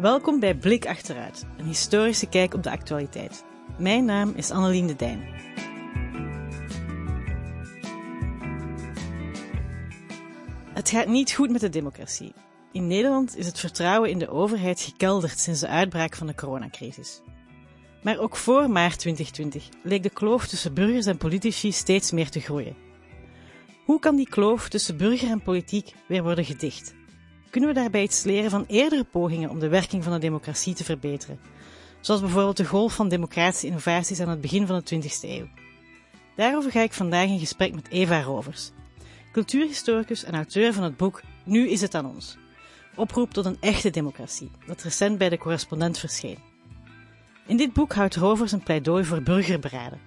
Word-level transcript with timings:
Welkom 0.00 0.40
bij 0.40 0.54
Blik 0.54 0.86
Achteruit, 0.86 1.46
een 1.56 1.66
historische 1.66 2.28
kijk 2.28 2.54
op 2.54 2.62
de 2.62 2.70
actualiteit. 2.70 3.44
Mijn 3.78 4.04
naam 4.04 4.32
is 4.34 4.50
Annelien 4.50 4.86
de 4.86 4.96
Dijn. 4.96 5.28
Het 10.72 10.90
gaat 10.90 11.06
niet 11.06 11.32
goed 11.32 11.50
met 11.50 11.60
de 11.60 11.68
democratie. 11.68 12.32
In 12.72 12.86
Nederland 12.86 13.36
is 13.36 13.46
het 13.46 13.58
vertrouwen 13.58 14.10
in 14.10 14.18
de 14.18 14.28
overheid 14.28 14.80
gekelderd 14.80 15.38
sinds 15.38 15.60
de 15.60 15.68
uitbraak 15.68 16.16
van 16.16 16.26
de 16.26 16.34
coronacrisis. 16.34 17.22
Maar 18.02 18.18
ook 18.18 18.36
voor 18.36 18.70
maart 18.70 18.98
2020 18.98 19.68
leek 19.82 20.02
de 20.02 20.10
kloof 20.10 20.46
tussen 20.46 20.74
burgers 20.74 21.06
en 21.06 21.18
politici 21.18 21.72
steeds 21.72 22.12
meer 22.12 22.30
te 22.30 22.40
groeien. 22.40 22.76
Hoe 23.84 23.98
kan 23.98 24.16
die 24.16 24.28
kloof 24.28 24.68
tussen 24.68 24.96
burger 24.96 25.30
en 25.30 25.42
politiek 25.42 25.92
weer 26.08 26.22
worden 26.22 26.44
gedicht? 26.44 26.95
Kunnen 27.56 27.74
we 27.74 27.80
daarbij 27.80 28.02
iets 28.02 28.24
leren 28.24 28.50
van 28.50 28.64
eerdere 28.68 29.04
pogingen 29.04 29.50
om 29.50 29.58
de 29.58 29.68
werking 29.68 30.04
van 30.04 30.12
de 30.12 30.18
democratie 30.18 30.74
te 30.74 30.84
verbeteren? 30.84 31.40
Zoals 32.00 32.20
bijvoorbeeld 32.20 32.56
de 32.56 32.64
golf 32.66 32.94
van 32.94 33.08
democratische 33.08 33.66
innovaties 33.66 34.20
aan 34.20 34.28
het 34.28 34.40
begin 34.40 34.66
van 34.66 34.82
de 34.84 34.96
20e 34.96 35.20
eeuw. 35.20 35.48
Daarover 36.34 36.70
ga 36.70 36.80
ik 36.80 36.92
vandaag 36.92 37.26
in 37.26 37.38
gesprek 37.38 37.74
met 37.74 37.88
Eva 37.88 38.22
Rovers, 38.22 38.70
cultuurhistoricus 39.32 40.24
en 40.24 40.34
auteur 40.34 40.72
van 40.72 40.82
het 40.82 40.96
boek 40.96 41.22
Nu 41.44 41.68
is 41.68 41.80
het 41.80 41.94
aan 41.94 42.06
ons. 42.06 42.36
Oproep 42.94 43.32
tot 43.32 43.44
een 43.44 43.60
echte 43.60 43.90
democratie, 43.90 44.50
dat 44.66 44.82
recent 44.82 45.18
bij 45.18 45.28
de 45.28 45.38
correspondent 45.38 45.98
verscheen. 45.98 46.38
In 47.46 47.56
dit 47.56 47.72
boek 47.72 47.94
houdt 47.94 48.16
Rovers 48.16 48.52
een 48.52 48.62
pleidooi 48.62 49.04
voor 49.04 49.22
burgerberaden, 49.22 50.00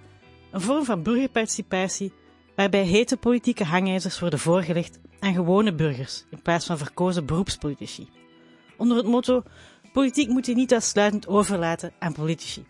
een 0.52 0.62
vorm 0.62 0.86
van 0.86 1.04
burgerparticipatie 1.04 2.14
waarbij 2.56 2.84
hete 2.84 3.18
politieke 3.18 3.64
hangijzers 3.64 4.20
worden 4.20 4.40
voorgelegd 4.40 5.00
aan 5.20 5.34
gewone 5.34 5.74
burgers 5.74 6.26
in 6.30 6.42
plaats 6.42 6.66
van 6.66 6.78
verkozen 6.78 7.26
beroepspolitici. 7.26 8.10
Onder 8.78 8.98
het 8.98 9.06
motto: 9.06 9.44
politiek 9.94 10.30
moet 10.30 10.46
je 10.46 10.56
niet 10.56 10.74
uitsluitend 10.74 11.28
overlaten 11.28 11.94
aan 12.00 12.14
politici. 12.14 12.66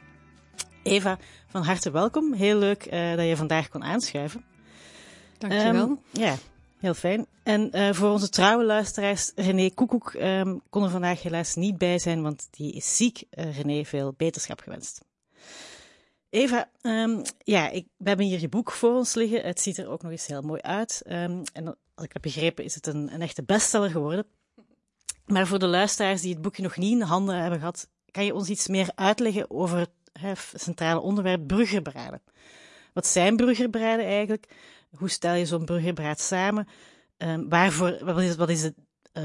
Eva, 0.83 1.17
van 1.47 1.63
harte 1.63 1.91
welkom. 1.91 2.33
Heel 2.33 2.57
leuk 2.57 2.85
uh, 2.85 3.15
dat 3.15 3.27
je 3.27 3.35
vandaag 3.35 3.69
kon 3.69 3.83
aanschuiven. 3.83 4.45
Dankjewel. 5.37 5.87
Um, 5.87 5.99
ja, 6.11 6.35
heel 6.77 6.93
fijn. 6.93 7.25
En 7.43 7.69
uh, 7.71 7.93
voor 7.93 8.09
onze 8.09 8.29
trouwe 8.29 8.65
luisteraars, 8.65 9.31
René 9.35 9.69
Koekoek 9.69 10.13
um, 10.13 10.61
kon 10.69 10.83
er 10.83 10.89
vandaag 10.89 11.21
helaas 11.21 11.55
niet 11.55 11.77
bij 11.77 11.99
zijn, 11.99 12.21
want 12.21 12.47
die 12.51 12.73
is 12.73 12.95
ziek. 12.95 13.23
Uh, 13.31 13.57
René, 13.57 13.85
veel 13.85 14.13
beterschap 14.17 14.59
gewenst. 14.59 15.07
Eva, 16.29 16.69
um, 16.81 17.21
ja, 17.37 17.69
ik, 17.69 17.87
we 17.97 18.07
hebben 18.07 18.25
hier 18.25 18.39
je 18.39 18.49
boek 18.49 18.71
voor 18.71 18.95
ons 18.95 19.13
liggen. 19.13 19.41
Het 19.41 19.59
ziet 19.59 19.77
er 19.77 19.87
ook 19.87 20.01
nog 20.01 20.11
eens 20.11 20.27
heel 20.27 20.41
mooi 20.41 20.61
uit. 20.61 21.03
Um, 21.07 21.43
en 21.53 21.67
als 21.95 22.05
ik 22.05 22.13
heb 22.13 22.21
begrepen, 22.21 22.63
is 22.63 22.75
het 22.75 22.87
een, 22.87 23.13
een 23.13 23.21
echte 23.21 23.43
bestseller 23.43 23.89
geworden. 23.89 24.25
Maar 25.25 25.47
voor 25.47 25.59
de 25.59 25.67
luisteraars 25.67 26.21
die 26.21 26.33
het 26.33 26.41
boekje 26.41 26.63
nog 26.63 26.77
niet 26.77 26.91
in 26.91 26.99
de 26.99 27.05
handen 27.05 27.41
hebben 27.41 27.59
gehad, 27.59 27.89
kan 28.11 28.25
je 28.25 28.33
ons 28.33 28.49
iets 28.49 28.67
meer 28.67 28.91
uitleggen 28.95 29.51
over 29.51 29.77
het 29.77 30.53
centrale 30.53 30.99
onderwerp 30.99 31.47
burgerberaden. 31.47 32.21
Wat 32.93 33.07
zijn 33.07 33.35
burgerberaden 33.35 34.05
eigenlijk? 34.05 34.45
Hoe 34.97 35.09
stel 35.09 35.33
je 35.33 35.45
zo'n 35.45 35.65
burgerberaad 35.65 36.19
samen? 36.19 36.67
Um, 37.17 37.49
waarvoor, 37.49 38.05
wat 38.05 38.21
is, 38.21 38.35
wat 38.35 38.49
is 38.49 38.63
het 38.63 38.75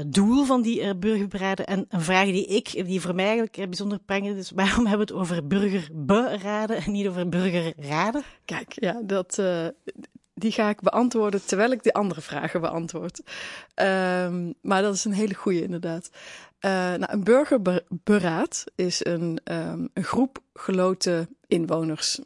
doel 0.07 0.45
van 0.45 0.61
die 0.61 0.81
uh, 0.81 0.89
burgerberaden? 0.99 1.65
En 1.65 1.85
een 1.89 2.01
vraag 2.01 2.25
die 2.25 2.45
ik, 2.45 2.85
die 2.85 3.01
voor 3.01 3.15
mij 3.15 3.25
eigenlijk 3.25 3.57
uh, 3.57 3.65
bijzonder 3.65 3.99
prangend 3.99 4.37
is, 4.37 4.51
waarom 4.51 4.85
hebben 4.85 5.07
we 5.07 5.13
het 5.13 5.21
over 5.21 5.47
burgerberaden 5.47 6.77
en 6.77 6.91
niet 6.91 7.07
over 7.07 7.29
burgerraden? 7.29 8.23
Kijk, 8.45 8.73
ja, 8.75 9.01
dat, 9.03 9.41
die 10.33 10.51
ga 10.51 10.69
ik 10.69 10.81
beantwoorden 10.81 11.45
terwijl 11.45 11.71
ik 11.71 11.83
de 11.83 11.93
andere 11.93 12.21
vragen 12.21 12.61
beantwoord. 12.61 13.19
Um, 13.75 14.53
maar 14.61 14.81
dat 14.81 14.93
is 14.93 15.05
een 15.05 15.13
hele 15.13 15.33
goede 15.33 15.61
inderdaad. 15.61 16.09
nou, 16.59 17.05
een 17.07 17.23
burgerberaad 17.23 18.63
is 18.75 19.05
een, 19.05 19.39
um, 19.43 19.89
een 19.93 20.03
groep 20.03 20.39
geloten 20.53 21.35
inwoners. 21.47 22.19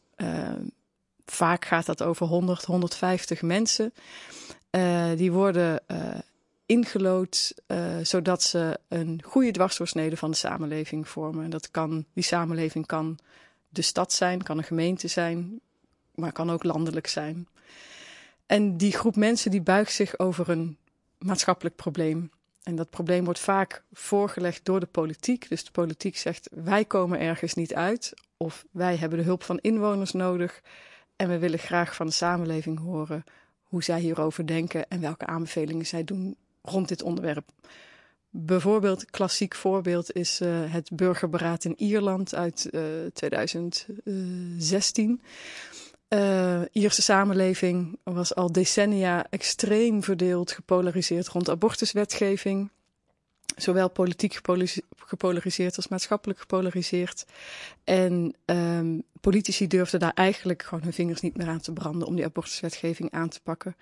vaak 1.25 1.65
gaat 1.65 1.85
dat 1.85 2.03
over 2.03 2.27
100, 2.27 2.65
150 2.65 3.41
mensen. 3.41 3.93
die 5.15 5.31
worden 5.31 5.79
ingelood, 6.69 7.53
uh, 7.67 7.97
zodat 8.01 8.43
ze 8.43 8.79
een 8.87 9.21
goede 9.25 9.51
dwarsdoorsnede 9.51 10.17
van 10.17 10.31
de 10.31 10.37
samenleving 10.37 11.07
vormen. 11.07 11.49
Dat 11.49 11.71
kan, 11.71 12.05
die 12.13 12.23
samenleving 12.23 12.85
kan 12.85 13.19
de 13.69 13.81
stad 13.81 14.13
zijn, 14.13 14.43
kan 14.43 14.57
een 14.57 14.63
gemeente 14.63 15.07
zijn, 15.07 15.59
maar 16.15 16.31
kan 16.31 16.51
ook 16.51 16.63
landelijk 16.63 17.07
zijn. 17.07 17.47
En 18.45 18.77
die 18.77 18.91
groep 18.91 19.15
mensen 19.15 19.51
die 19.51 19.61
buigt 19.61 19.91
zich 19.91 20.19
over 20.19 20.49
een 20.49 20.77
maatschappelijk 21.17 21.75
probleem. 21.75 22.31
En 22.63 22.75
dat 22.75 22.89
probleem 22.89 23.23
wordt 23.23 23.39
vaak 23.39 23.83
voorgelegd 23.93 24.65
door 24.65 24.79
de 24.79 24.85
politiek. 24.85 25.49
Dus 25.49 25.63
de 25.63 25.71
politiek 25.71 26.17
zegt: 26.17 26.49
wij 26.51 26.85
komen 26.85 27.19
ergens 27.19 27.53
niet 27.53 27.73
uit, 27.73 28.13
of 28.37 28.65
wij 28.71 28.95
hebben 28.95 29.19
de 29.19 29.25
hulp 29.25 29.43
van 29.43 29.59
inwoners 29.59 30.11
nodig. 30.11 30.61
En 31.15 31.29
we 31.29 31.39
willen 31.39 31.59
graag 31.59 31.95
van 31.95 32.05
de 32.05 32.13
samenleving 32.13 32.79
horen 32.79 33.23
hoe 33.63 33.83
zij 33.83 33.99
hierover 33.99 34.47
denken 34.47 34.89
en 34.89 35.01
welke 35.01 35.25
aanbevelingen 35.25 35.85
zij 35.85 36.03
doen 36.03 36.35
rond 36.61 36.87
dit 36.87 37.01
onderwerp. 37.01 37.49
Bijvoorbeeld, 38.31 39.05
klassiek 39.05 39.55
voorbeeld 39.55 40.15
is 40.15 40.41
uh, 40.41 40.59
het 40.65 40.89
burgerberaad 40.93 41.65
in 41.65 41.73
Ierland 41.77 42.35
uit 42.35 42.67
uh, 42.71 43.05
eh, 43.05 43.11
2016. 43.11 45.21
Uh, 46.09 46.61
eh, 46.61 46.67
Ierse 46.71 47.01
samenleving 47.01 47.99
was 48.03 48.35
al 48.35 48.51
decennia 48.51 49.25
extreem 49.29 50.03
verdeeld, 50.03 50.51
gepolariseerd 50.51 51.27
rond 51.27 51.49
abortuswetgeving 51.49 52.69
zowel 53.61 53.89
politiek 53.89 54.39
gepolariseerd 54.95 55.75
als 55.75 55.87
maatschappelijk 55.87 56.39
gepolariseerd. 56.39 57.25
En 57.83 58.35
um, 58.45 59.03
politici 59.21 59.67
durfden 59.67 59.99
daar 59.99 60.13
eigenlijk 60.13 60.63
gewoon 60.63 60.83
hun 60.83 60.93
vingers 60.93 61.21
niet 61.21 61.37
meer 61.37 61.47
aan 61.47 61.59
te 61.59 61.73
branden 61.73 62.07
om 62.07 62.15
die 62.15 62.25
abortuswetgeving 62.25 63.11
aan 63.11 63.29
te 63.29 63.41
pakken. 63.41 63.75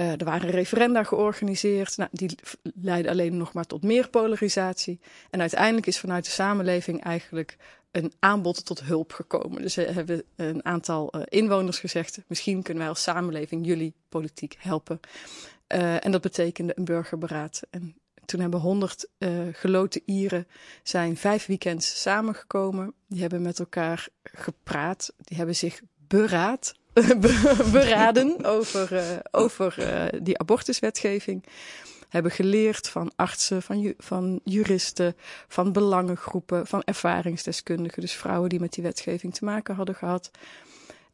Uh, 0.00 0.10
er 0.10 0.24
waren 0.24 0.50
referenda 0.50 1.02
georganiseerd. 1.04 1.96
Nou, 1.96 2.10
die 2.12 2.38
leidden 2.80 3.12
alleen 3.12 3.36
nog 3.36 3.52
maar 3.52 3.66
tot 3.66 3.82
meer 3.82 4.08
polarisatie. 4.08 5.00
En 5.30 5.40
uiteindelijk 5.40 5.86
is 5.86 5.98
vanuit 5.98 6.24
de 6.24 6.30
samenleving 6.30 7.02
eigenlijk 7.02 7.56
een 7.90 8.12
aanbod 8.18 8.64
tot 8.64 8.80
hulp 8.80 9.12
gekomen. 9.12 9.62
Dus 9.62 9.72
ze 9.72 9.80
hebben 9.80 10.22
een 10.36 10.64
aantal 10.64 11.16
uh, 11.16 11.22
inwoners 11.24 11.78
gezegd: 11.78 12.18
misschien 12.26 12.62
kunnen 12.62 12.82
wij 12.82 12.92
als 12.92 13.02
samenleving 13.02 13.66
jullie 13.66 13.94
politiek 14.08 14.56
helpen. 14.58 15.00
En 15.66 16.10
dat 16.10 16.20
betekende 16.20 16.72
een 16.76 16.84
burgerberaad. 16.84 17.62
En 17.70 17.96
toen 18.26 18.40
hebben 18.40 18.60
honderd 18.60 19.08
uh, 19.18 19.30
geloten 19.52 20.02
Ieren 20.04 20.46
zijn 20.82 21.16
vijf 21.16 21.46
weekends 21.46 22.02
samengekomen. 22.02 22.94
Die 23.08 23.20
hebben 23.20 23.42
met 23.42 23.58
elkaar 23.58 24.08
gepraat. 24.22 25.12
Die 25.18 25.36
hebben 25.36 25.56
zich 25.56 25.80
beraad, 26.08 26.74
beraden 27.72 28.44
over, 28.44 28.92
uh, 28.92 29.02
over 29.30 29.74
uh, 29.78 30.20
die 30.22 30.38
abortuswetgeving. 30.38 31.44
Hebben 32.08 32.32
geleerd 32.32 32.88
van 32.88 33.12
artsen, 33.16 33.62
van, 33.62 33.94
van 33.98 34.40
juristen, 34.44 35.16
van 35.48 35.72
belangengroepen, 35.72 36.66
van 36.66 36.82
ervaringsdeskundigen. 36.82 38.00
Dus 38.00 38.12
vrouwen 38.12 38.48
die 38.48 38.60
met 38.60 38.72
die 38.72 38.82
wetgeving 38.82 39.34
te 39.34 39.44
maken 39.44 39.74
hadden 39.74 39.94
gehad. 39.94 40.30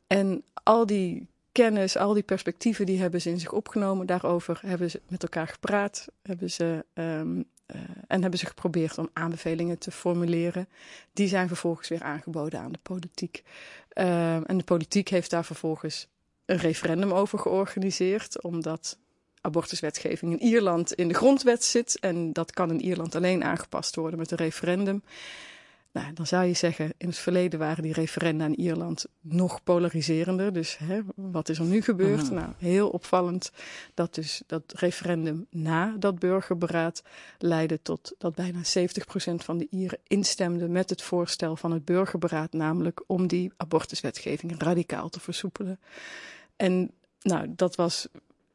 En 0.07 0.45
al 0.63 0.87
die 0.87 1.32
kennis, 1.53 1.97
al 1.97 2.13
die 2.13 2.23
perspectieven, 2.23 2.87
die 2.87 3.01
hebben 3.01 3.21
ze 3.21 3.31
in 3.31 3.41
zich 3.41 3.53
opgenomen. 3.53 4.07
Daarover 4.07 4.61
hebben 4.67 4.91
ze 4.91 5.01
met 5.09 5.23
elkaar 5.23 5.49
gepraat 5.49 6.09
hebben 6.23 6.51
ze, 6.51 6.85
um, 6.95 7.39
uh, 7.39 7.81
en 8.07 8.21
hebben 8.21 8.39
ze 8.39 8.47
geprobeerd 8.47 8.99
om 8.99 9.09
aanbevelingen 9.13 9.79
te 9.79 9.91
formuleren. 9.91 10.69
Die 11.13 11.29
zijn 11.29 11.49
vervolgens 11.49 11.89
weer 11.89 12.03
aangeboden 12.03 12.61
aan 12.61 12.73
de 12.73 12.79
politiek. 12.83 13.43
Uh, 13.95 14.51
en 14.51 14.59
de 14.59 14.65
politiek 14.65 15.09
heeft 15.09 15.31
daar 15.31 15.45
vervolgens 15.45 16.09
een 16.45 16.57
referendum 16.57 17.13
over 17.13 17.39
georganiseerd, 17.39 18.43
omdat 18.43 18.99
abortuswetgeving 19.41 20.33
in 20.33 20.49
Ierland 20.49 20.93
in 20.93 21.09
de 21.09 21.15
grondwet 21.15 21.65
zit. 21.65 21.99
En 22.01 22.33
dat 22.33 22.53
kan 22.53 22.71
in 22.71 22.81
Ierland 22.81 23.15
alleen 23.15 23.45
aangepast 23.45 23.97
worden 23.97 24.19
met 24.19 24.31
een 24.31 24.37
referendum. 24.37 25.03
Nou, 25.93 26.13
dan 26.13 26.27
zou 26.27 26.45
je 26.45 26.53
zeggen, 26.53 26.93
in 26.97 27.07
het 27.07 27.19
verleden 27.19 27.59
waren 27.59 27.83
die 27.83 27.93
referenda 27.93 28.45
in 28.45 28.61
Ierland 28.61 29.07
nog 29.21 29.63
polariserender. 29.63 30.53
Dus 30.53 30.79
hè, 30.79 31.01
wat 31.15 31.49
is 31.49 31.59
er 31.59 31.65
nu 31.65 31.83
gebeurd? 31.83 32.31
Mm 32.31 32.35
Nou, 32.35 32.53
heel 32.59 32.89
opvallend 32.89 33.53
dat 33.95 34.15
dus 34.15 34.43
dat 34.47 34.73
referendum 34.77 35.47
na 35.51 35.97
dat 35.99 36.19
burgerberaad 36.19 37.03
leidde 37.39 37.83
tot 37.83 38.15
dat 38.19 38.35
bijna 38.35 38.59
70% 38.59 38.63
van 39.35 39.59
de 39.59 39.67
Ieren 39.71 39.99
instemde 40.07 40.69
met 40.69 40.91
het 40.91 41.03
voorstel 41.03 41.57
van 41.57 41.73
het 41.73 41.85
burgerberaad, 41.85 42.53
namelijk 42.53 43.05
om 43.07 43.27
die 43.27 43.53
abortuswetgeving 43.57 44.63
radicaal 44.63 45.09
te 45.09 45.21
versoepelen. 45.21 45.81
En 46.57 46.91
nou, 47.21 47.53
dat 47.57 47.77
was 47.77 48.09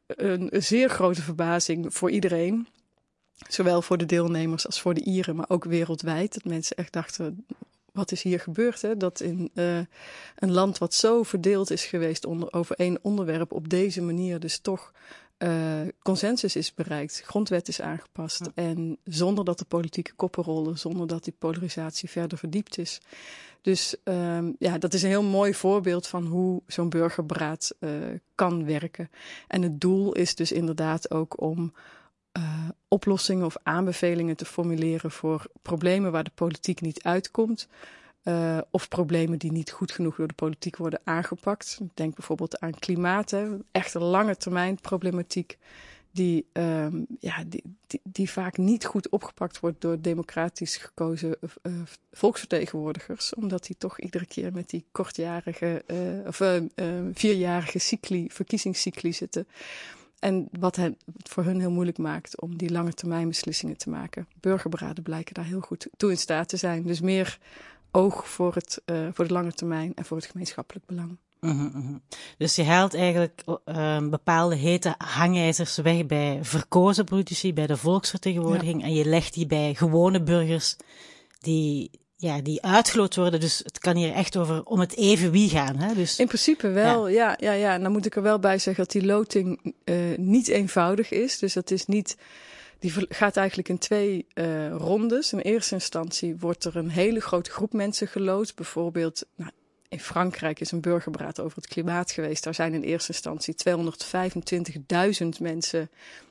een 0.06 0.50
zeer 0.52 0.88
grote 0.88 1.22
verbazing 1.22 1.94
voor 1.94 2.10
iedereen. 2.10 2.68
Zowel 3.48 3.82
voor 3.82 3.98
de 3.98 4.06
deelnemers 4.06 4.66
als 4.66 4.80
voor 4.80 4.94
de 4.94 5.04
Ieren, 5.04 5.36
maar 5.36 5.48
ook 5.48 5.64
wereldwijd. 5.64 6.34
Dat 6.34 6.44
mensen 6.44 6.76
echt 6.76 6.92
dachten, 6.92 7.46
wat 7.92 8.12
is 8.12 8.22
hier 8.22 8.40
gebeurd? 8.40 8.82
Hè? 8.82 8.96
Dat 8.96 9.20
in 9.20 9.50
uh, 9.54 9.78
een 10.36 10.52
land 10.52 10.78
wat 10.78 10.94
zo 10.94 11.22
verdeeld 11.22 11.70
is 11.70 11.84
geweest 11.84 12.24
onder, 12.24 12.52
over 12.52 12.76
één 12.76 12.98
onderwerp 13.02 13.52
op 13.52 13.68
deze 13.68 14.02
manier 14.02 14.40
dus 14.40 14.58
toch 14.58 14.92
uh, 15.38 15.80
consensus 16.02 16.56
is 16.56 16.74
bereikt, 16.74 17.22
grondwet 17.24 17.68
is 17.68 17.80
aangepast. 17.80 18.50
En 18.54 18.98
zonder 19.04 19.44
dat 19.44 19.58
de 19.58 19.64
politieke 19.64 20.12
koppen 20.14 20.44
rollen, 20.44 20.78
zonder 20.78 21.06
dat 21.06 21.24
die 21.24 21.34
polarisatie 21.38 22.10
verder 22.10 22.38
verdiept 22.38 22.78
is. 22.78 23.00
Dus 23.62 23.96
um, 24.04 24.56
ja, 24.58 24.78
dat 24.78 24.94
is 24.94 25.02
een 25.02 25.08
heel 25.08 25.22
mooi 25.22 25.54
voorbeeld 25.54 26.06
van 26.06 26.26
hoe 26.26 26.62
zo'n 26.66 26.88
burgerberaad 26.88 27.74
uh, 27.80 27.90
kan 28.34 28.64
werken. 28.64 29.10
En 29.48 29.62
het 29.62 29.80
doel 29.80 30.12
is 30.12 30.34
dus 30.34 30.52
inderdaad 30.52 31.10
ook 31.10 31.40
om 31.40 31.72
uh, 32.38 32.68
oplossingen 32.88 33.46
of 33.46 33.56
aanbevelingen 33.62 34.36
te 34.36 34.44
formuleren 34.44 35.10
voor 35.10 35.46
problemen 35.62 36.12
waar 36.12 36.24
de 36.24 36.30
politiek 36.34 36.80
niet 36.80 37.02
uitkomt. 37.02 37.68
Uh, 38.24 38.58
of 38.70 38.88
problemen 38.88 39.38
die 39.38 39.52
niet 39.52 39.70
goed 39.70 39.92
genoeg 39.92 40.16
door 40.16 40.28
de 40.28 40.34
politiek 40.34 40.76
worden 40.76 41.00
aangepakt. 41.04 41.78
Denk 41.94 42.14
bijvoorbeeld 42.14 42.60
aan 42.60 42.78
klimaat, 42.78 43.30
hè. 43.30 43.56
echt 43.70 43.94
een 43.94 44.02
lange 44.02 44.36
termijn 44.36 44.80
problematiek. 44.80 45.58
Die, 46.10 46.46
um, 46.52 47.06
ja, 47.18 47.44
die, 47.46 47.62
die, 48.02 48.30
vaak 48.30 48.56
niet 48.56 48.84
goed 48.84 49.08
opgepakt 49.08 49.60
wordt 49.60 49.80
door 49.80 50.00
democratisch 50.00 50.76
gekozen 50.76 51.36
uh, 51.62 51.72
volksvertegenwoordigers. 52.12 53.34
Omdat 53.34 53.66
die 53.66 53.76
toch 53.78 54.00
iedere 54.00 54.26
keer 54.26 54.52
met 54.52 54.70
die 54.70 54.84
kortjarige 54.92 55.84
of 56.26 56.42
vierjarige 57.12 57.78
cycli, 57.78 58.26
verkiezingscycli 58.30 59.12
zitten. 59.12 59.46
En 60.18 60.48
wat 60.58 60.76
het 60.76 60.96
voor 61.22 61.44
hun 61.44 61.60
heel 61.60 61.70
moeilijk 61.70 61.98
maakt 61.98 62.40
om 62.40 62.56
die 62.56 62.70
lange 62.70 62.92
termijn 62.92 63.28
beslissingen 63.28 63.76
te 63.76 63.90
maken. 63.90 64.28
Burgerberaden 64.40 65.02
blijken 65.02 65.34
daar 65.34 65.44
heel 65.44 65.60
goed 65.60 65.88
toe 65.96 66.10
in 66.10 66.16
staat 66.16 66.48
te 66.48 66.56
zijn. 66.56 66.82
Dus 66.82 67.00
meer 67.00 67.38
oog 67.90 68.28
voor, 68.28 68.54
het, 68.54 68.82
uh, 68.86 69.08
voor 69.12 69.26
de 69.26 69.32
lange 69.32 69.52
termijn 69.52 69.94
en 69.94 70.04
voor 70.04 70.16
het 70.16 70.26
gemeenschappelijk 70.26 70.86
belang. 70.86 71.18
Uh 71.40 71.50
-huh, 71.50 71.74
uh 71.74 71.86
-huh. 71.86 71.96
Dus 72.38 72.56
je 72.56 72.64
haalt 72.64 72.94
eigenlijk 72.94 73.42
uh, 73.46 74.08
bepaalde 74.08 74.54
hete 74.54 74.94
hangijzers 74.98 75.76
weg 75.76 76.06
bij 76.06 76.38
verkozen 76.42 77.04
politici, 77.04 77.52
bij 77.52 77.66
de 77.66 77.76
volksvertegenwoordiging, 77.76 78.80
ja. 78.80 78.86
en 78.86 78.94
je 78.94 79.04
legt 79.04 79.34
die 79.34 79.46
bij 79.46 79.74
gewone 79.74 80.22
burgers 80.22 80.76
die, 81.40 81.90
ja, 82.20 82.40
die 82.40 82.62
uitgeloot 82.62 83.16
worden. 83.16 83.40
Dus 83.40 83.58
het 83.64 83.78
kan 83.78 83.96
hier 83.96 84.12
echt 84.12 84.36
over 84.36 84.64
om 84.64 84.80
het 84.80 84.96
even 84.96 85.30
wie 85.30 85.48
gaan. 85.48 85.76
Hè? 85.76 85.94
Dus, 85.94 86.18
In 86.18 86.26
principe 86.26 86.68
wel, 86.68 87.08
ja. 87.08 87.28
ja, 87.28 87.36
ja, 87.38 87.52
ja. 87.52 87.74
En 87.74 87.82
dan 87.82 87.92
moet 87.92 88.06
ik 88.06 88.16
er 88.16 88.22
wel 88.22 88.38
bij 88.38 88.58
zeggen 88.58 88.84
dat 88.84 88.92
die 88.92 89.04
loting 89.04 89.74
uh, 89.84 89.96
niet 90.16 90.48
eenvoudig 90.48 91.10
is. 91.10 91.38
Dus 91.38 91.52
dat 91.52 91.70
is 91.70 91.86
niet 91.86 92.16
die 92.78 92.92
gaat 93.08 93.36
eigenlijk 93.36 93.68
in 93.68 93.78
twee 93.78 94.26
uh, 94.34 94.70
rondes. 94.70 95.32
In 95.32 95.38
eerste 95.38 95.74
instantie 95.74 96.36
wordt 96.36 96.64
er 96.64 96.76
een 96.76 96.90
hele 96.90 97.20
grote 97.20 97.50
groep 97.50 97.72
mensen 97.72 98.08
gelood. 98.08 98.54
Bijvoorbeeld, 98.54 99.26
nou, 99.34 99.50
in 99.88 100.00
Frankrijk 100.00 100.60
is 100.60 100.70
een 100.70 100.80
burgerberaad 100.80 101.40
over 101.40 101.56
het 101.56 101.66
klimaat 101.66 102.10
geweest. 102.10 102.44
Daar 102.44 102.54
zijn 102.54 102.74
in 102.74 102.82
eerste 102.82 103.12
instantie 103.12 103.54
225.000 105.22 105.26
mensen 105.40 105.90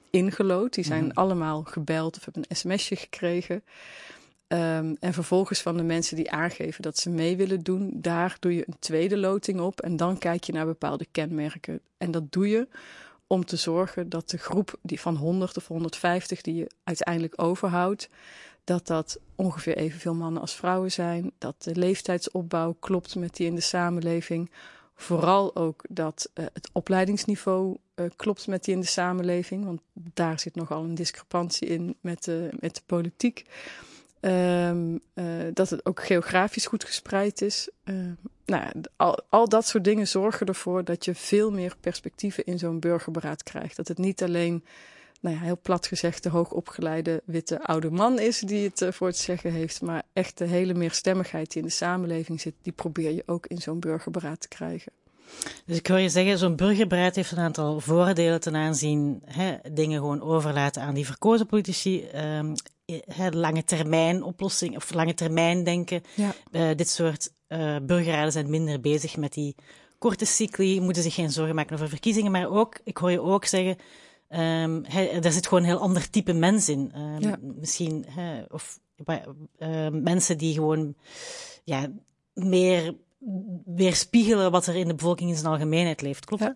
ingelood. 0.10 0.74
Die 0.74 0.84
zijn 0.84 1.04
mm. 1.04 1.12
allemaal 1.14 1.64
gebeld 1.64 2.18
of 2.18 2.26
hebben 2.26 2.46
een 2.48 2.56
sms'je 2.56 2.96
gekregen. 2.96 3.64
Um, 4.48 4.98
en 5.00 5.14
vervolgens 5.14 5.62
van 5.62 5.78
de 5.78 5.84
mensen 5.84 6.16
die 6.16 6.32
aangeven 6.32 6.82
dat 6.82 6.98
ze 6.98 7.10
mee 7.10 7.38
willen 7.38 7.60
doen, 7.60 7.92
daar 7.94 8.38
doe 8.40 8.56
je 8.56 8.64
een 8.68 8.80
tweede 8.80 9.18
loting 9.18 9.60
op. 9.60 9.82
En 9.82 9.98
dan 9.98 10.18
kijk 10.18 10.44
je 10.44 10.54
naar 10.54 10.66
bepaalde 10.66 11.08
kenmerken. 11.12 11.80
En 11.98 12.12
dat 12.12 12.32
doe 12.32 12.50
je 12.50 12.68
om 13.28 13.46
te 13.46 13.56
zorgen 13.56 14.10
dat 14.10 14.30
de 14.30 14.38
groep 14.38 14.80
die 14.82 15.00
van 15.00 15.16
100 15.16 15.58
of 15.58 15.68
150 15.68 16.42
die 16.42 16.56
je 16.56 16.72
uiteindelijk 16.84 17.42
overhoudt, 17.42 18.10
dat 18.64 18.88
dat 18.88 19.20
ongeveer 19.36 19.78
evenveel 19.78 20.14
mannen 20.14 20.42
als 20.42 20.56
vrouwen 20.56 20.92
zijn, 20.92 21.32
dat 21.38 21.64
de 21.64 21.76
leeftijdsopbouw 21.76 22.76
klopt 22.80 23.16
met 23.16 23.36
die 23.36 23.48
in 23.48 23.56
de 23.56 23.62
samenleving. 23.62 24.52
Vooral 24.96 25.56
ook 25.56 25.84
dat 25.90 26.30
uh, 26.34 26.46
het 26.54 26.70
opleidingsniveau 26.72 27.78
uh, 27.96 28.06
klopt 28.16 28.48
met 28.48 28.64
die 28.64 28.74
in 28.74 28.80
de 28.80 28.88
samenleving, 28.88 29.66
want 29.66 29.82
daar 29.94 30.40
zit 30.40 30.56
nogal 30.56 30.84
een 30.84 30.96
discrepantie 30.96 31.68
in 31.68 31.96
met 32.02 32.24
de, 32.24 32.50
met 32.60 32.76
de 32.76 32.82
politiek. 32.86 33.46
Um, 34.22 35.00
uh, 35.14 35.26
dat 35.54 35.70
het 35.70 35.86
ook 35.86 36.06
geografisch 36.06 36.66
goed 36.66 36.84
gespreid 36.84 37.42
is. 37.42 37.70
Uh, 37.86 37.96
nou, 38.46 38.72
al, 38.96 39.20
al 39.30 39.50
dat 39.50 39.68
soort 39.68 39.84
dingen 39.84 40.08
zorgen 40.08 40.48
ervoor 40.48 40.84
dat 40.84 41.06
je 41.06 41.16
veel 41.16 41.52
meer 41.52 41.76
perspectieven 41.80 42.46
in 42.46 42.60
zo'n 42.60 42.80
burgerberaad 42.80 43.44
krijgt. 43.44 43.76
Dat 43.76 43.88
het 43.88 43.98
niet 43.98 44.24
alleen, 44.24 44.64
nou 45.20 45.36
ja, 45.36 45.42
heel 45.42 45.60
plat 45.62 45.88
gezegd, 45.88 46.24
de 46.24 46.30
hoogopgeleide 46.30 47.22
witte 47.26 47.64
oude 47.64 47.90
man 47.90 48.20
is 48.20 48.40
die 48.40 48.68
het 48.68 48.82
uh, 48.82 48.92
voor 48.92 49.08
het 49.08 49.18
zeggen 49.18 49.52
heeft. 49.52 49.82
Maar 49.82 50.04
echt 50.14 50.38
de 50.38 50.46
hele 50.46 50.74
meerstemmigheid 50.74 51.52
die 51.52 51.62
in 51.62 51.68
de 51.68 51.74
samenleving 51.74 52.42
zit, 52.42 52.54
die 52.62 52.74
probeer 52.74 53.12
je 53.12 53.24
ook 53.26 53.48
in 53.48 53.58
zo'n 53.58 53.80
burgerberaad 53.80 54.42
te 54.42 54.48
krijgen. 54.48 54.92
Dus 55.66 55.78
ik 55.78 55.88
hoor 55.88 56.00
je 56.00 56.10
zeggen, 56.10 56.38
zo'n 56.38 56.56
burgerberaad 56.56 57.16
heeft 57.16 57.32
een 57.32 57.38
aantal 57.38 57.80
voordelen 57.80 58.42
ten 58.42 58.56
aanzien 58.56 59.22
hè, 59.26 59.58
dingen 59.72 60.00
gewoon 60.00 60.22
overlaten 60.22 60.82
aan 60.82 60.94
die 60.94 61.06
verkozen 61.06 61.46
politici. 61.46 62.08
Um, 62.16 62.54
lange 63.32 63.64
termijn 63.64 64.24
oplossing 64.24 64.76
of 64.76 64.94
lange 64.94 65.14
termijn 65.14 65.64
denken. 65.64 66.02
Ja. 66.16 66.36
Uh, 66.52 66.76
dit 66.76 66.90
soort 66.90 67.34
uh, 67.48 67.76
burgerraden 67.82 68.32
zijn 68.32 68.50
minder 68.50 68.80
bezig 68.82 69.18
met 69.18 69.34
die 69.34 69.56
korte 69.98 70.26
cycli, 70.26 70.82
moeten 70.82 71.04
zich 71.04 71.14
geen 71.14 71.32
zorgen 71.32 71.56
maken 71.56 71.76
over 71.76 71.90
verkiezingen. 71.90 72.32
Maar 72.32 72.50
ook, 72.50 72.80
ik 72.84 72.98
hoor 72.98 73.12
je 73.12 73.22
ook 73.22 73.46
zeggen, 73.46 73.78
um, 74.30 74.84
he, 74.86 75.20
daar 75.20 75.32
zit 75.32 75.48
gewoon 75.48 75.64
een 75.64 75.70
heel 75.70 75.80
ander 75.80 76.10
type 76.10 76.34
mens 76.34 76.70
in. 76.70 76.92
Um, 76.96 77.20
ja. 77.20 77.38
Misschien, 77.42 78.06
he, 78.08 78.44
of 78.50 78.80
uh, 79.58 79.88
mensen 79.90 80.38
die 80.38 80.54
gewoon 80.54 80.96
ja, 81.64 81.92
meer 82.34 82.96
weerspiegelen 83.66 84.52
wat 84.52 84.68
er 84.68 84.76
in 84.76 84.88
de 84.88 84.96
bevolking 84.96 85.30
in 85.30 85.36
zijn 85.36 85.52
algemeenheid 85.52 86.02
leeft. 86.02 86.26
Klopt 86.26 86.44
ja. 86.44 86.56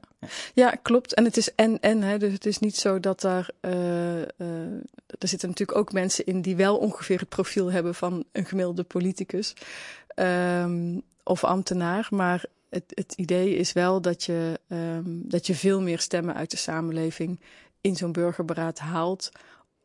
ja. 0.54 0.70
klopt. 0.70 1.14
En 1.14 1.24
het 1.24 1.38
is 1.38 1.56
en 1.56 1.80
en. 1.80 2.02
Hè. 2.02 2.18
Dus 2.18 2.34
het 2.34 2.46
is 2.46 2.60
niet 2.60 2.76
zo 2.76 3.00
dat 3.00 3.22
daar. 3.22 3.50
Uh, 3.62 4.18
uh, 4.18 4.26
er 5.20 5.28
zitten 5.28 5.50
natuurlijk 5.50 5.78
ook 5.78 5.92
mensen 5.92 6.26
in 6.26 6.42
die 6.42 6.56
wel 6.56 6.78
ongeveer 6.78 7.20
het 7.20 7.30
profiel 7.30 7.72
hebben 7.72 7.96
van 7.96 8.24
een 8.32 8.46
gemiddelde 8.46 8.84
politicus 8.84 9.54
um, 10.16 11.02
of 11.24 11.44
ambtenaar. 11.44 12.08
Maar 12.10 12.46
het, 12.70 12.84
het 12.88 13.14
idee 13.16 13.56
is 13.56 13.74
wel 13.74 14.02
dat 14.02 14.24
je, 14.24 14.60
um, 14.68 15.22
dat 15.30 15.48
je 15.48 15.56
veel 15.56 15.82
meer 15.82 16.00
stemmen 16.00 16.36
uit 16.36 16.52
de 16.52 16.58
samenleving 16.58 17.40
in 17.82 17.96
zo'n 17.96 18.12
burgerberaad 18.12 18.80
haalt. 18.80 19.32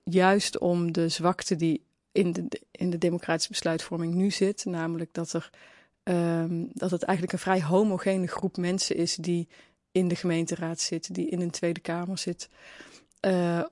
Juist 0.05 0.59
om 0.59 0.93
de 0.93 1.09
zwakte 1.09 1.57
die 1.57 1.83
in 2.13 2.33
de, 2.33 2.61
in 2.71 2.91
de 2.91 2.99
democratische 2.99 3.51
besluitvorming 3.51 4.15
nu 4.15 4.31
zit. 4.31 4.65
Namelijk 4.65 5.15
dat 5.15 5.33
er 5.33 5.51
um, 6.09 6.71
dat 6.73 6.91
het 6.91 7.03
eigenlijk 7.03 7.33
een 7.33 7.45
vrij 7.45 7.63
homogene 7.63 8.27
groep 8.27 8.57
mensen 8.57 8.97
is 8.97 9.17
die 9.17 9.49
in 9.93 10.09
de 10.09 10.17
gemeenteraad 10.17 10.81
zit, 10.81 11.15
die 11.15 11.29
in 11.29 11.41
een 11.41 11.51
Tweede 11.51 11.81
Kamer 11.81 12.19
zit. 12.19 12.49
Uh, 13.21 13.65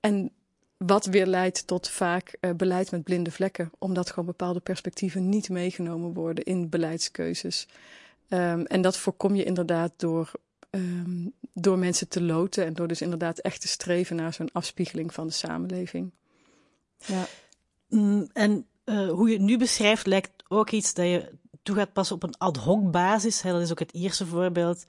en 0.00 0.30
wat 0.76 1.06
weer 1.06 1.26
leidt 1.26 1.66
tot 1.66 1.88
vaak 1.88 2.36
uh, 2.40 2.50
beleid 2.50 2.90
met 2.90 3.02
blinde 3.02 3.30
vlekken, 3.30 3.70
omdat 3.78 4.08
gewoon 4.10 4.26
bepaalde 4.26 4.60
perspectieven 4.60 5.28
niet 5.28 5.48
meegenomen 5.48 6.12
worden 6.12 6.44
in 6.44 6.68
beleidskeuzes. 6.68 7.68
Um, 8.28 8.66
en 8.66 8.82
dat 8.82 8.96
voorkom 8.96 9.34
je 9.34 9.44
inderdaad 9.44 9.92
door, 9.96 10.32
um, 10.70 11.32
door 11.52 11.78
mensen 11.78 12.08
te 12.08 12.22
loten 12.22 12.64
en 12.64 12.74
door 12.74 12.88
dus 12.88 13.00
inderdaad 13.00 13.38
echt 13.38 13.60
te 13.60 13.68
streven 13.68 14.16
naar 14.16 14.34
zo'n 14.34 14.52
afspiegeling 14.52 15.14
van 15.14 15.26
de 15.26 15.32
samenleving. 15.32 16.10
Ja. 16.96 17.26
Mm, 17.88 18.28
en 18.32 18.66
uh, 18.84 19.10
hoe 19.10 19.28
je 19.28 19.34
het 19.34 19.44
nu 19.44 19.58
beschrijft, 19.58 20.06
lijkt 20.06 20.30
ook 20.48 20.70
iets 20.70 20.94
dat 20.94 21.04
je 21.04 21.30
toe 21.62 21.76
gaat 21.76 21.92
passen 21.92 22.16
op 22.16 22.22
een 22.22 22.38
ad 22.38 22.56
hoc 22.56 22.90
basis. 22.90 23.42
Hè, 23.42 23.52
dat 23.52 23.60
is 23.60 23.70
ook 23.70 23.78
het 23.78 23.94
eerste 23.94 24.26
voorbeeld. 24.26 24.84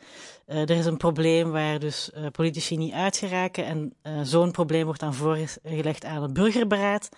Uh, 0.48 0.62
er 0.62 0.70
is 0.70 0.86
een 0.86 0.98
probleem 0.98 1.52
waar 1.52 1.80
dus 1.80 2.10
uh, 2.18 2.26
politici 2.32 2.78
niet 2.78 2.94
uitgeraken 2.94 3.66
en 3.66 3.94
uh, 4.04 4.20
zo'n 4.24 4.52
probleem 4.52 4.86
wordt 4.86 5.00
dan 5.00 5.14
voorgelegd 5.14 6.06
aan 6.06 6.22
het 6.22 6.34
burgerberaad. 6.34 7.10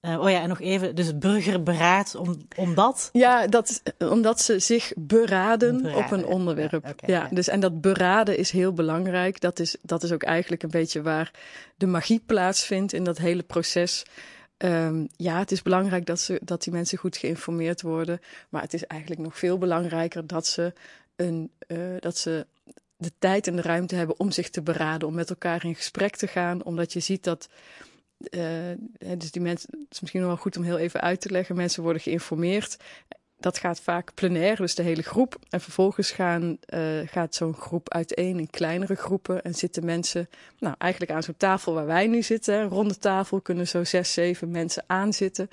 oh 0.00 0.30
ja, 0.30 0.40
en 0.40 0.48
nog 0.48 0.60
even, 0.60 0.94
dus 0.94 1.18
burgerberaad, 1.18 2.14
om, 2.14 2.36
omdat? 2.56 3.08
Ja, 3.12 3.46
dat, 3.46 3.82
omdat 3.98 4.40
ze 4.40 4.58
zich 4.58 4.92
beraden, 4.96 5.82
beraden. 5.82 6.04
op 6.04 6.10
een 6.10 6.26
onderwerp. 6.26 6.70
Ja, 6.84 6.90
okay, 6.90 7.10
ja, 7.14 7.22
ja, 7.22 7.28
Dus, 7.34 7.48
en 7.48 7.60
dat 7.60 7.80
beraden 7.80 8.38
is 8.38 8.50
heel 8.50 8.72
belangrijk. 8.72 9.40
Dat 9.40 9.58
is, 9.58 9.76
dat 9.82 10.02
is 10.02 10.12
ook 10.12 10.22
eigenlijk 10.22 10.62
een 10.62 10.70
beetje 10.70 11.02
waar 11.02 11.30
de 11.76 11.86
magie 11.86 12.22
plaatsvindt 12.26 12.92
in 12.92 13.04
dat 13.04 13.18
hele 13.18 13.42
proces. 13.42 14.04
Um, 14.58 15.08
ja, 15.16 15.38
het 15.38 15.52
is 15.52 15.62
belangrijk 15.62 16.06
dat, 16.06 16.20
ze, 16.20 16.40
dat 16.42 16.62
die 16.62 16.72
mensen 16.72 16.98
goed 16.98 17.16
geïnformeerd 17.16 17.82
worden. 17.82 18.20
Maar 18.48 18.62
het 18.62 18.74
is 18.74 18.86
eigenlijk 18.86 19.20
nog 19.20 19.38
veel 19.38 19.58
belangrijker 19.58 20.26
dat 20.26 20.46
ze, 20.46 20.72
een, 21.16 21.50
uh, 21.68 21.78
dat 22.00 22.18
ze 22.18 22.46
de 22.96 23.12
tijd 23.18 23.46
en 23.46 23.56
de 23.56 23.62
ruimte 23.62 23.94
hebben 23.94 24.20
om 24.20 24.30
zich 24.30 24.50
te 24.50 24.62
beraden, 24.62 25.08
om 25.08 25.14
met 25.14 25.30
elkaar 25.30 25.64
in 25.64 25.74
gesprek 25.74 26.16
te 26.16 26.26
gaan. 26.26 26.64
Omdat 26.64 26.92
je 26.92 27.00
ziet 27.00 27.24
dat. 27.24 27.48
Uh, 28.30 28.50
dus 29.18 29.30
die 29.30 29.42
mensen, 29.42 29.68
het 29.70 29.92
is 29.92 30.00
misschien 30.00 30.20
nog 30.20 30.30
wel 30.30 30.40
goed 30.40 30.56
om 30.56 30.62
heel 30.62 30.78
even 30.78 31.00
uit 31.00 31.20
te 31.20 31.30
leggen. 31.30 31.56
Mensen 31.56 31.82
worden 31.82 32.02
geïnformeerd 32.02 32.76
dat 33.38 33.58
gaat 33.58 33.80
vaak 33.80 34.14
plenair, 34.14 34.56
dus 34.56 34.74
de 34.74 34.82
hele 34.82 35.02
groep. 35.02 35.36
En 35.50 35.60
vervolgens 35.60 36.10
gaan, 36.10 36.58
uh, 36.74 36.80
gaat 37.04 37.34
zo'n 37.34 37.54
groep 37.54 37.92
uiteen 37.92 38.38
in 38.38 38.50
kleinere 38.50 38.94
groepen. 38.94 39.42
En 39.42 39.54
zitten 39.54 39.84
mensen, 39.84 40.28
nou 40.58 40.74
eigenlijk 40.78 41.12
aan 41.12 41.22
zo'n 41.22 41.36
tafel 41.36 41.74
waar 41.74 41.86
wij 41.86 42.06
nu 42.06 42.22
zitten, 42.22 42.68
ronde 42.68 42.98
tafel, 42.98 43.40
kunnen 43.40 43.68
zo 43.68 43.84
zes, 43.84 44.12
zeven 44.12 44.50
mensen 44.50 44.84
aanzitten. 44.86 45.48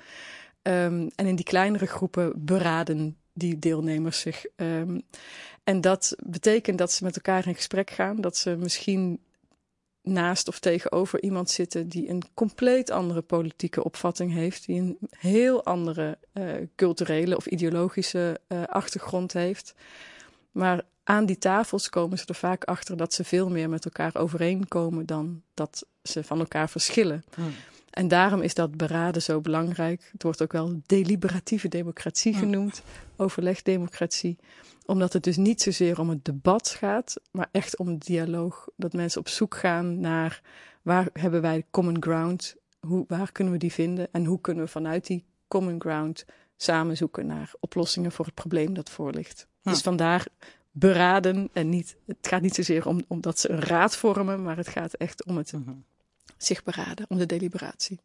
Um, 0.62 1.10
en 1.14 1.26
in 1.26 1.36
die 1.36 1.44
kleinere 1.44 1.86
groepen 1.86 2.32
beraden 2.36 3.16
die 3.32 3.58
deelnemers 3.58 4.20
zich. 4.20 4.44
Um, 4.56 5.02
en 5.64 5.80
dat 5.80 6.16
betekent 6.26 6.78
dat 6.78 6.92
ze 6.92 7.04
met 7.04 7.16
elkaar 7.16 7.46
in 7.46 7.54
gesprek 7.54 7.90
gaan, 7.90 8.20
dat 8.20 8.36
ze 8.36 8.56
misschien 8.56 9.20
naast 10.04 10.48
of 10.48 10.58
tegenover 10.58 11.22
iemand 11.22 11.50
zitten 11.50 11.88
die 11.88 12.08
een 12.08 12.22
compleet 12.34 12.90
andere 12.90 13.22
politieke 13.22 13.84
opvatting 13.84 14.32
heeft, 14.32 14.66
die 14.66 14.80
een 14.80 14.98
heel 15.10 15.64
andere 15.64 16.18
uh, 16.32 16.52
culturele 16.76 17.36
of 17.36 17.46
ideologische 17.46 18.40
uh, 18.48 18.62
achtergrond 18.62 19.32
heeft. 19.32 19.74
Maar 20.50 20.82
aan 21.04 21.26
die 21.26 21.38
tafels 21.38 21.88
komen 21.90 22.18
ze 22.18 22.24
er 22.26 22.34
vaak 22.34 22.64
achter 22.64 22.96
dat 22.96 23.14
ze 23.14 23.24
veel 23.24 23.48
meer 23.48 23.68
met 23.68 23.84
elkaar 23.84 24.16
overeenkomen 24.16 25.06
dan 25.06 25.42
dat 25.54 25.86
ze 26.02 26.24
van 26.24 26.38
elkaar 26.38 26.70
verschillen. 26.70 27.24
Hmm. 27.34 27.52
En 27.94 28.08
daarom 28.08 28.40
is 28.40 28.54
dat 28.54 28.76
beraden 28.76 29.22
zo 29.22 29.40
belangrijk. 29.40 30.08
Het 30.12 30.22
wordt 30.22 30.42
ook 30.42 30.52
wel 30.52 30.80
deliberatieve 30.86 31.68
democratie 31.68 32.34
genoemd, 32.34 32.82
overlegdemocratie. 33.16 34.38
Omdat 34.86 35.12
het 35.12 35.22
dus 35.22 35.36
niet 35.36 35.62
zozeer 35.62 36.00
om 36.00 36.08
het 36.08 36.24
debat 36.24 36.68
gaat, 36.68 37.20
maar 37.30 37.48
echt 37.50 37.78
om 37.78 37.88
het 37.88 38.06
dialoog. 38.06 38.68
Dat 38.76 38.92
mensen 38.92 39.20
op 39.20 39.28
zoek 39.28 39.56
gaan 39.56 40.00
naar 40.00 40.42
waar 40.82 41.08
hebben 41.12 41.40
wij 41.40 41.64
common 41.70 42.02
ground, 42.02 42.56
hoe, 42.80 43.04
waar 43.08 43.32
kunnen 43.32 43.52
we 43.52 43.58
die 43.58 43.72
vinden 43.72 44.08
en 44.12 44.24
hoe 44.24 44.40
kunnen 44.40 44.64
we 44.64 44.70
vanuit 44.70 45.06
die 45.06 45.24
common 45.48 45.80
ground 45.80 46.24
samen 46.56 46.96
zoeken 46.96 47.26
naar 47.26 47.52
oplossingen 47.60 48.12
voor 48.12 48.24
het 48.24 48.34
probleem 48.34 48.74
dat 48.74 48.90
voor 48.90 49.12
ligt. 49.12 49.46
Dus 49.62 49.80
vandaar 49.80 50.26
beraden 50.70 51.48
en 51.52 51.68
niet, 51.68 51.96
het 52.06 52.16
gaat 52.20 52.42
niet 52.42 52.54
zozeer 52.54 52.86
om, 52.86 53.00
om 53.08 53.20
dat 53.20 53.38
ze 53.38 53.50
een 53.50 53.60
raad 53.60 53.96
vormen, 53.96 54.42
maar 54.42 54.56
het 54.56 54.68
gaat 54.68 54.94
echt 54.94 55.24
om 55.24 55.36
het 55.36 55.52
mhm 55.52 55.70
zich 56.36 56.62
beraden 56.62 57.06
om 57.08 57.18
de 57.18 57.26
deliberatie. 57.26 58.00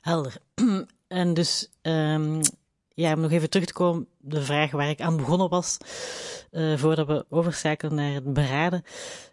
Helder. 0.00 0.36
En 1.06 1.34
dus, 1.34 1.68
um, 1.82 2.40
ja, 2.88 3.12
om 3.12 3.20
nog 3.20 3.30
even 3.30 3.50
terug 3.50 3.66
te 3.66 3.72
komen, 3.72 4.06
de 4.18 4.42
vraag 4.42 4.70
waar 4.70 4.88
ik 4.88 5.00
aan 5.00 5.16
begonnen 5.16 5.48
was, 5.48 5.76
uh, 6.50 6.78
voordat 6.78 7.06
we 7.06 7.26
overschakelen 7.28 7.94
naar 7.94 8.12
het 8.12 8.32
beraden. 8.32 8.82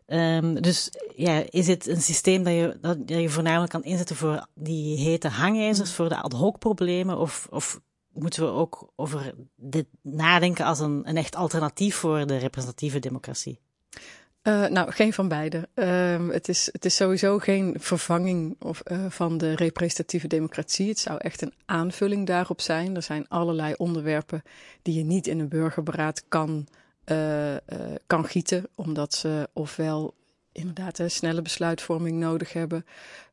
Um, 0.08 0.62
dus 0.62 0.90
ja, 1.16 1.44
is 1.50 1.68
het 1.68 1.88
een 1.88 2.02
systeem 2.02 2.44
dat 2.44 2.54
je, 2.54 2.78
dat 2.82 2.98
je 3.06 3.30
voornamelijk 3.30 3.72
kan 3.72 3.84
inzetten 3.84 4.16
voor 4.16 4.48
die 4.56 4.98
hete 4.98 5.28
hangijzers, 5.28 5.94
voor 5.94 6.10
de 6.10 6.22
ad 6.22 6.34
hoc 6.34 6.60
problemen? 6.60 7.18
Of, 7.18 7.48
of 7.50 7.82
moeten 8.14 8.44
we 8.44 8.52
ook 8.52 8.92
over 8.96 9.34
dit 9.56 9.88
nadenken 10.02 10.66
als 10.66 10.80
een, 10.80 11.10
een 11.10 11.18
echt 11.18 11.36
alternatief 11.36 11.96
voor 11.96 12.26
de 12.26 12.38
representatieve 12.38 13.00
democratie? 13.00 13.60
Uh, 14.44 14.68
nou, 14.68 14.92
geen 14.92 15.14
van 15.14 15.28
beide. 15.28 15.70
Uh, 15.76 16.30
het, 16.30 16.48
is, 16.50 16.70
het 16.72 16.86
is 16.86 16.96
sowieso 16.96 17.38
geen 17.38 17.76
vervanging 17.80 18.56
of, 18.60 18.82
uh, 18.92 19.06
van 19.10 19.38
de 19.38 19.56
representatieve 19.56 20.28
democratie. 20.28 20.88
Het 20.88 21.00
zou 21.00 21.18
echt 21.18 21.42
een 21.42 21.54
aanvulling 21.66 22.28
daarop 22.28 22.62
zijn. 22.62 22.96
Er 22.96 23.04
zijn 23.04 23.28
allerlei 23.28 23.74
onderwerpen 23.78 24.44
die 24.82 24.94
je 24.94 25.04
niet 25.04 25.28
in 25.28 25.40
een 25.40 25.48
burgerberaad 25.48 26.24
kan, 26.28 26.68
uh, 27.06 27.56
kan 28.08 28.26
gieten, 28.26 28.68
omdat 28.76 29.14
ze 29.14 29.50
ofwel 29.54 30.14
inderdaad 30.52 31.00
een 31.00 31.12
snelle 31.12 31.42
besluitvorming 31.42 32.20
nodig 32.20 32.54
hebben. 32.54 32.86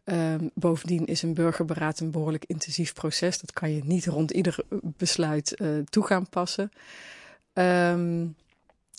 Um, 0.04 0.50
bovendien 0.54 1.06
is 1.06 1.22
een 1.22 1.34
burgerberaad 1.34 2.00
een 2.00 2.10
behoorlijk 2.10 2.44
intensief 2.46 2.92
proces. 2.92 3.40
Dat 3.40 3.52
kan 3.52 3.70
je 3.70 3.84
niet 3.84 4.06
rond 4.06 4.30
ieder 4.30 4.56
besluit 4.82 5.56
toe 5.90 6.06
gaan 6.06 6.28
passen. 6.28 6.70
Um, 7.52 8.36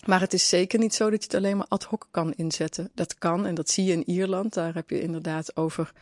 maar 0.06 0.20
het 0.20 0.32
is 0.32 0.48
zeker 0.48 0.78
niet 0.78 0.94
zo 0.94 1.10
dat 1.10 1.18
je 1.18 1.26
het 1.26 1.34
alleen 1.34 1.56
maar 1.56 1.66
ad 1.68 1.84
hoc 1.84 2.08
kan 2.10 2.32
inzetten. 2.32 2.90
Dat 2.94 3.14
kan 3.14 3.46
en 3.46 3.54
dat 3.54 3.70
zie 3.70 3.84
je 3.84 3.92
in 3.92 4.08
Ierland. 4.10 4.54
Daar 4.54 4.74
heb 4.74 4.90
je 4.90 5.00
inderdaad 5.00 5.56
over 5.56 5.92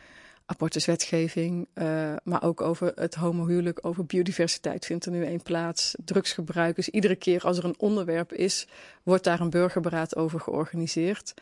abortuswetgeving, 0.45 1.67
uh, 1.73 2.13
maar 2.23 2.43
ook 2.43 2.61
over 2.61 2.91
het 2.95 3.15
homohuwelijk, 3.15 3.79
over 3.81 4.05
biodiversiteit 4.05 4.85
vindt 4.85 5.05
er 5.05 5.11
nu 5.11 5.25
een 5.25 5.41
plaats. 5.41 5.95
Drugsgebruikers. 6.05 6.89
Iedere 6.89 7.15
keer 7.15 7.41
als 7.43 7.57
er 7.57 7.65
een 7.65 7.79
onderwerp 7.79 8.33
is, 8.33 8.67
wordt 9.03 9.23
daar 9.23 9.39
een 9.39 9.49
burgerberaad 9.49 10.15
over 10.15 10.39
georganiseerd. 10.39 11.33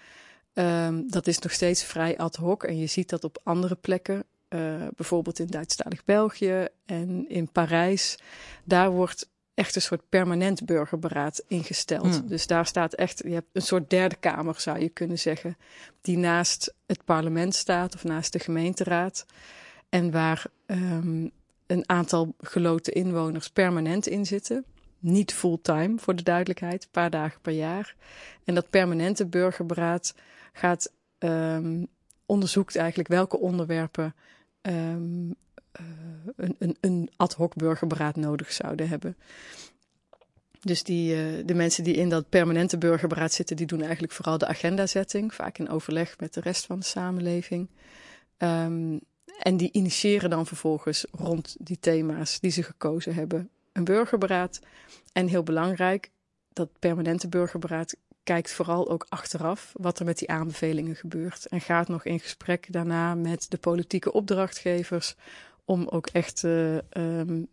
Um, 0.54 1.12
dat 1.12 1.28
is 1.28 1.40
nog 1.40 1.52
steeds 1.52 1.84
vrij 1.84 2.18
ad 2.18 2.36
hoc 2.36 2.64
en 2.64 2.78
je 2.78 2.88
ziet 2.88 3.10
dat 3.10 3.24
op 3.24 3.40
andere 3.44 3.76
plekken. 3.76 4.24
Uh, 4.50 4.88
bijvoorbeeld 4.96 5.40
in 5.40 5.48
Duitsstalig 5.48 6.06
België 6.06 6.68
en 6.86 7.30
in 7.30 7.52
Parijs. 7.52 8.18
Daar 8.64 8.92
wordt 8.92 9.30
echt 9.58 9.76
een 9.76 9.82
soort 9.82 10.10
permanent 10.10 10.66
burgerberaad 10.66 11.44
ingesteld. 11.48 12.16
Hmm. 12.18 12.28
Dus 12.28 12.48
daar 12.48 12.66
staat 12.66 12.94
echt, 12.94 13.22
je 13.26 13.34
hebt 13.34 13.48
een 13.54 13.62
soort 13.62 13.90
derde 13.90 14.16
kamer 14.16 14.60
zou 14.60 14.80
je 14.80 14.90
kunnen 14.90 15.20
zeggen, 15.20 15.58
die 16.02 16.18
naast 16.18 16.74
het 16.86 17.06
parlement 17.06 17.56
staat 17.56 17.96
of 17.96 18.04
naast 18.04 18.34
de 18.34 18.40
gemeenteraad. 18.40 19.26
En 19.90 20.12
waar 20.12 20.46
um, 20.66 21.32
een 21.68 21.90
aantal 21.90 22.36
geloten 22.40 22.94
inwoners 22.94 23.50
permanent 23.50 24.08
in 24.08 24.26
zitten. 24.26 24.66
Niet 25.00 25.34
fulltime, 25.34 25.98
voor 25.98 26.16
de 26.16 26.24
duidelijkheid, 26.24 26.84
een 26.84 26.90
paar 26.92 27.10
dagen 27.10 27.42
per 27.42 27.54
jaar. 27.54 27.96
En 28.44 28.56
dat 28.56 28.70
permanente 28.70 29.26
burgerberaad 29.26 30.16
gaat 30.54 30.92
um, 31.20 31.88
onderzoekt 32.26 32.76
eigenlijk 32.76 33.10
welke 33.10 33.38
onderwerpen 33.38 34.16
um, 34.62 35.36
een, 36.36 36.56
een, 36.60 36.78
een 36.82 37.10
ad 37.16 37.34
hoc 37.34 37.56
burgerberaad 37.56 38.16
nodig 38.16 38.52
zouden 38.52 38.90
hebben. 38.90 39.16
Dus 40.62 40.84
die, 40.84 41.16
uh, 41.16 41.46
de 41.46 41.54
mensen 41.54 41.84
die 41.84 41.96
in 41.96 42.10
dat 42.10 42.30
permanente 42.30 42.78
burgerberaad 42.78 43.34
zitten, 43.34 43.56
die 43.56 43.66
doen 43.66 43.82
eigenlijk 43.82 44.14
vooral 44.14 44.38
de 44.38 44.48
agendazetting, 44.48 45.34
vaak 45.34 45.58
in 45.58 45.70
overleg 45.70 46.20
met 46.20 46.34
de 46.34 46.42
rest 46.42 46.66
van 46.66 46.80
de 46.80 46.86
samenleving. 46.86 47.70
Um, 48.38 49.00
en 49.40 49.58
die 49.58 49.72
initiëren 49.72 50.30
dan 50.30 50.46
vervolgens 50.46 51.06
rond 51.12 51.56
die 51.60 51.80
thema's 51.80 52.40
die 52.40 52.52
ze 52.52 52.64
gekozen 52.64 53.14
hebben 53.14 53.50
een 53.74 53.84
burgerberaad. 53.84 54.60
En 55.14 55.28
heel 55.28 55.44
belangrijk, 55.44 56.12
dat 56.54 56.70
permanente 56.80 57.28
burgerberaad 57.28 57.96
kijkt 58.24 58.54
vooral 58.54 58.90
ook 58.90 59.06
achteraf 59.10 59.72
wat 59.74 60.00
er 60.00 60.06
met 60.06 60.18
die 60.18 60.30
aanbevelingen 60.30 60.96
gebeurt. 60.96 61.46
En 61.46 61.62
gaat 61.62 61.88
nog 61.88 62.06
in 62.06 62.20
gesprek 62.20 62.72
daarna 62.72 63.16
met 63.16 63.46
de 63.50 63.58
politieke 63.58 64.12
opdrachtgevers 64.12 65.16
om 65.68 65.88
ook 65.88 66.08
echt 66.08 66.44
um, 66.44 67.48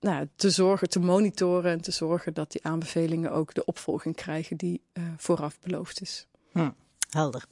nou, 0.00 0.28
te 0.36 0.50
zorgen, 0.50 0.88
te 0.88 1.00
monitoren 1.00 1.72
en 1.72 1.80
te 1.80 1.90
zorgen 1.90 2.34
dat 2.34 2.52
die 2.52 2.64
aanbevelingen 2.64 3.32
ook 3.32 3.54
de 3.54 3.64
opvolging 3.64 4.14
krijgen 4.14 4.56
die 4.56 4.82
uh, 4.92 5.04
vooraf 5.16 5.60
beloofd 5.60 6.00
is. 6.00 6.26
Hm, 6.52 6.70
helder. 7.10 7.44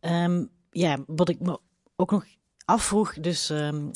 Um, 0.00 0.50
ja, 0.70 0.98
wat 1.06 1.28
ik 1.28 1.40
me 1.40 1.58
ook 1.96 2.10
nog 2.10 2.26
afvroeg, 2.64 3.14
dus 3.14 3.50
um, 3.50 3.90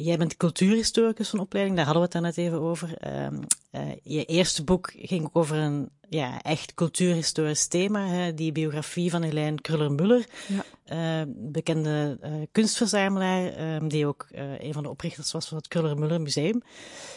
jij 0.00 0.16
bent 0.16 0.36
cultuurhistoricus 0.36 1.28
van 1.28 1.38
opleiding, 1.38 1.76
daar 1.76 1.84
hadden 1.84 2.02
we 2.02 2.08
het 2.12 2.22
net 2.22 2.36
even 2.36 2.60
over. 2.60 2.96
Um, 3.24 3.40
uh, 3.72 3.80
je 4.02 4.24
eerste 4.24 4.64
boek 4.64 4.92
ging 4.96 5.24
ook 5.24 5.36
over 5.36 5.56
een 5.56 5.88
ja, 6.08 6.42
echt 6.42 6.74
cultuurhistorisch 6.74 7.66
thema, 7.66 8.06
hè, 8.06 8.34
die 8.34 8.52
biografie 8.52 9.10
van 9.10 9.22
Helene 9.22 9.60
Kruller-Muller, 9.60 10.26
ja. 10.46 11.20
uh, 11.20 11.32
bekende 11.36 12.18
uh, 12.22 12.32
kunstverzamelaar, 12.52 13.74
um, 13.74 13.88
die 13.88 14.06
ook 14.06 14.26
een 14.58 14.72
van 14.72 14.82
de 14.82 14.88
oprichters 14.88 15.32
was 15.32 15.48
van 15.48 15.56
het 15.56 15.68
Kruller-Muller 15.68 16.20
Museum. 16.20 16.62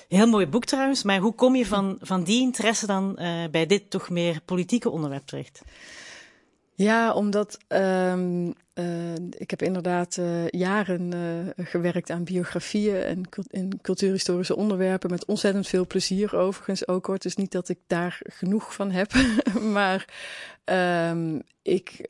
Heel 0.08 0.28
mooi 0.28 0.48
boek 0.48 0.66
trouwens, 0.66 1.04
maar 1.04 1.20
hoe 1.20 1.36
kom 1.36 1.56
je 1.56 1.66
van, 1.66 1.98
van 2.02 2.24
die 2.24 2.42
interesse 2.42 2.88
dan 2.88 3.16
bij 3.52 3.66
dit 3.66 3.90
toch 3.90 4.10
meer 4.10 4.42
politieke 4.46 4.90
onderwerp 4.90 5.26
terecht? 5.26 5.62
Ja, 6.76 7.14
omdat 7.14 7.58
um, 7.68 8.54
uh, 8.82 9.14
ik 9.38 9.50
heb 9.50 9.62
inderdaad 9.62 10.18
uh, 10.18 10.48
jaren 10.48 11.12
uh, 11.16 11.66
gewerkt 11.68 12.10
aan 12.10 12.24
biografieën 12.24 12.96
en, 12.96 13.24
en 13.52 13.82
cultuurhistorische 13.82 14.56
onderwerpen 14.56 15.10
met 15.10 15.26
ontzettend 15.26 15.68
veel 15.68 15.88
plezier 15.88 16.36
overigens 16.36 16.88
ook 16.88 17.06
hoor. 17.06 17.16
Het 17.16 17.26
is 17.26 17.36
niet 17.36 17.52
dat 17.52 17.70
ik 17.70 17.80
daar 17.88 18.20
genoeg 18.24 18.74
van 18.74 18.92
heb, 18.92 19.12
maar 19.78 20.06
um, 21.10 21.42
ik, 21.62 22.06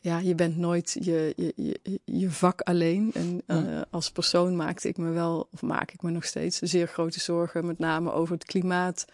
ja, 0.00 0.18
je 0.18 0.34
bent 0.34 0.56
nooit 0.56 0.96
je, 1.00 1.32
je, 1.36 1.52
je, 1.56 2.00
je 2.04 2.30
vak 2.30 2.60
alleen. 2.60 3.10
En 3.14 3.42
ja. 3.46 3.86
als 3.90 4.10
persoon 4.10 4.56
maakte 4.56 4.88
ik 4.88 4.96
me 4.96 5.10
wel, 5.10 5.48
of 5.52 5.62
maak 5.62 5.92
ik 5.92 6.02
me 6.02 6.10
nog 6.10 6.24
steeds, 6.24 6.58
zeer 6.58 6.86
grote 6.86 7.20
zorgen, 7.20 7.66
met 7.66 7.78
name 7.78 8.12
over 8.12 8.34
het 8.34 8.44
klimaat. 8.44 9.04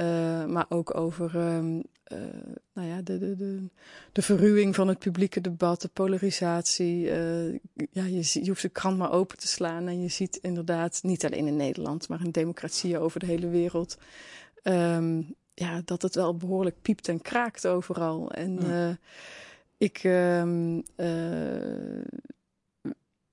Uh, 0.00 0.44
maar 0.44 0.66
ook 0.68 0.96
over 0.96 1.36
um, 1.36 1.82
uh, 2.12 2.18
nou 2.72 2.88
ja, 2.88 3.02
de, 3.02 3.18
de, 3.18 3.36
de, 3.36 3.68
de 4.12 4.22
verruwing 4.22 4.74
van 4.74 4.88
het 4.88 4.98
publieke 4.98 5.40
debat, 5.40 5.80
de 5.80 5.88
polarisatie. 5.88 7.04
Uh, 7.04 7.52
ja, 7.90 8.04
je, 8.04 8.30
je 8.32 8.48
hoeft 8.48 8.62
de 8.62 8.68
krant 8.68 8.98
maar 8.98 9.12
open 9.12 9.38
te 9.38 9.48
slaan 9.48 9.86
en 9.88 10.02
je 10.02 10.08
ziet 10.08 10.36
inderdaad, 10.36 11.00
niet 11.02 11.24
alleen 11.24 11.46
in 11.46 11.56
Nederland, 11.56 12.08
maar 12.08 12.24
in 12.24 12.30
democratieën 12.30 12.98
over 12.98 13.20
de 13.20 13.26
hele 13.26 13.48
wereld, 13.48 13.98
um, 14.62 15.34
ja, 15.54 15.82
dat 15.84 16.02
het 16.02 16.14
wel 16.14 16.36
behoorlijk 16.36 16.76
piept 16.82 17.08
en 17.08 17.22
kraakt 17.22 17.66
overal. 17.66 18.30
En 18.30 18.58
ja. 18.60 18.98
ik 19.76 20.04
um, 20.04 20.82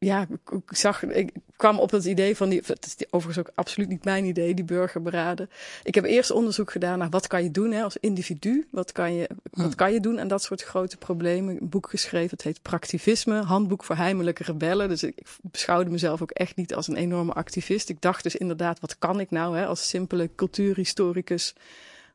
ja, 0.06 0.28
ik 0.52 0.78
zag, 0.78 1.04
ik 1.04 1.32
kwam 1.56 1.80
op 1.80 1.92
het 1.92 2.06
idee 2.06 2.36
van 2.36 2.50
die, 2.50 2.62
het 2.66 2.86
is 2.86 3.06
overigens 3.10 3.48
ook 3.48 3.54
absoluut 3.56 3.90
niet 3.90 4.04
mijn 4.04 4.26
idee, 4.26 4.54
die 4.54 4.66
burgerberaden. 4.66 5.50
Ik 5.84 5.96
heb 5.96 6.04
eerst 6.04 6.32
onderzoek 6.32 6.72
gedaan 6.72 7.00
naar 7.00 7.10
wat 7.10 7.28
kan 7.28 7.44
je 7.44 7.52
doen 7.52 7.72
hè, 7.72 7.84
als 7.84 7.98
individu, 7.98 8.68
wat 8.72 8.92
kan 8.92 9.14
je, 9.14 9.30
wat 9.52 9.72
hm. 9.72 9.76
kan 9.76 9.94
je 9.94 10.00
doen 10.00 10.20
aan 10.20 10.28
dat 10.28 10.44
soort 10.44 10.62
grote 10.62 10.98
problemen. 10.98 11.62
Een 11.62 11.70
boek 11.70 11.90
geschreven, 11.90 12.30
het 12.30 12.42
heet 12.42 12.62
Praktivisme, 12.62 13.42
handboek 13.42 13.84
voor 13.84 13.96
heimelijke 13.96 14.44
rebellen. 14.44 14.90
Dus 14.90 15.04
ik, 15.04 15.18
ik 15.18 15.28
beschouwde 15.42 15.90
mezelf 15.90 16.22
ook 16.22 16.32
echt 16.32 16.56
niet 16.56 16.76
als 16.76 16.88
een 16.88 16.96
enorme 16.96 17.34
activist. 17.34 17.90
Ik 17.90 18.02
dacht 18.02 18.24
dus 18.24 18.36
inderdaad, 18.36 18.80
wat 18.80 18.98
kan 18.98 19.20
ik 19.20 19.32
nou 19.32 19.58
hè, 19.58 19.66
als 19.66 19.90
simpele 19.90 20.30
cultuurhistoricus 20.36 21.56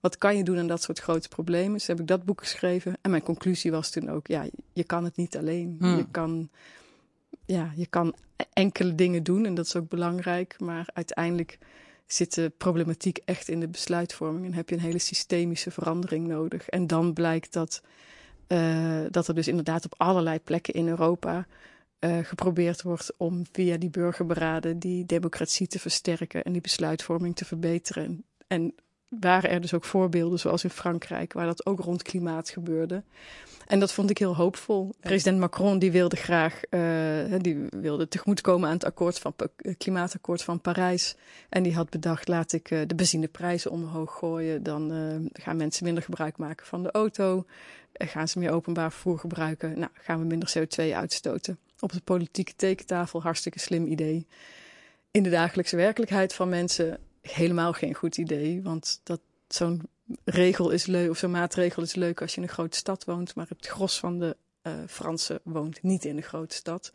Wat 0.00 0.18
kan 0.18 0.37
je 0.37 0.44
doen 0.44 0.59
aan 0.59 0.66
dat 0.66 0.82
soort 0.82 0.99
grote 0.99 1.28
problemen? 1.28 1.73
Dus 1.73 1.87
heb 1.87 2.00
ik 2.00 2.06
dat 2.06 2.25
boek 2.25 2.40
geschreven. 2.40 2.99
En 3.00 3.11
mijn 3.11 3.23
conclusie 3.23 3.70
was 3.70 3.90
toen 3.90 4.11
ook, 4.11 4.26
ja, 4.26 4.47
je 4.73 4.85
kan 4.85 5.04
het 5.04 5.16
niet 5.16 5.37
alleen. 5.37 5.76
Hmm. 5.78 5.97
Je, 5.97 6.06
kan, 6.11 6.50
ja, 7.50 7.73
je 7.75 7.87
kan 7.87 8.14
enkele 8.52 8.95
dingen 8.95 9.23
doen 9.23 9.47
en 9.47 9.54
dat 9.54 9.64
is 9.66 9.76
ook 9.76 9.88
belangrijk. 9.88 10.61
Maar 10.61 10.88
uiteindelijk 10.95 11.59
zit 12.07 12.35
de 12.35 12.52
problematiek 12.57 13.19
echt 13.25 13.49
in 13.49 13.61
de 13.61 13.69
besluitvorming. 13.69 14.47
En 14.47 14.54
heb 14.54 14.69
je 14.69 14.75
een 14.75 14.80
hele 14.80 14.99
systemische 14.99 15.71
verandering 15.71 16.26
nodig. 16.26 16.69
En 16.69 16.87
dan 16.87 17.12
blijkt 17.12 17.52
dat, 17.52 17.83
uh, 18.49 19.04
dat 19.11 19.28
er 19.28 19.35
dus 19.35 19.49
inderdaad 19.49 19.85
op 19.85 19.95
allerlei 19.97 20.38
plekken 20.40 20.75
in 20.75 20.88
Europa 20.88 21.47
uh, 22.00 22.19
geprobeerd 22.19 22.83
wordt 22.83 23.12
om 23.16 23.42
via 23.52 23.76
die 23.76 23.90
burgerberaden 23.90 24.78
die 24.78 25.07
democratie 25.07 25.66
te 25.66 25.78
versterken 25.78 26.45
en 26.45 26.52
die 26.52 26.61
besluitvorming 26.61 27.37
te 27.37 27.45
verbeteren. 27.45 28.25
En 28.47 28.75
waren 29.19 29.50
er 29.50 29.61
dus 29.61 29.75
ook 29.75 29.85
voorbeelden, 29.85 30.38
zoals 30.38 30.64
in 30.64 30.71
Frankrijk, 30.71 31.33
waar 31.33 31.47
dat 31.47 31.67
ook 31.67 31.81
rond 31.81 32.02
klimaat 32.02 32.49
gebeurde. 32.49 33.02
En 33.67 33.81
dat 33.81 33.93
vond 33.93 34.11
ik 34.11 34.19
heel 34.19 34.37
hoopvol. 34.37 34.95
President 35.00 35.38
Macron 35.38 35.79
die 35.79 35.93
wilde 35.93 36.17
graag 36.17 36.61
uh, 36.71 36.81
die 37.38 37.67
wilde 37.71 38.09
tegemoetkomen 38.09 38.69
aan 38.69 38.75
het 38.75 38.85
akkoord 38.85 39.19
van, 39.19 39.35
klimaatakkoord 39.79 40.43
van 40.43 40.61
Parijs. 40.61 41.17
En 41.49 41.62
die 41.62 41.75
had 41.75 41.90
bedacht, 41.90 42.29
laat 42.29 42.52
ik 42.52 42.71
uh, 42.71 42.81
de 42.87 42.95
benzineprijzen 42.95 43.71
omhoog 43.71 44.19
gooien. 44.19 44.62
Dan 44.62 44.90
gaan 45.33 45.57
mensen 45.57 45.85
minder 45.85 46.02
gebruik 46.02 46.37
maken 46.37 46.67
van 46.67 46.83
de 46.83 46.90
auto. 46.90 47.45
gaan 47.93 48.29
ze 48.29 48.38
meer 48.38 48.50
openbaar 48.50 48.93
vervoer 48.93 49.19
gebruiken. 49.19 49.79
Nou, 49.79 49.90
gaan 49.95 50.19
we 50.19 50.25
minder 50.25 50.52
CO2 50.59 50.95
uitstoten. 50.95 51.59
Op 51.81 51.93
de 51.93 52.00
politieke 52.05 52.52
tekentafel, 52.57 53.23
hartstikke 53.23 53.59
slim 53.59 53.87
idee. 53.87 54.26
In 55.11 55.23
de 55.23 55.31
dagelijkse 55.31 55.76
werkelijkheid 55.76 56.35
van 56.35 56.49
mensen 56.49 56.99
helemaal 57.30 57.72
geen 57.72 57.94
goed 57.94 58.16
idee. 58.16 58.62
Want 58.62 59.00
dat 59.02 59.20
zo'n 59.49 59.88
regel 60.25 60.70
is 60.70 60.87
leuk, 60.87 61.10
of 61.10 61.18
zo'n 61.18 61.30
maatregel 61.30 61.82
is 61.82 61.94
leuk 61.94 62.20
als 62.20 62.30
je 62.30 62.37
in 62.37 62.42
een 62.42 62.49
grote 62.54 62.76
stad 62.76 63.04
woont. 63.04 63.34
Maar 63.34 63.46
het 63.49 63.66
gros 63.66 63.99
van 63.99 64.18
de 64.18 64.37
uh, 64.62 64.72
Fransen 64.87 65.40
woont 65.42 65.82
niet 65.82 66.04
in 66.04 66.16
een 66.16 66.22
grote 66.22 66.54
stad. 66.54 66.92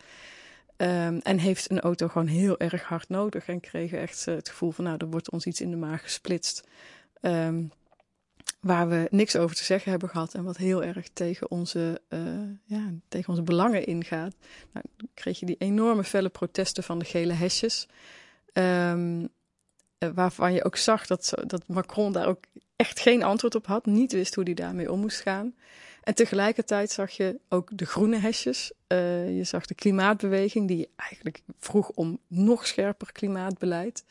Um, 0.77 1.19
en 1.19 1.37
heeft 1.37 1.71
een 1.71 1.79
auto 1.79 2.07
gewoon 2.07 2.27
heel 2.27 2.59
erg 2.59 2.83
hard 2.83 3.09
nodig. 3.09 3.47
En 3.47 3.59
kregen 3.59 3.99
echt 3.99 4.25
uh, 4.27 4.35
het 4.35 4.49
gevoel 4.49 4.71
van, 4.71 4.83
nou, 4.83 4.97
er 4.97 5.09
wordt 5.09 5.31
ons 5.31 5.45
iets 5.45 5.61
in 5.61 5.69
de 5.69 5.77
maag 5.77 6.01
gesplitst. 6.01 6.63
Um, 7.21 7.71
waar 8.59 8.89
we 8.89 9.07
niks 9.09 9.35
over 9.35 9.55
te 9.55 9.63
zeggen 9.63 9.91
hebben 9.91 10.09
gehad. 10.09 10.33
En 10.33 10.43
wat 10.43 10.57
heel 10.57 10.83
erg 10.83 11.07
tegen 11.13 11.51
onze, 11.51 12.01
uh, 12.09 12.19
ja, 12.63 12.91
tegen 13.07 13.29
onze 13.29 13.41
belangen 13.41 13.85
ingaat. 13.85 14.35
Nou, 14.71 14.85
dan 14.97 15.07
kreeg 15.13 15.39
je 15.39 15.45
die 15.45 15.57
enorme 15.57 16.03
felle 16.03 16.29
protesten 16.29 16.83
van 16.83 16.99
de 16.99 17.05
gele 17.05 17.33
hesjes. 17.33 17.87
Um, 18.53 19.29
waarvan 20.13 20.53
je 20.53 20.63
ook 20.63 20.75
zag 20.75 21.07
dat, 21.07 21.33
dat 21.45 21.67
Macron 21.67 22.11
daar 22.11 22.27
ook 22.27 22.43
echt 22.75 22.99
geen 22.99 23.23
antwoord 23.23 23.55
op 23.55 23.65
had, 23.65 23.85
niet 23.85 24.11
wist 24.11 24.35
hoe 24.35 24.43
hij 24.43 24.53
daarmee 24.53 24.91
om 24.91 24.99
moest 24.99 25.21
gaan. 25.21 25.53
En 26.03 26.15
tegelijkertijd 26.15 26.91
zag 26.91 27.11
je 27.11 27.39
ook 27.49 27.69
de 27.73 27.85
groene 27.85 28.17
hesjes. 28.17 28.71
Uh, 28.87 29.37
je 29.37 29.43
zag 29.43 29.65
de 29.65 29.75
klimaatbeweging, 29.75 30.67
die 30.67 30.89
eigenlijk 30.95 31.41
vroeg 31.59 31.89
om 31.89 32.19
nog 32.27 32.67
scherper 32.67 33.11
klimaatbeleid. 33.11 34.03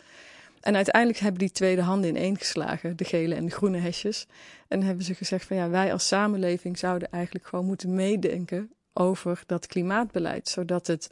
En 0.61 0.75
uiteindelijk 0.75 1.19
hebben 1.19 1.41
die 1.41 1.51
tweede 1.51 1.83
handen 1.83 2.11
ineengeslagen, 2.11 2.97
de 2.97 3.05
gele 3.05 3.35
en 3.35 3.45
de 3.45 3.53
groene 3.53 3.79
hesjes. 3.79 4.27
En 4.69 4.83
hebben 4.83 5.05
ze 5.05 5.15
gezegd 5.15 5.47
van 5.47 5.57
ja, 5.57 5.69
wij 5.69 5.93
als 5.93 6.07
samenleving 6.07 6.79
zouden 6.79 7.11
eigenlijk 7.11 7.47
gewoon 7.47 7.65
moeten 7.65 7.95
meedenken 7.95 8.71
over 8.93 9.43
dat 9.47 9.67
klimaatbeleid. 9.67 10.49
Zodat 10.49 10.87
het 10.87 11.11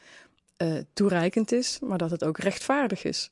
uh, 0.58 0.74
toereikend 0.92 1.52
is, 1.52 1.78
maar 1.82 1.98
dat 1.98 2.10
het 2.10 2.24
ook 2.24 2.38
rechtvaardig 2.38 3.04
is. 3.04 3.30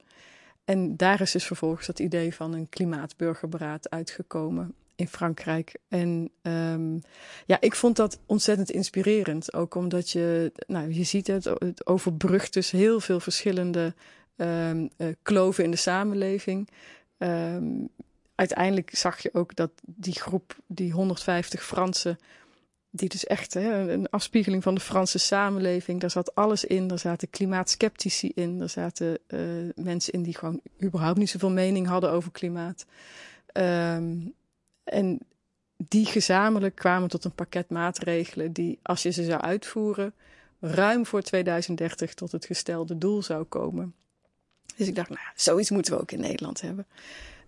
En 0.70 0.96
daar 0.96 1.20
is 1.20 1.30
dus 1.32 1.46
vervolgens 1.46 1.86
dat 1.86 1.98
idee 1.98 2.34
van 2.34 2.52
een 2.52 2.68
klimaatburgerberaad 2.68 3.90
uitgekomen 3.90 4.74
in 4.94 5.08
Frankrijk. 5.08 5.74
En 5.88 6.30
um, 6.42 7.02
ja, 7.46 7.60
ik 7.60 7.74
vond 7.74 7.96
dat 7.96 8.18
ontzettend 8.26 8.70
inspirerend. 8.70 9.54
Ook 9.54 9.74
omdat 9.74 10.10
je, 10.10 10.52
nou, 10.66 10.92
je 10.92 11.04
ziet 11.04 11.26
het, 11.26 11.44
het 11.44 11.86
overbrugt 11.86 12.52
dus 12.52 12.70
heel 12.70 13.00
veel 13.00 13.20
verschillende 13.20 13.94
um, 14.36 14.90
uh, 14.96 15.09
kloven 15.22 15.64
in 15.64 15.70
de 15.70 15.76
samenleving. 15.76 16.68
Um, 17.18 17.88
uiteindelijk 18.35 18.90
zag 18.92 19.18
je 19.18 19.30
ook 19.33 19.56
dat 19.56 19.70
die 19.87 20.20
groep, 20.20 20.56
die 20.66 20.92
150 20.92 21.64
Fransen, 21.64 22.18
die 22.90 23.09
dus 23.09 23.26
echt 23.26 23.55
hè, 23.55 23.92
een 23.92 24.09
afspiegeling 24.11 24.62
van 24.62 24.74
de 24.74 24.81
Franse 24.81 25.18
samenleving. 25.18 26.00
Daar 26.00 26.11
zat 26.11 26.35
alles 26.35 26.64
in. 26.64 26.88
Daar 26.88 26.98
zaten 26.98 27.31
klimaatskeptici 27.31 28.33
in. 28.35 28.59
Daar 28.59 28.68
zaten 28.68 29.18
uh, 29.29 29.40
mensen 29.74 30.12
in 30.12 30.22
die 30.22 30.37
gewoon 30.37 30.61
überhaupt 30.83 31.18
niet 31.18 31.31
zoveel 31.31 31.50
mening 31.50 31.87
hadden 31.87 32.11
over 32.11 32.31
klimaat. 32.31 32.87
Um, 33.53 34.35
en 34.85 35.18
die 35.76 36.07
gezamenlijk 36.07 36.74
kwamen 36.74 37.09
tot 37.09 37.24
een 37.24 37.35
pakket 37.35 37.70
maatregelen 37.70 38.53
die, 38.53 38.79
als 38.83 39.03
je 39.03 39.11
ze 39.11 39.24
zou 39.24 39.40
uitvoeren, 39.40 40.14
ruim 40.61 41.07
voor 41.07 41.22
2030 41.22 42.14
tot 42.14 42.33
het 42.33 42.44
gestelde 42.44 42.98
doel 42.98 43.22
zou 43.22 43.44
komen. 43.44 43.94
Dus 44.76 44.88
ik 44.88 44.94
dacht, 44.94 45.09
nou, 45.09 45.20
zoiets 45.35 45.70
moeten 45.70 45.92
we 45.92 46.00
ook 46.00 46.12
in 46.12 46.20
Nederland 46.20 46.61
hebben. 46.61 46.87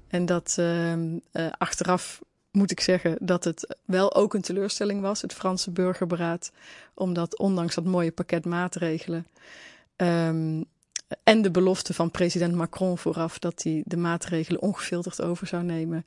En 0.08 0.26
dat 0.26 0.56
uh, 0.58 0.94
uh, 0.94 1.16
achteraf 1.58 2.22
moet 2.52 2.70
ik 2.70 2.80
zeggen 2.80 3.16
dat 3.20 3.44
het 3.44 3.76
wel 3.84 4.14
ook 4.14 4.34
een 4.34 4.40
teleurstelling 4.40 5.00
was, 5.00 5.22
het 5.22 5.32
Franse 5.32 5.70
burgerberaad. 5.70 6.52
Omdat 6.94 7.38
ondanks 7.38 7.74
dat 7.74 7.84
mooie 7.84 8.12
pakket 8.12 8.44
maatregelen 8.44 9.26
um, 9.96 10.64
en 11.22 11.42
de 11.42 11.50
belofte 11.50 11.94
van 11.94 12.10
president 12.10 12.54
Macron 12.54 12.98
vooraf 12.98 13.38
dat 13.38 13.62
hij 13.62 13.82
de 13.86 13.96
maatregelen 13.96 14.62
ongefilterd 14.62 15.22
over 15.22 15.46
zou 15.46 15.62
nemen, 15.62 16.06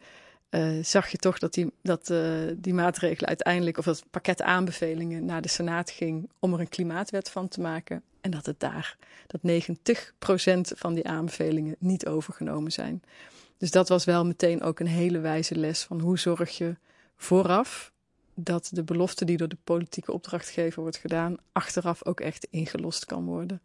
uh, 0.49 0.83
zag 0.83 1.07
je 1.09 1.17
toch 1.17 1.39
dat, 1.39 1.53
die, 1.53 1.71
dat 1.81 2.09
uh, 2.09 2.19
die 2.55 2.73
maatregelen 2.73 3.27
uiteindelijk, 3.27 3.77
of 3.77 3.85
dat 3.85 4.03
pakket 4.11 4.41
aanbevelingen 4.41 5.25
naar 5.25 5.41
de 5.41 5.47
Senaat 5.47 5.91
ging 5.91 6.29
om 6.39 6.53
er 6.53 6.59
een 6.59 6.69
klimaatwet 6.69 7.29
van 7.29 7.47
te 7.47 7.61
maken. 7.61 8.03
En 8.21 8.31
dat 8.31 8.45
het 8.45 8.59
daar, 8.59 8.97
dat 9.27 9.41
90% 9.41 10.77
van 10.77 10.93
die 10.93 11.07
aanbevelingen 11.07 11.75
niet 11.79 12.05
overgenomen 12.05 12.71
zijn. 12.71 13.03
Dus 13.57 13.71
dat 13.71 13.89
was 13.89 14.05
wel 14.05 14.25
meteen 14.25 14.61
ook 14.61 14.79
een 14.79 14.87
hele 14.87 15.19
wijze 15.19 15.55
les 15.55 15.83
van 15.83 15.99
hoe 15.99 16.19
zorg 16.19 16.57
je 16.57 16.75
vooraf 17.15 17.93
dat 18.33 18.69
de 18.71 18.83
belofte 18.83 19.25
die 19.25 19.37
door 19.37 19.47
de 19.47 19.57
politieke 19.63 20.11
opdrachtgever 20.11 20.81
wordt 20.81 20.97
gedaan, 20.97 21.35
achteraf 21.51 22.05
ook 22.05 22.19
echt 22.19 22.47
ingelost 22.49 23.05
kan 23.05 23.25
worden. 23.25 23.61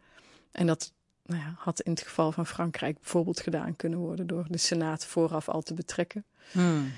En 0.53 0.67
dat 0.67 0.93
nou 1.27 1.43
ja, 1.43 1.55
had 1.57 1.81
in 1.81 1.91
het 1.91 2.01
geval 2.01 2.33
van 2.33 2.47
Frankrijk 2.47 2.95
bijvoorbeeld 2.95 3.41
gedaan 3.41 3.77
kunnen 3.77 3.99
worden 3.99 4.27
door 4.27 4.47
de 4.49 4.59
Senaat 4.59 5.05
vooraf 5.07 5.49
al 5.49 5.63
te 5.63 5.75
betrekken. 5.75 6.25
Hmm. 6.53 6.93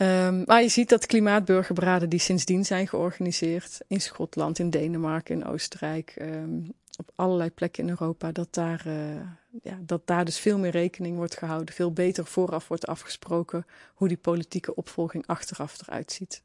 Um, 0.00 0.42
maar 0.46 0.62
je 0.62 0.68
ziet 0.68 0.88
dat 0.88 1.06
klimaatburgerberaden 1.06 2.08
die 2.08 2.18
sindsdien 2.18 2.64
zijn 2.64 2.88
georganiseerd 2.88 3.80
in 3.86 4.00
Schotland, 4.00 4.58
in 4.58 4.70
Denemarken, 4.70 5.34
in 5.34 5.46
Oostenrijk, 5.46 6.14
um, 6.20 6.72
op 6.98 7.10
allerlei 7.14 7.50
plekken 7.50 7.82
in 7.82 7.88
Europa, 7.88 8.32
dat 8.32 8.48
daar, 8.54 8.84
uh, 8.86 9.20
ja, 9.62 9.78
dat 9.80 10.06
daar 10.06 10.24
dus 10.24 10.38
veel 10.38 10.58
meer 10.58 10.70
rekening 10.70 11.16
wordt 11.16 11.38
gehouden, 11.38 11.74
veel 11.74 11.92
beter 11.92 12.26
vooraf 12.26 12.68
wordt 12.68 12.86
afgesproken 12.86 13.66
hoe 13.94 14.08
die 14.08 14.16
politieke 14.16 14.74
opvolging 14.74 15.26
achteraf 15.26 15.80
eruit 15.86 16.12
ziet. 16.12 16.42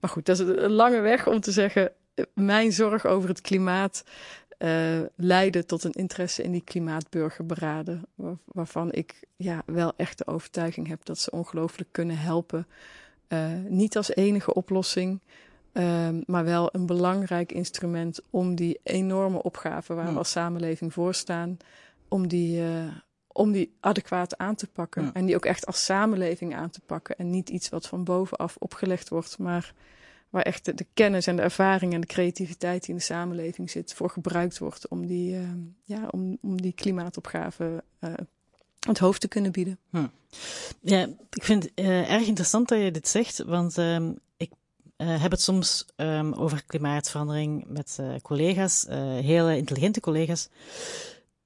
Maar 0.00 0.10
goed, 0.10 0.26
dat 0.26 0.38
is 0.38 0.46
een 0.46 0.70
lange 0.70 1.00
weg 1.00 1.26
om 1.26 1.40
te 1.40 1.52
zeggen, 1.52 1.92
mijn 2.34 2.72
zorg 2.72 3.06
over 3.06 3.28
het 3.28 3.40
klimaat 3.40 4.04
uh, 4.58 5.00
leiden 5.16 5.66
tot 5.66 5.84
een 5.84 5.92
interesse 5.92 6.42
in 6.42 6.52
die 6.52 6.64
klimaatburgerberaden. 6.64 8.02
Waar, 8.14 8.36
waarvan 8.44 8.92
ik 8.92 9.24
ja, 9.36 9.62
wel 9.66 9.92
echt 9.96 10.18
de 10.18 10.26
overtuiging 10.26 10.88
heb 10.88 11.04
dat 11.04 11.18
ze 11.18 11.30
ongelooflijk 11.30 11.88
kunnen 11.92 12.18
helpen. 12.18 12.66
Uh, 13.28 13.52
niet 13.68 13.96
als 13.96 14.14
enige 14.14 14.54
oplossing, 14.54 15.20
uh, 15.72 16.08
maar 16.26 16.44
wel 16.44 16.68
een 16.72 16.86
belangrijk 16.86 17.52
instrument 17.52 18.20
om 18.30 18.54
die 18.54 18.80
enorme 18.82 19.42
opgave 19.42 19.94
waar 19.94 20.12
we 20.12 20.18
als 20.18 20.30
samenleving 20.30 20.92
voor 20.92 21.14
staan, 21.14 21.56
om 22.08 22.28
die, 22.28 22.62
om 23.26 23.52
die 23.52 23.76
adequaat 23.80 24.38
aan 24.38 24.54
te 24.54 24.66
pakken. 24.66 25.04
Ja. 25.04 25.12
En 25.12 25.26
die 25.26 25.34
ook 25.34 25.44
echt 25.44 25.66
als 25.66 25.84
samenleving 25.84 26.54
aan 26.54 26.70
te 26.70 26.80
pakken. 26.86 27.16
En 27.18 27.30
niet 27.30 27.48
iets 27.48 27.68
wat 27.68 27.86
van 27.86 28.04
bovenaf 28.04 28.56
opgelegd 28.58 29.08
wordt, 29.08 29.38
maar 29.38 29.74
waar 30.30 30.42
echt 30.42 30.78
de, 30.78 30.86
kennis 30.94 31.26
en 31.26 31.36
de 31.36 31.42
ervaring 31.42 31.92
en 31.92 32.00
de 32.00 32.06
creativiteit 32.06 32.80
die 32.80 32.90
in 32.90 32.96
de 32.96 33.02
samenleving 33.02 33.70
zit, 33.70 33.94
voor 33.94 34.10
gebruikt 34.10 34.58
wordt 34.58 34.88
om 34.88 35.06
die, 35.06 35.34
uh, 35.34 35.48
ja, 35.84 36.08
om, 36.10 36.38
om 36.42 36.60
die 36.60 36.72
klimaatopgave 36.72 37.84
uh, 38.00 38.12
het 38.80 38.98
hoofd 38.98 39.20
te 39.20 39.28
kunnen 39.28 39.52
bieden. 39.52 39.78
Hm. 39.90 40.06
Ja, 40.80 41.08
ik 41.30 41.44
vind 41.44 41.62
het 41.62 41.72
uh, 41.74 42.12
erg 42.12 42.26
interessant 42.26 42.68
dat 42.68 42.78
je 42.78 42.90
dit 42.90 43.08
zegt, 43.08 43.42
want 43.44 43.76
um, 43.76 44.18
ik 44.36 44.50
heb 44.96 45.30
het 45.30 45.40
soms 45.40 45.86
um, 45.96 46.32
over 46.32 46.64
klimaatverandering 46.66 47.64
met 47.68 47.98
collega's, 48.22 48.86
hele 49.20 49.56
intelligente 49.56 50.00
collega's, 50.00 50.48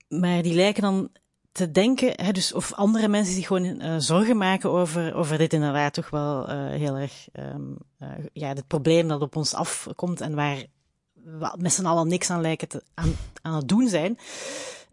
maar 0.09 0.43
die 0.43 0.55
lijken 0.55 0.83
dan 0.83 1.11
te 1.53 1.71
denken, 1.71 2.13
hè, 2.25 2.33
dus 2.33 2.53
of 2.53 2.73
andere 2.73 3.09
mensen 3.09 3.35
zich 3.35 3.47
gewoon 3.47 3.65
uh, 3.65 3.95
zorgen 3.99 4.37
maken 4.37 4.71
over, 4.71 5.15
over 5.15 5.39
dit 5.39 5.53
inderdaad 5.53 5.95
toch 5.95 6.11
wel 6.11 6.51
uh, 6.51 6.69
heel 6.69 6.97
erg, 6.97 7.29
um, 7.33 7.77
uh, 8.03 8.09
ja, 8.33 8.49
het 8.49 8.67
probleem 8.67 9.09
dat 9.09 9.21
op 9.21 9.37
ons 9.37 9.55
afkomt 9.55 10.21
en 10.21 10.35
waar 10.35 10.65
we 11.13 11.55
met 11.59 11.73
z'n 11.73 11.87
allen 11.87 12.09
niks 12.09 12.31
aan 12.31 12.41
lijken 12.41 12.69
te, 12.69 12.83
aan, 12.95 13.17
aan 13.43 13.55
het 13.55 13.69
doen 13.69 13.89
zijn. 13.89 14.19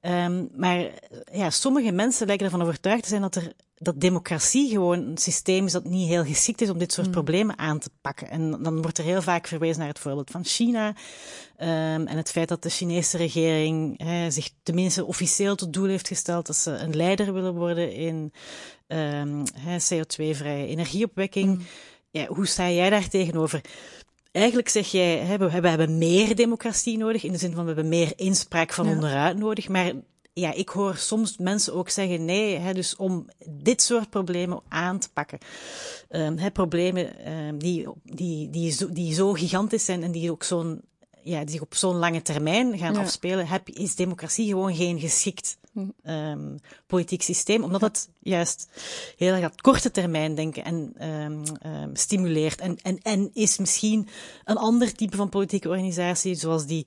Um, 0.02 0.50
maar 0.56 0.90
ja, 1.32 1.50
sommige 1.50 1.92
mensen 1.92 2.28
lijken 2.28 2.46
ervan 2.46 2.62
overtuigd 2.62 3.04
te 3.04 3.10
zijn 3.10 3.22
dat 3.22 3.36
er 3.36 3.54
dat 3.82 4.00
democratie 4.02 4.70
gewoon 4.70 5.00
een 5.00 5.18
systeem 5.18 5.66
is 5.66 5.72
dat 5.72 5.84
niet 5.84 6.08
heel 6.08 6.24
geschikt 6.26 6.62
is 6.62 6.70
om 6.70 6.78
dit 6.78 6.92
soort 6.94 7.06
Mm. 7.08 7.14
problemen 7.14 7.58
aan 7.58 7.80
te 7.80 7.90
pakken. 8.02 8.30
En 8.30 8.64
dan 8.64 8.82
wordt 8.82 8.98
er 8.98 9.04
heel 9.04 9.22
vaak 9.22 9.48
verwezen 9.48 9.80
naar 9.80 9.88
het 9.88 10.00
voorbeeld 10.00 10.32
van 10.32 10.46
China. 10.46 10.96
ehm, 11.58 12.06
en 12.08 12.18
het 12.18 12.32
feit 12.32 12.48
dat 12.48 12.64
de 12.64 12.70
Chinese 12.70 13.18
regering 13.18 14.02
zich 14.30 14.50
tenminste 14.64 15.06
officieel 15.06 15.56
tot 15.56 15.74
doel 15.74 15.88
heeft 15.88 16.08
gesteld 16.08 16.46
dat 16.48 16.56
ze 16.56 16.72
een 16.72 16.96
leider 16.96 17.34
willen 17.34 17.54
worden 17.56 17.94
in 17.94 18.34
ehm, 18.88 19.46
hè, 19.56 19.78
CO2-vrije 19.80 20.68
energieopwekking. 20.68 21.48
Mm. 21.58 21.66
Ja, 22.12 22.26
hoe 22.28 22.48
sta 22.48 22.70
jij 22.70 22.90
daar 22.90 23.08
tegenover? 23.10 23.62
Eigenlijk 24.32 24.70
zeg 24.70 24.88
jij, 24.92 25.20
we 25.20 25.26
hebben- 25.26 25.62
we 25.62 25.68
hebben 25.70 25.98
meer 25.98 26.36
democratie 26.36 26.98
nodig, 26.98 27.24
in 27.24 27.32
de 27.32 27.38
zin 27.38 27.52
van 27.54 27.62
we 27.62 27.66
hebben 27.72 27.90
meer 27.90 28.12
inspraak 28.16 28.74
van 28.74 28.86
Ja. 28.86 28.92
onderuit 28.92 29.38
nodig. 29.38 29.68
Maar 29.68 29.92
ja, 30.40 30.54
ik 30.54 30.70
hoor 30.70 30.96
soms 30.96 31.38
mensen 31.38 31.74
ook 31.74 31.90
zeggen 31.90 32.26
nee, 32.26 32.58
hè, 32.58 32.74
dus 32.74 32.96
om 32.96 33.26
dit 33.50 33.82
soort 33.82 34.10
problemen 34.10 34.62
aan 34.68 35.00
te 35.00 35.10
pakken. 35.14 35.38
Ehm, 36.10 36.38
hè, 36.38 36.52
problemen 36.52 37.18
ehm, 37.26 37.58
die, 37.58 37.88
die, 38.04 38.50
die, 38.50 38.72
zo, 38.72 38.92
die 38.92 39.14
zo 39.14 39.34
gigantisch 39.34 39.86
zijn 39.86 40.04
en 40.04 40.12
die 40.12 40.32
ook 40.32 40.44
zo'n 40.44 40.82
ja, 41.24 41.40
die 41.40 41.50
zich 41.50 41.62
op 41.62 41.76
zo'n 41.76 41.96
lange 41.96 42.22
termijn 42.22 42.78
gaan 42.78 42.94
Ja. 42.94 43.00
afspelen, 43.00 43.48
heb, 43.48 43.70
is 43.70 43.96
democratie 43.96 44.48
gewoon 44.48 44.76
geen 44.76 45.00
geschikt 45.00 45.58
Hm. 45.74 45.86
ehm, 46.04 46.58
politiek 46.88 47.22
systeem, 47.22 47.64
omdat 47.64 47.82
het 47.82 48.10
juist 48.20 48.70
heel 49.18 49.34
erg 49.34 49.42
dat 49.42 49.62
korte 49.62 49.92
termijn 49.92 50.36
denken 50.36 50.64
en 50.64 50.94
stimuleert. 51.94 52.60
En, 52.62 52.78
en, 52.82 53.00
en 53.02 53.30
is 53.34 53.58
misschien 53.58 54.08
een 54.46 54.58
ander 54.58 54.94
type 54.94 55.16
van 55.16 55.30
politieke 55.30 55.70
organisatie, 55.70 56.36
zoals 56.36 56.66
die 56.66 56.86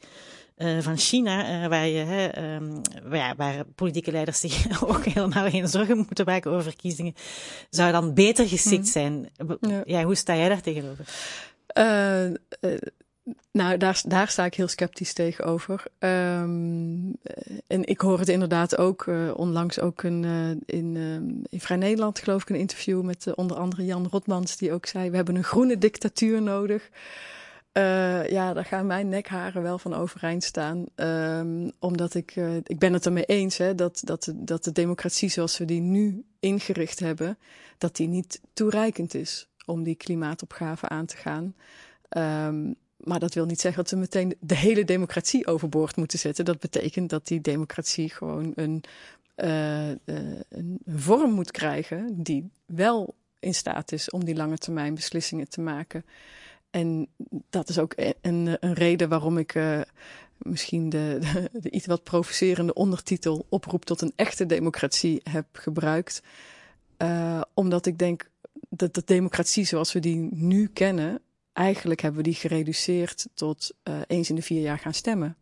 eh, 0.62 0.78
van 0.80 0.96
China, 0.98 1.62
eh, 1.62 1.68
waar, 1.68 1.86
je, 1.86 1.98
hè, 2.04 2.26
ehm, 2.26 2.70
waar, 3.08 3.18
ja, 3.18 3.34
waar 3.36 3.64
politieke 3.74 4.12
leiders 4.12 4.40
zich 4.40 4.82
ook 4.88 5.04
helemaal 5.04 5.50
geen 5.50 5.68
zorgen 5.68 5.96
moeten 5.96 6.24
maken 6.24 6.50
over 6.50 6.62
verkiezingen, 6.62 7.14
zou 7.70 7.92
dan 7.92 8.14
beter 8.14 8.48
geschikt 8.48 8.86
Hm. 8.86 8.90
zijn. 8.90 9.28
Ja. 9.60 9.82
Ja, 9.84 10.04
hoe 10.04 10.14
sta 10.14 10.36
jij 10.36 10.48
daar 10.48 10.60
tegenover? 10.60 11.04
Eh, 11.66 12.24
nou, 13.52 13.76
daar, 13.76 14.02
daar 14.06 14.28
sta 14.28 14.44
ik 14.44 14.54
heel 14.54 14.68
sceptisch 14.68 15.12
tegenover. 15.12 15.84
Ehm, 15.98 17.10
eh, 17.22 17.56
en 17.66 17.84
ik 17.84 18.00
hoor 18.00 18.18
het 18.18 18.28
inderdaad 18.28 18.78
ook, 18.78 19.06
onlangs 19.36 19.80
ook 19.80 20.02
een, 20.02 20.24
in, 20.66 20.96
ehm, 20.96 21.44
in 21.50 21.60
Vrij 21.60 21.76
Nederland 21.76 22.18
geloof 22.18 22.42
ik 22.42 22.48
een 22.50 22.56
interview 22.56 23.02
met 23.02 23.34
onder 23.34 23.56
andere 23.56 23.84
Jan 23.84 24.08
Rotmans, 24.10 24.56
die 24.56 24.72
ook 24.72 24.86
zei, 24.86 25.10
we 25.10 25.16
hebben 25.16 25.36
een 25.36 25.44
groene 25.44 25.78
dictatuur 25.78 26.42
nodig. 26.42 26.88
Eh, 27.72 28.28
ja, 28.28 28.52
daar 28.52 28.64
gaan 28.64 28.86
mijn 28.86 29.08
nekharen 29.08 29.62
wel 29.62 29.78
van 29.78 29.94
overeind 29.94 30.44
staan. 30.44 30.84
Ehm, 30.94 31.70
omdat 31.78 32.14
ik, 32.14 32.30
eh, 32.36 32.56
ik 32.56 32.78
ben 32.78 32.92
het 32.92 33.06
ermee 33.06 33.24
eens 33.24 33.56
hè, 33.58 33.74
dat, 33.74 34.00
dat, 34.04 34.24
de, 34.24 34.44
dat 34.44 34.64
de 34.64 34.72
democratie 34.72 35.28
zoals 35.28 35.58
we 35.58 35.64
die 35.64 35.80
nu 35.80 36.24
ingericht 36.40 36.98
hebben, 36.98 37.38
dat 37.78 37.96
die 37.96 38.08
niet 38.08 38.40
toereikend 38.52 39.14
is 39.14 39.48
om 39.66 39.82
die 39.82 39.94
klimaatopgave 39.94 40.88
aan 40.88 41.06
te 41.06 41.16
gaan. 41.16 41.54
Ehm, 42.08 42.72
maar 42.96 43.18
dat 43.18 43.34
wil 43.34 43.46
niet 43.46 43.60
zeggen 43.60 43.82
dat 43.82 43.92
we 43.92 43.98
meteen 43.98 44.36
de 44.40 44.56
hele 44.56 44.84
democratie 44.84 45.46
overboord 45.46 45.96
moeten 45.96 46.18
zetten. 46.18 46.44
Dat 46.44 46.58
betekent 46.58 47.10
dat 47.10 47.26
die 47.26 47.40
democratie 47.40 48.10
gewoon 48.10 48.52
een, 48.54 48.84
eh, 49.34 49.88
een 50.48 50.80
vorm 50.86 51.32
moet 51.32 51.50
krijgen 51.50 52.22
die 52.22 52.50
wel 52.66 53.14
in 53.38 53.54
staat 53.54 53.92
is 53.92 54.10
om 54.10 54.24
die 54.24 54.36
lange 54.36 54.58
termijn 54.58 54.94
beslissingen 54.94 55.48
te 55.48 55.60
maken. 55.60 56.04
En 56.72 57.08
dat 57.50 57.68
is 57.68 57.78
ook 57.78 57.94
een, 57.96 58.56
een 58.60 58.74
reden 58.74 59.08
waarom 59.08 59.38
ik 59.38 59.54
eh, 59.54 59.80
misschien 60.38 60.88
de, 60.88 61.18
de, 61.52 61.70
iets 61.70 61.86
wat 61.86 62.02
provocerende 62.02 62.74
ondertitel 62.74 63.46
oproep 63.48 63.84
tot 63.84 64.00
een 64.00 64.12
echte 64.16 64.46
democratie 64.46 65.20
heb 65.30 65.46
gebruikt. 65.52 66.22
Uh, 66.98 67.40
omdat 67.54 67.86
ik 67.86 67.98
denk 67.98 68.30
dat 68.68 68.94
de 68.94 69.02
democratie 69.04 69.64
zoals 69.64 69.92
we 69.92 70.00
die 70.00 70.28
nu 70.30 70.66
kennen, 70.66 71.20
eigenlijk 71.52 72.00
hebben 72.00 72.22
we 72.22 72.28
die 72.28 72.38
gereduceerd 72.38 73.28
tot 73.34 73.70
uh, 73.88 73.94
eens 74.06 74.28
in 74.28 74.36
de 74.36 74.42
vier 74.42 74.60
jaar 74.60 74.78
gaan 74.78 74.94
stemmen. 74.94 75.36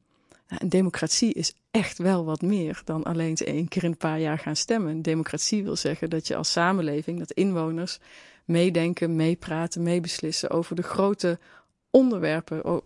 Een 0.47 0.69
democratie 0.69 1.33
is 1.33 1.55
echt 1.71 1.99
wel 1.99 2.25
wat 2.25 2.43
meer 2.43 2.83
dan 2.85 3.03
alleen 3.03 3.37
één 3.37 3.69
keer 3.69 3.85
in 3.85 3.91
een 3.91 3.97
paar 3.97 4.21
jaar 4.21 4.39
gaan 4.39 4.57
stemmen. 4.57 4.91
Een 4.91 5.03
democratie 5.03 5.63
wil 5.63 5.77
zeggen 5.77 6.11
dat 6.11 6.27
je 6.27 6.37
als 6.37 6.53
samenleving, 6.53 7.19
dat 7.19 7.31
inwoners 7.31 7.99
meedenken, 8.51 9.17
meepraten, 9.17 9.83
meebeslissen 9.83 10.51
over 10.51 10.77
de 10.77 10.83
grote 10.83 11.39
onderwerpen, 11.91 12.83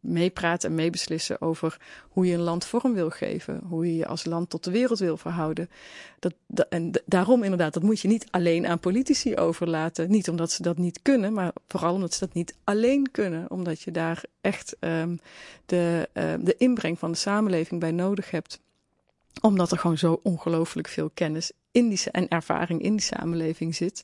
meepraten 0.00 0.68
en 0.68 0.74
meebeslissen 0.74 1.40
over 1.40 1.76
hoe 2.08 2.26
je 2.26 2.34
een 2.34 2.40
land 2.40 2.64
vorm 2.64 2.94
wil 2.94 3.10
geven, 3.10 3.60
hoe 3.68 3.86
je 3.86 3.96
je 3.96 4.06
als 4.06 4.24
land 4.24 4.50
tot 4.50 4.64
de 4.64 4.70
wereld 4.70 4.98
wil 4.98 5.16
verhouden. 5.16 5.70
Dat, 6.18 6.34
en 6.68 6.90
daarom 7.04 7.42
inderdaad, 7.42 7.72
dat 7.72 7.82
moet 7.82 8.00
je 8.00 8.08
niet 8.08 8.26
alleen 8.30 8.66
aan 8.66 8.78
politici 8.78 9.36
overlaten. 9.36 10.10
Niet 10.10 10.28
omdat 10.28 10.50
ze 10.50 10.62
dat 10.62 10.78
niet 10.78 11.02
kunnen, 11.02 11.32
maar 11.32 11.52
vooral 11.68 11.94
omdat 11.94 12.14
ze 12.14 12.20
dat 12.20 12.34
niet 12.34 12.54
alleen 12.64 13.10
kunnen. 13.10 13.50
Omdat 13.50 13.80
je 13.80 13.90
daar 13.90 14.22
echt 14.40 14.76
um, 14.80 15.20
de, 15.66 16.08
um, 16.12 16.44
de 16.44 16.54
inbreng 16.58 16.98
van 16.98 17.10
de 17.10 17.18
samenleving 17.18 17.80
bij 17.80 17.92
nodig 17.92 18.30
hebt. 18.30 18.60
Omdat 19.40 19.70
er 19.70 19.78
gewoon 19.78 19.98
zo 19.98 20.20
ongelooflijk 20.22 20.88
veel 20.88 21.10
kennis 21.14 21.52
in 21.70 21.88
die, 21.88 22.10
en 22.10 22.28
ervaring 22.28 22.82
in 22.82 22.92
die 22.92 23.04
samenleving 23.04 23.74
zit. 23.74 24.02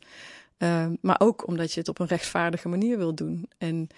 Uh, 0.58 0.86
maar 1.00 1.20
ook 1.20 1.46
omdat 1.46 1.72
je 1.72 1.80
het 1.80 1.88
op 1.88 1.98
een 1.98 2.06
rechtvaardige 2.06 2.68
manier 2.68 2.98
wil 2.98 3.14
doen. 3.14 3.48
En 3.58 3.88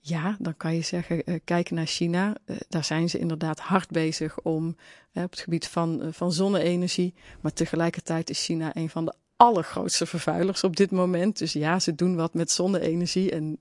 ja, 0.00 0.36
dan 0.38 0.56
kan 0.56 0.74
je 0.74 0.80
zeggen, 0.80 1.22
uh, 1.24 1.38
kijken 1.44 1.74
naar 1.74 1.86
China. 1.86 2.36
Uh, 2.46 2.56
daar 2.68 2.84
zijn 2.84 3.10
ze 3.10 3.18
inderdaad 3.18 3.60
hard 3.60 3.90
bezig 3.90 4.40
om 4.40 4.76
op 5.12 5.30
het 5.30 5.40
gebied 5.40 5.68
van, 5.68 6.08
van 6.10 6.32
zonne-energie. 6.32 7.14
Maar 7.40 7.52
tegelijkertijd 7.52 8.30
is 8.30 8.44
China 8.44 8.76
een 8.76 8.90
van 8.90 9.04
de 9.04 9.14
allergrootste 9.36 10.06
vervuilers 10.06 10.64
op 10.64 10.76
dit 10.76 10.90
moment. 10.90 11.38
Dus 11.38 11.52
ja, 11.52 11.78
ze 11.78 11.94
doen 11.94 12.16
wat 12.16 12.34
met 12.34 12.50
zonne-energie 12.50 13.30
en 13.30 13.60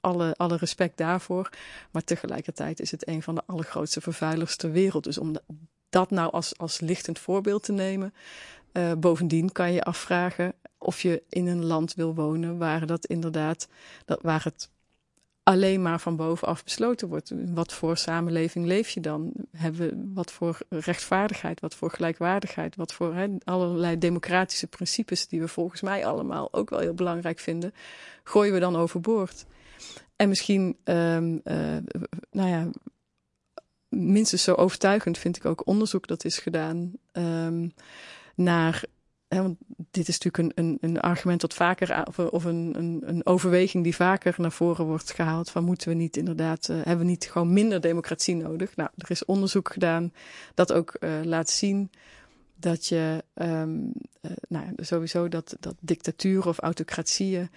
alle, 0.00 0.34
alle 0.36 0.56
respect 0.56 0.96
daarvoor. 0.96 1.48
Maar 1.90 2.04
tegelijkertijd 2.04 2.80
is 2.80 2.90
het 2.90 3.08
een 3.08 3.22
van 3.22 3.34
de 3.34 3.42
allergrootste 3.46 4.00
vervuilers 4.00 4.56
ter 4.56 4.72
wereld. 4.72 5.04
Dus 5.04 5.18
om 5.18 5.36
dat 5.90 6.10
nou 6.10 6.32
als, 6.32 6.58
als 6.58 6.80
lichtend 6.80 7.18
voorbeeld 7.18 7.62
te 7.62 7.72
nemen. 7.72 8.14
Bovendien 8.98 9.52
kan 9.52 9.72
je 9.72 9.82
afvragen 9.82 10.54
of 10.82 11.02
je 11.02 11.22
in 11.28 11.46
een 11.46 11.64
land 11.64 11.94
wil 11.94 12.14
wonen 12.14 12.58
waar 12.58 12.86
dat 12.86 13.06
inderdaad, 13.06 13.68
dat, 14.04 14.22
waar 14.22 14.44
het 14.44 14.70
alleen 15.42 15.82
maar 15.82 16.00
van 16.00 16.16
bovenaf 16.16 16.64
besloten 16.64 17.08
wordt. 17.08 17.32
Wat 17.54 17.72
voor 17.72 17.96
samenleving 17.96 18.66
leef 18.66 18.88
je 18.88 19.00
dan? 19.00 19.32
Hebben 19.56 19.80
we, 19.80 20.10
wat 20.14 20.32
voor 20.32 20.58
rechtvaardigheid, 20.68 21.60
wat 21.60 21.74
voor 21.74 21.90
gelijkwaardigheid, 21.90 22.76
wat 22.76 22.92
voor 22.92 23.28
allerlei 23.44 23.98
democratische 23.98 24.66
principes 24.66 25.28
die 25.28 25.40
we 25.40 25.48
volgens 25.48 25.80
mij 25.80 26.06
allemaal 26.06 26.52
ook 26.52 26.70
wel 26.70 26.78
heel 26.78 26.94
belangrijk 26.94 27.38
vinden, 27.38 27.74
gooien 28.24 28.52
we 28.52 28.60
dan 28.60 28.76
overboord. 28.76 29.44
En 30.16 30.28
misschien, 30.28 30.76
um, 30.84 31.40
uh, 31.44 31.76
nou 32.30 32.48
ja, 32.48 32.70
minstens 33.88 34.42
zo 34.42 34.54
overtuigend 34.54 35.18
vind 35.18 35.36
ik 35.36 35.44
ook 35.44 35.66
onderzoek 35.66 36.06
dat 36.06 36.24
is 36.24 36.38
gedaan 36.38 36.92
um, 37.12 37.72
naar 38.34 38.84
Want 39.40 39.56
dit 39.90 40.08
is 40.08 40.18
natuurlijk 40.18 40.58
een, 40.58 40.64
een, 40.64 40.78
een 40.80 41.00
argument 41.00 41.40
dat 41.40 41.54
vaker, 41.54 42.06
of, 42.06 42.18
of 42.18 42.44
een, 42.44 42.72
een, 42.76 43.02
een, 43.04 43.26
overweging 43.26 43.84
die 43.84 43.94
vaker 43.94 44.34
naar 44.38 44.52
voren 44.52 44.84
wordt 44.84 45.12
gehaald. 45.12 45.50
Van 45.50 45.64
moeten 45.64 45.88
we 45.88 45.94
niet 45.94 46.16
inderdaad, 46.16 46.68
uh, 46.68 46.76
hebben 46.76 46.98
we 46.98 47.10
niet 47.10 47.30
gewoon 47.30 47.52
minder 47.52 47.80
democratie 47.80 48.36
nodig? 48.36 48.76
Nou, 48.76 48.90
er 48.96 49.10
is 49.10 49.24
onderzoek 49.24 49.72
gedaan 49.72 50.12
dat 50.54 50.72
ook 50.72 50.96
uh, 51.00 51.10
laat 51.22 51.50
zien 51.50 51.90
dat 52.56 52.86
je, 52.86 53.24
um, 53.34 53.92
uh, 54.20 54.30
nou, 54.48 54.66
sowieso 54.76 55.28
dat, 55.28 55.56
dat 55.60 55.74
dictaturen 55.80 56.46
of 56.46 56.58
autocratieën, 56.58 57.50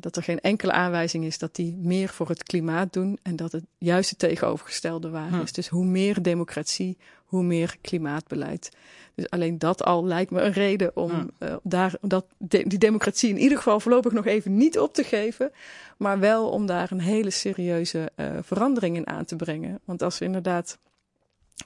dat 0.00 0.16
er 0.16 0.22
geen 0.22 0.40
enkele 0.40 0.72
aanwijzing 0.72 1.24
is 1.24 1.38
dat 1.38 1.54
die 1.54 1.76
meer 1.76 2.08
voor 2.08 2.28
het 2.28 2.42
klimaat 2.42 2.92
doen 2.92 3.18
en 3.22 3.36
dat 3.36 3.52
het 3.52 3.64
juist 3.78 4.10
het 4.10 4.18
tegenovergestelde 4.18 5.10
waar 5.10 5.28
Hm. 5.28 5.40
is. 5.40 5.52
Dus 5.52 5.68
hoe 5.68 5.84
meer 5.84 6.22
democratie, 6.22 6.96
hoe 7.24 7.42
meer 7.42 7.76
klimaatbeleid. 7.80 8.70
Dus 9.14 9.30
alleen 9.30 9.58
dat 9.58 9.84
al 9.84 10.04
lijkt 10.04 10.30
me 10.30 10.40
een 10.40 10.52
reden 10.52 10.96
om 10.96 11.10
Ja. 11.10 11.48
uh, 11.48 11.56
daar, 11.62 11.94
dat, 12.00 12.26
de, 12.38 12.64
die 12.66 12.78
democratie 12.78 13.28
in 13.30 13.38
ieder 13.38 13.56
geval 13.56 13.80
voorlopig 13.80 14.12
nog 14.12 14.26
even 14.26 14.56
niet 14.56 14.78
op 14.78 14.94
te 14.94 15.04
geven. 15.04 15.52
Maar 15.96 16.18
wel 16.18 16.48
om 16.50 16.66
daar 16.66 16.90
een 16.90 17.00
hele 17.00 17.30
serieuze 17.30 18.10
uh, 18.16 18.30
verandering 18.42 18.96
in 18.96 19.06
aan 19.06 19.24
te 19.24 19.36
brengen. 19.36 19.80
Want 19.84 20.02
als 20.02 20.18
we 20.18 20.24
inderdaad 20.24 20.78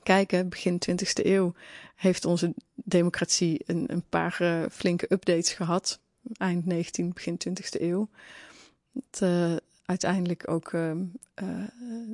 kijken, 0.02 0.48
begin 0.48 0.78
20e 0.90 1.24
eeuw 1.26 1.54
heeft 1.96 2.24
onze 2.24 2.54
democratie 2.74 3.62
een, 3.66 3.84
een 3.86 4.04
paar 4.08 4.66
flinke 4.70 5.06
updates 5.08 5.52
gehad. 5.52 6.00
Eind 6.36 6.66
19, 6.66 7.12
begin 7.12 7.38
20e 7.48 7.80
eeuw. 7.80 8.08
Het, 8.92 9.20
uh, 9.22 9.56
uiteindelijk 9.84 10.50
ook 10.50 10.72
uh, 10.72 10.90
uh, 10.90 11.48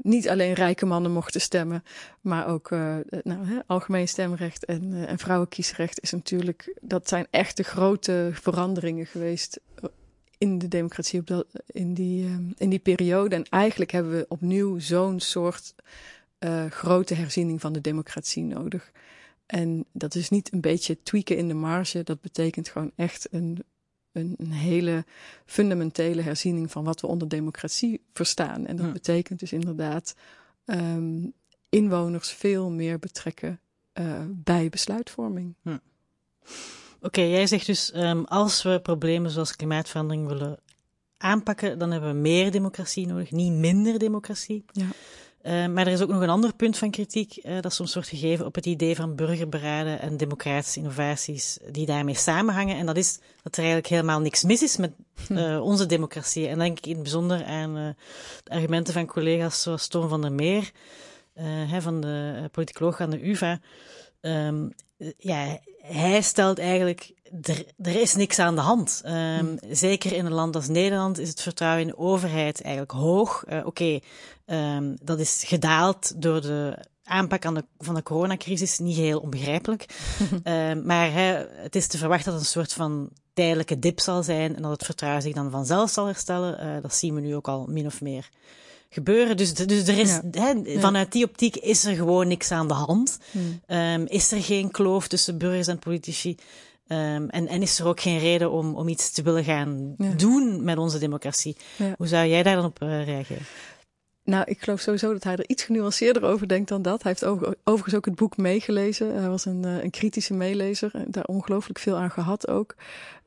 niet 0.03 0.29
alleen 0.29 0.53
rijke 0.53 0.87
mannen 0.87 1.13
mochten 1.13 1.41
stemmen, 1.41 1.85
maar 2.21 2.47
ook 2.47 2.71
uh, 2.71 2.97
nou, 3.23 3.47
hè, 3.47 3.59
algemeen 3.67 4.09
stemrecht 4.09 4.65
en, 4.65 5.07
en 5.07 5.19
vrouwenkiesrecht 5.19 6.01
is 6.01 6.11
natuurlijk, 6.11 6.79
dat 6.81 7.09
zijn 7.09 7.27
echt 7.31 7.57
de 7.57 7.63
grote 7.63 8.31
veranderingen 8.33 9.07
geweest 9.07 9.61
in 10.39 10.59
de 10.59 10.69
democratie 10.69 11.21
op 11.21 11.27
dat, 11.27 11.47
in, 11.67 11.95
die, 11.95 12.55
in 12.57 12.71
die 12.71 12.79
periode. 12.79 13.35
En 13.35 13.45
eigenlijk 13.45 13.91
hebben 13.91 14.13
we 14.13 14.27
opnieuw 14.29 14.79
zo'n 14.79 15.21
soort 15.21 15.75
grote 16.69 17.15
herziening 17.15 17.61
van 17.61 17.73
de 17.73 17.81
democratie 17.81 18.45
nodig. 18.45 18.93
En 19.47 19.85
dat 19.93 20.15
is 20.15 20.29
niet 20.29 20.53
een 20.53 20.61
beetje 20.61 21.03
tweaken 21.03 21.37
in 21.37 21.49
de 21.49 21.55
marge. 21.55 22.03
Dat 22.03 22.21
betekent 22.21 22.69
gewoon 22.69 22.93
echt 22.97 23.29
een, 23.31 23.65
een, 24.19 24.35
een 24.37 24.53
hele 24.53 25.05
fundamentele 25.47 26.23
herziening 26.23 26.71
van 26.71 26.85
wat 26.85 27.01
we 27.01 27.07
onder 27.07 27.29
democratie 27.29 28.01
verstaan. 28.13 28.67
En 28.67 28.77
dat 28.77 28.93
betekent 28.93 29.41
dus 29.41 29.53
inderdaad 29.53 30.15
um, 30.65 31.33
inwoners 31.69 32.31
veel 32.31 32.71
meer 32.71 32.99
betrekken 32.99 33.61
uh, 33.95 34.25
bij 34.29 34.69
besluitvorming. 34.69 35.55
Oké, 37.01 37.21
jij 37.21 37.47
zegt 37.47 37.67
dus 37.67 37.95
um, 37.95 38.25
als 38.25 38.63
we 38.63 38.81
problemen 38.81 39.31
zoals 39.31 39.57
klimaatverandering 39.57 40.27
willen 40.27 40.59
aanpakken, 41.17 41.79
dan 41.79 41.91
hebben 41.91 42.13
we 42.13 42.19
meer 42.19 42.51
democratie 42.51 43.07
nodig, 43.07 43.31
niet 43.31 43.53
minder 43.53 43.99
democratie. 43.99 44.65
Ja. 44.73 44.87
Uh, 45.43 45.67
maar 45.67 45.87
er 45.87 45.93
is 45.93 46.03
ook 46.03 46.09
nog 46.09 46.23
een 46.23 46.29
ander 46.29 46.55
punt 46.55 46.79
van 46.79 46.91
kritiek 46.91 47.45
uh, 47.45 47.61
dat 47.61 47.73
soms 47.73 47.95
wordt 47.95 48.09
gegeven 48.09 48.47
op 48.47 48.55
het 48.55 48.67
idee 48.67 48.97
van 48.97 49.15
burgerberaden 49.15 50.01
en 50.01 50.17
democratische 50.17 50.79
innovaties 50.79 51.59
die 51.71 51.87
daarmee 51.87 52.15
samenhangen. 52.15 52.77
En 52.77 52.87
dat 52.87 52.97
is 52.97 53.19
dat 53.43 53.53
er 53.53 53.59
eigenlijk 53.59 53.89
helemaal 53.89 54.21
niks 54.21 54.43
mis 54.43 54.63
is 54.63 54.77
met 54.77 54.93
uh, 55.29 55.61
onze 55.71 55.87
democratie. 55.87 56.45
En 56.45 56.57
dan 56.57 56.67
denk 56.67 56.79
ik 56.79 56.87
in 56.87 56.93
het 56.93 57.03
bijzonder 57.03 57.45
aan 57.45 57.75
de 57.75 57.95
argumenten 58.51 58.95
van 58.95 59.07
collega's 59.07 59.63
zoals 59.63 59.89
Toon 59.89 60.09
van 60.09 60.21
der 60.21 60.33
Meer, 60.33 60.71
hè, 61.43 61.83
van 61.83 62.01
de 62.01 62.49
politicoloog 62.53 63.01
aan 63.01 63.11
de 63.11 63.29
UvA. 63.29 63.61
Um, 64.21 64.73
ja, 65.19 65.59
hij 65.89 66.23
stelt 66.23 66.59
eigenlijk, 66.59 67.13
er, 67.83 68.01
is 68.01 68.15
niks 68.15 68.39
aan 68.39 68.55
de 68.55 68.61
hand. 68.61 69.03
Um, 69.07 69.59
Zeker 69.71 70.13
in 70.13 70.27
een 70.27 70.33
land 70.33 70.55
als 70.55 70.69
Nederland 70.69 71.19
is 71.19 71.29
het 71.29 71.43
vertrouwen 71.43 71.81
in 71.81 71.87
de 71.87 71.99
overheid 71.99 72.63
eigenlijk 72.63 72.93
hoog. 72.93 73.45
Uh, 73.49 73.57
Oké, 73.59 73.67
okay, 73.67 74.03
um, 74.77 74.97
dat 75.03 75.19
is 75.19 75.43
gedaald 75.47 76.23
door 76.23 76.41
de 76.41 76.79
aanpak 77.03 77.45
aan 77.45 77.55
de, 77.55 77.65
van 77.79 77.95
de 77.95 78.03
coronacrisis. 78.03 78.79
Niet 78.79 78.97
heel 78.97 79.21
onbegrijpelijk. 79.21 79.87
um, 80.45 80.87
maar 80.91 81.11
het 81.13 81.77
is 81.77 81.87
te 81.87 81.99
verwachten 81.99 82.33
dat 82.33 82.41
het 82.41 82.43
een 82.43 82.61
soort 82.61 82.73
van 82.73 83.11
tijdelijke 83.33 83.79
dip 83.79 84.01
zal 84.01 84.23
zijn 84.23 84.57
en 84.57 84.63
dat 84.63 84.71
het 84.71 84.85
vertrouwen 84.85 85.23
zich 85.23 85.35
dan 85.35 85.51
vanzelf 85.51 85.91
zal 85.91 86.07
herstellen. 86.07 86.67
Uh, 86.67 86.83
dat 86.83 86.95
zien 86.95 87.15
we 87.15 87.21
nu 87.21 87.35
ook 87.35 87.49
al 87.49 87.67
min 87.69 87.87
of 87.87 88.01
meer 88.01 88.29
gebeuren. 88.89 89.37
Dus, 89.37 89.55
dus 89.55 89.89
er 89.89 89.99
is, 89.99 90.21
ja. 90.33 90.55
vanuit 90.79 91.13
die 91.13 91.25
optiek 91.25 91.57
is 91.57 91.85
er 91.85 91.95
gewoon 91.95 92.29
niks 92.29 92.51
aan 92.51 92.69
de 92.69 92.75
hand. 92.75 93.19
Hmm. 93.31 93.61
Um, 93.67 94.07
is 94.07 94.33
er 94.33 94.43
geen 94.43 94.71
kloof 94.71 95.09
tussen 95.09 95.39
burgers 95.39 95.67
en 95.67 95.79
politici? 95.79 96.37
Um, 96.89 97.29
en, 97.29 97.49
en 97.49 97.63
is 97.63 97.79
er 97.79 97.87
ook 97.87 98.01
geen 98.01 98.19
reden 98.19 98.51
om, 98.51 98.75
om 98.75 98.89
iets 98.89 99.13
te 99.13 99.23
willen 99.23 99.45
gaan 99.45 99.95
ja. 99.99 100.11
doen 100.11 100.65
met 100.65 100.79
onze 100.79 100.99
democratie? 100.99 101.57
Hoe 101.97 102.07
zou 102.07 102.27
jij 102.27 102.43
daar 102.43 102.57
dan 102.57 102.65
op 102.65 102.83
uh, 102.83 103.05
reageren? 103.05 103.43
Nou, 104.25 104.45
ik 104.47 104.63
geloof 104.63 104.81
sowieso 104.81 105.13
dat 105.13 105.25
hij 105.25 105.37
er 105.37 105.49
iets 105.49 105.63
genuanceerder 105.63 106.23
over 106.23 106.49
denkt 106.49 106.69
dan 106.69 106.83
dat. 106.83 107.03
Hij 107.03 107.11
heeft 107.11 107.25
over, 107.25 107.55
overigens 107.65 107.95
ook 107.95 108.05
het 108.05 108.15
boek 108.15 108.37
meegelezen. 108.37 109.15
Hij 109.15 109.29
was 109.29 109.45
een, 109.45 109.67
uh, 109.67 109.83
een 109.83 109.91
kritische 109.91 110.35
meelezer. 110.35 110.91
Daar 111.07 111.25
ongelooflijk 111.25 111.79
veel 111.79 111.97
aan 111.97 112.11
gehad 112.11 112.49
ook. 112.49 112.75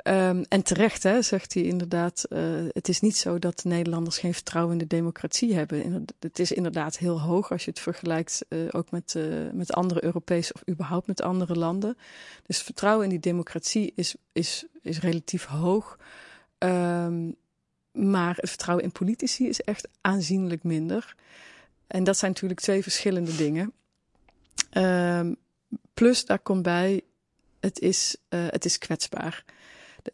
Um, 0.03 0.43
en 0.49 0.63
terecht 0.63 1.03
hè, 1.03 1.21
zegt 1.21 1.53
hij 1.53 1.63
inderdaad, 1.63 2.25
uh, 2.29 2.39
het 2.71 2.87
is 2.87 2.99
niet 2.99 3.17
zo 3.17 3.39
dat 3.39 3.63
Nederlanders 3.63 4.17
geen 4.17 4.33
vertrouwen 4.33 4.73
in 4.73 4.79
de 4.79 4.87
democratie 4.87 5.53
hebben. 5.53 6.05
Het 6.19 6.39
is 6.39 6.51
inderdaad 6.51 6.97
heel 6.97 7.21
hoog 7.21 7.51
als 7.51 7.65
je 7.65 7.69
het 7.69 7.79
vergelijkt 7.79 8.45
uh, 8.49 8.67
ook 8.71 8.91
met, 8.91 9.13
uh, 9.17 9.49
met 9.53 9.73
andere 9.73 10.03
Europese 10.03 10.53
of 10.53 10.61
überhaupt 10.69 11.07
met 11.07 11.21
andere 11.21 11.55
landen. 11.55 11.97
Dus 12.45 12.61
vertrouwen 12.61 13.03
in 13.03 13.09
die 13.09 13.19
democratie 13.19 13.91
is, 13.95 14.15
is, 14.31 14.65
is 14.81 14.99
relatief 14.99 15.45
hoog. 15.45 15.99
Um, 16.57 17.35
maar 17.91 18.35
het 18.35 18.49
vertrouwen 18.49 18.85
in 18.85 18.91
politici 18.91 19.47
is 19.47 19.61
echt 19.61 19.87
aanzienlijk 20.01 20.63
minder. 20.63 21.15
En 21.87 22.03
dat 22.03 22.17
zijn 22.17 22.31
natuurlijk 22.31 22.59
twee 22.59 22.81
verschillende 22.81 23.35
dingen. 23.35 23.73
Um, 24.73 25.35
plus 25.93 26.25
daar 26.25 26.39
komt 26.39 26.63
bij, 26.63 27.01
het 27.59 27.79
is, 27.79 28.15
het 28.29 28.65
is 28.65 28.77
kwetsbaar. 28.77 29.45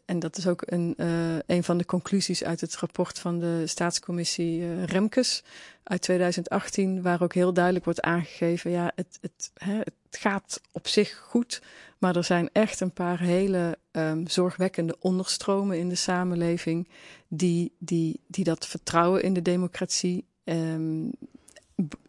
En 0.04 0.18
dat 0.18 0.36
is 0.36 0.46
ook 0.46 0.62
een, 0.66 0.94
uh, 0.96 1.36
een 1.46 1.64
van 1.64 1.78
de 1.78 1.84
conclusies 1.84 2.44
uit 2.44 2.60
het 2.60 2.76
rapport 2.76 3.18
van 3.18 3.38
de 3.38 3.66
staatscommissie 3.66 4.60
uh, 4.60 4.84
Remkes 4.84 5.42
uit 5.82 6.00
2018, 6.00 7.02
waar 7.02 7.22
ook 7.22 7.34
heel 7.34 7.52
duidelijk 7.52 7.84
wordt 7.84 8.00
aangegeven, 8.00 8.70
ja, 8.70 8.92
het, 8.94 9.18
het, 9.20 9.50
hè, 9.54 9.76
het 9.76 9.94
gaat 10.10 10.60
op 10.72 10.88
zich 10.88 11.16
goed, 11.16 11.62
maar 11.98 12.16
er 12.16 12.24
zijn 12.24 12.50
echt 12.52 12.80
een 12.80 12.92
paar 12.92 13.20
hele 13.20 13.78
um, 13.92 14.28
zorgwekkende 14.28 14.96
onderstromen 15.00 15.78
in 15.78 15.88
de 15.88 15.94
samenleving 15.94 16.88
die, 17.28 17.72
die, 17.78 18.20
die 18.26 18.44
dat 18.44 18.66
vertrouwen 18.66 19.22
in 19.22 19.32
de 19.32 19.42
democratie 19.42 20.24
um, 20.44 21.10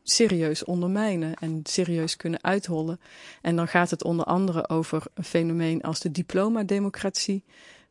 serieus 0.09 0.63
ondermijnen 0.63 1.33
en 1.33 1.59
serieus 1.63 2.15
kunnen 2.15 2.43
uithollen. 2.43 2.99
En 3.41 3.55
dan 3.55 3.67
gaat 3.67 3.89
het 3.89 4.03
onder 4.03 4.25
andere 4.25 4.69
over 4.69 5.03
een 5.13 5.23
fenomeen 5.23 5.81
als 5.81 5.99
de 5.99 6.11
diplomademocratie, 6.11 7.43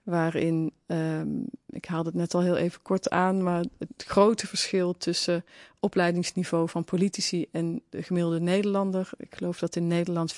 waarin, 0.03 0.73
um, 0.87 1.45
ik 1.71 1.85
haalde 1.85 2.09
het 2.09 2.19
net 2.19 2.35
al 2.35 2.41
heel 2.41 2.57
even 2.57 2.83
kort 2.83 3.11
aan, 3.11 3.43
maar 3.43 3.65
het 3.79 4.05
grote 4.07 4.47
verschil 4.47 4.97
tussen 4.97 5.45
opleidingsniveau 5.81 6.69
van 6.69 6.85
politici 6.85 7.47
en 7.53 7.83
de 7.91 8.03
gemiddelde 8.03 8.41
Nederlander. 8.41 9.11
Ik 9.17 9.35
geloof 9.35 9.59
dat 9.59 9.77
in 9.77 9.87
Nederland 9.87 10.35
65% 10.35 10.37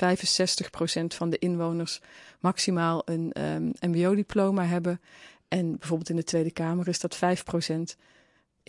van 1.07 1.31
de 1.31 1.39
inwoners 1.39 2.01
maximaal 2.41 3.03
een 3.05 3.33
MBO-diploma 3.81 4.65
hebben. 4.65 5.01
En 5.49 5.79
bijvoorbeeld 5.79 6.11
in 6.11 6.17
de 6.17 6.25
Tweede 6.25 6.51
Kamer 6.51 6.89
is 6.89 7.01
dat 7.01 7.17
5% 7.17 7.97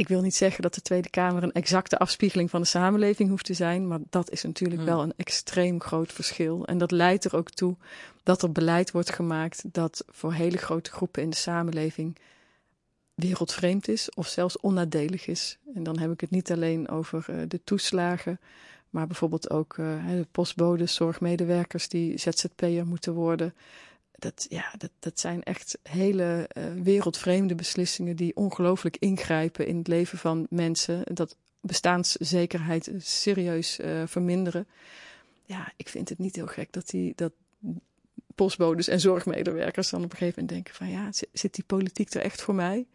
ik 0.02 0.08
wil 0.08 0.22
niet 0.22 0.36
zeggen 0.36 0.62
dat 0.62 0.74
de 0.74 0.82
Tweede 0.82 1.10
Kamer 1.10 1.44
een 1.44 1.52
exacte 1.52 1.98
afspiegeling 1.98 2.50
van 2.50 2.62
de 2.62 2.68
samenleving 2.68 3.30
hoeft 3.30 3.46
te 3.46 3.54
zijn, 3.54 3.88
maar 3.88 4.00
dat 4.10 4.32
is 4.32 4.44
natuurlijk 4.44 4.82
hmm. 4.82 4.90
wel 4.90 5.02
een 5.02 5.14
extreem 5.18 5.82
groot 5.82 6.14
verschil. 6.14 6.66
En 6.66 6.78
dat 6.78 6.92
leidt 6.92 7.26
er 7.26 7.36
ook 7.36 7.50
toe 7.50 7.76
dat 8.24 8.42
er 8.42 8.52
beleid 8.52 8.92
wordt 8.92 9.12
gemaakt 9.12 9.64
dat 9.74 10.04
voor 10.10 10.34
hele 10.34 10.58
grote 10.58 10.92
groepen 10.92 11.22
in 11.22 11.30
de 11.30 11.36
samenleving 11.36 12.18
wereldvreemd 13.14 13.88
is 13.88 14.10
of 14.14 14.28
zelfs 14.28 14.60
onnadelig 14.60 15.28
is. 15.28 15.58
En 15.76 15.84
dan 15.84 16.00
heb 16.00 16.12
ik 16.12 16.22
het 16.22 16.32
niet 16.32 16.52
alleen 16.52 16.90
over 16.90 17.26
uh, 17.30 17.36
de 17.48 17.64
toeslagen, 17.64 18.40
maar 18.90 19.08
bijvoorbeeld 19.08 19.50
ook 19.50 19.78
uh, 19.78 20.08
de 20.08 20.28
postbodes, 20.32 20.94
zorgmedewerkers 20.94 21.88
die 21.88 22.18
ZZP'er 22.18 22.88
moeten 22.88 23.14
worden 23.14 23.54
dat, 24.22 24.46
ja, 24.50 24.74
dat, 24.78 24.92
dat 25.00 25.20
zijn 25.20 25.44
echt 25.44 25.78
hele 25.84 26.50
uh, 26.58 26.64
wereldvreemde 26.84 27.56
beslissingen 27.56 28.16
die 28.16 28.36
ongelooflijk 28.36 28.98
ingrijpen 28.98 29.68
in 29.68 29.78
het 29.78 29.88
leven 29.88 30.18
van 30.18 30.48
mensen. 30.50 31.02
Dat 31.14 31.36
bestaanszekerheid 31.62 32.92
serieus 32.98 33.80
uh, 33.80 34.04
verminderen. 34.06 34.68
Ja, 35.46 35.74
ik 35.76 35.90
vind 35.90 36.10
het 36.10 36.18
niet 36.18 36.36
heel 36.36 36.48
gek 36.48 36.74
dat, 36.74 36.90
die, 36.90 37.14
dat 37.16 37.32
postbodes 38.36 38.88
en 38.88 39.00
zorgmedewerkers 39.00 39.90
dan 39.90 40.04
op 40.04 40.12
een 40.12 40.18
gegeven 40.18 40.42
moment 40.42 40.66
denken 40.66 40.76
van 40.76 40.90
ja, 40.90 41.10
zit 41.34 41.54
die 41.54 41.64
politiek 41.64 42.14
er 42.14 42.22
echt 42.22 42.42
voor 42.42 42.56
mij? 42.56 42.88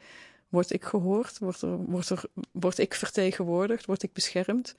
Word 0.49 0.73
ik 0.73 0.85
gehoord? 0.85 1.39
Word, 1.39 1.63
er, 1.63 1.77
word, 1.77 2.09
er, 2.09 2.25
word 2.51 2.79
ik 2.79 2.95
vertegenwoordigd? 2.95 3.87
Word 3.87 4.03
ik 4.03 4.13
beschermd? 4.13 4.77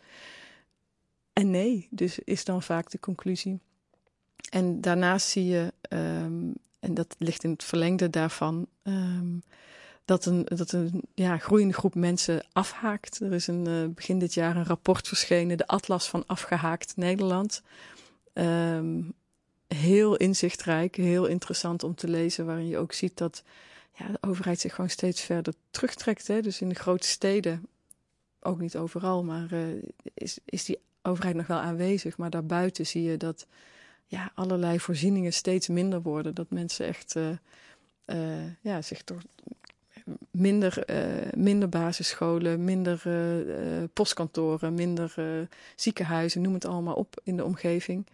En 1.33 1.51
nee, 1.51 1.87
dus 1.91 2.19
is 2.19 2.45
dan 2.45 2.63
vaak 2.63 2.91
de 2.91 2.99
conclusie. 2.99 3.59
En 4.49 4.81
daarnaast 4.81 5.27
zie 5.27 5.45
je, 5.45 5.73
um, 5.89 6.53
en 6.79 6.93
dat 6.93 7.15
ligt 7.17 7.43
in 7.43 7.49
het 7.49 7.63
verlengde 7.63 8.09
daarvan, 8.09 8.67
um, 8.83 9.43
dat 10.05 10.25
een, 10.25 10.43
dat 10.43 10.71
een 10.71 11.01
ja, 11.13 11.37
groeiende 11.37 11.73
groep 11.73 11.95
mensen 11.95 12.45
afhaakt. 12.51 13.19
Er 13.19 13.33
is 13.33 13.47
een, 13.47 13.67
uh, 13.67 13.87
begin 13.87 14.19
dit 14.19 14.33
jaar 14.33 14.55
een 14.55 14.65
rapport 14.65 15.07
verschenen, 15.07 15.57
de 15.57 15.67
Atlas 15.67 16.09
van 16.09 16.23
Afgehaakt 16.25 16.95
Nederland. 16.95 17.61
Um, 18.33 19.13
heel 19.67 20.15
inzichtrijk, 20.15 20.95
heel 20.95 21.25
interessant 21.25 21.83
om 21.83 21.95
te 21.95 22.07
lezen, 22.07 22.45
waarin 22.45 22.67
je 22.67 22.77
ook 22.77 22.93
ziet 22.93 23.17
dat 23.17 23.43
ja, 23.93 24.07
de 24.07 24.17
overheid 24.21 24.59
zich 24.59 24.73
gewoon 24.73 24.89
steeds 24.89 25.21
verder 25.21 25.53
terugtrekt. 25.69 26.27
Hè? 26.27 26.41
Dus 26.41 26.61
in 26.61 26.69
de 26.69 26.75
grote 26.75 27.07
steden, 27.07 27.67
ook 28.39 28.59
niet 28.59 28.77
overal, 28.77 29.23
maar 29.23 29.53
uh, 29.53 29.83
is, 30.13 30.37
is 30.45 30.65
die 30.65 30.79
overheid 31.01 31.35
nog 31.35 31.47
wel 31.47 31.59
aanwezig. 31.59 32.17
Maar 32.17 32.29
daarbuiten 32.29 32.85
zie 32.85 33.03
je 33.03 33.17
dat 33.17 33.47
ja, 34.07 34.31
allerlei 34.35 34.79
voorzieningen 34.79 35.33
steeds 35.33 35.67
minder 35.67 36.01
worden. 36.01 36.35
Dat 36.35 36.49
mensen 36.49 36.85
echt 36.85 37.15
uh, 37.15 38.43
ja, 38.61 38.81
zich 38.81 39.03
door 39.03 39.21
minder, 40.31 40.83
uh, 40.89 41.31
minder 41.35 41.69
basisscholen, 41.69 42.63
minder 42.63 43.01
postkantoren, 43.93 44.73
minder 44.73 45.15
ziekenhuizen, 45.75 46.41
noem 46.41 46.53
het 46.53 46.65
allemaal 46.65 46.95
op 46.95 47.19
in 47.23 47.37
de 47.37 47.43
omgeving. 47.43 48.07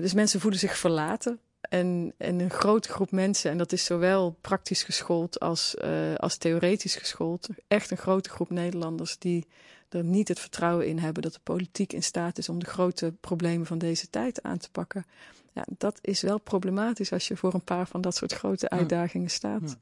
dus 0.00 0.14
mensen 0.14 0.40
voelen 0.40 0.60
zich 0.60 0.78
verlaten. 0.78 1.40
En, 1.60 2.14
en 2.16 2.40
een 2.40 2.50
grote 2.50 2.88
groep 2.88 3.10
mensen, 3.10 3.50
en 3.50 3.58
dat 3.58 3.72
is 3.72 3.84
zowel 3.84 4.36
praktisch 4.40 4.82
geschoold 4.82 5.40
als, 5.40 5.76
als 6.16 6.36
theoretisch 6.36 6.96
geschoold, 6.96 7.48
echt 7.68 7.90
een 7.90 7.96
grote 7.96 8.30
groep 8.30 8.50
Nederlanders 8.50 9.18
die 9.18 9.46
er 9.88 10.04
niet 10.04 10.28
het 10.28 10.40
vertrouwen 10.40 10.86
in 10.86 10.98
hebben 10.98 11.22
dat 11.22 11.32
de 11.32 11.40
politiek 11.42 11.92
in 11.92 12.02
staat 12.02 12.38
is 12.38 12.48
om 12.48 12.58
de 12.58 12.66
grote 12.66 13.14
problemen 13.20 13.66
van 13.66 13.78
deze 13.78 14.10
tijd 14.10 14.42
aan 14.42 14.58
te 14.58 14.70
pakken. 14.70 15.06
Ja, 15.52 15.64
dat 15.78 15.98
is 16.00 16.20
wel 16.20 16.40
problematisch 16.40 17.12
als 17.12 17.28
je 17.28 17.36
voor 17.36 17.54
een 17.54 17.64
paar 17.64 17.86
van 17.86 18.00
dat 18.00 18.16
soort 18.16 18.32
grote 18.32 18.68
uitdagingen 18.68 19.30
staat. 19.30 19.76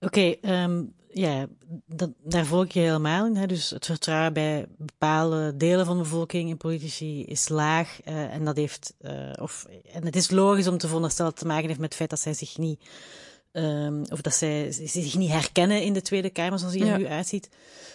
Oké, 0.00 0.36
ehm, 0.40 0.82
ja, 1.12 1.46
dat, 1.86 2.10
daar 2.22 2.46
volg 2.46 2.64
ik 2.64 2.72
je 2.72 2.80
helemaal 2.80 3.26
in. 3.26 3.36
Hè. 3.36 3.46
Dus 3.46 3.70
het 3.70 3.86
vertrouwen 3.86 4.32
bij 4.32 4.66
bepaalde 4.76 5.56
delen 5.56 5.86
van 5.86 5.96
de 5.96 6.02
bevolking 6.02 6.50
in 6.50 6.56
politici 6.56 7.24
is 7.24 7.48
laag. 7.48 7.98
Uh, 8.04 8.34
en, 8.34 8.44
dat 8.44 8.56
heeft, 8.56 8.94
uh, 9.00 9.32
of, 9.40 9.66
en 9.92 10.04
het 10.04 10.16
is 10.16 10.30
logisch 10.30 10.68
om 10.68 10.78
te 10.78 10.86
veronderstellen 10.86 11.30
dat 11.30 11.40
het 11.40 11.48
te 11.48 11.54
maken 11.54 11.68
heeft 11.68 11.80
met 11.80 11.88
het 11.88 11.98
feit 11.98 12.10
dat 12.10 12.20
zij 12.20 12.34
zich 12.34 12.58
niet, 12.58 12.80
um, 13.52 14.02
of 14.10 14.20
dat 14.20 14.34
zij 14.34 14.72
zich 14.72 15.16
niet 15.16 15.30
herkennen 15.30 15.82
in 15.82 15.92
de 15.92 16.02
Tweede 16.02 16.30
Kamer 16.30 16.58
zoals 16.58 16.74
die 16.74 16.82
er 16.82 16.88
ja. 16.88 16.96
nu 16.96 17.06
uitziet. 17.06 17.48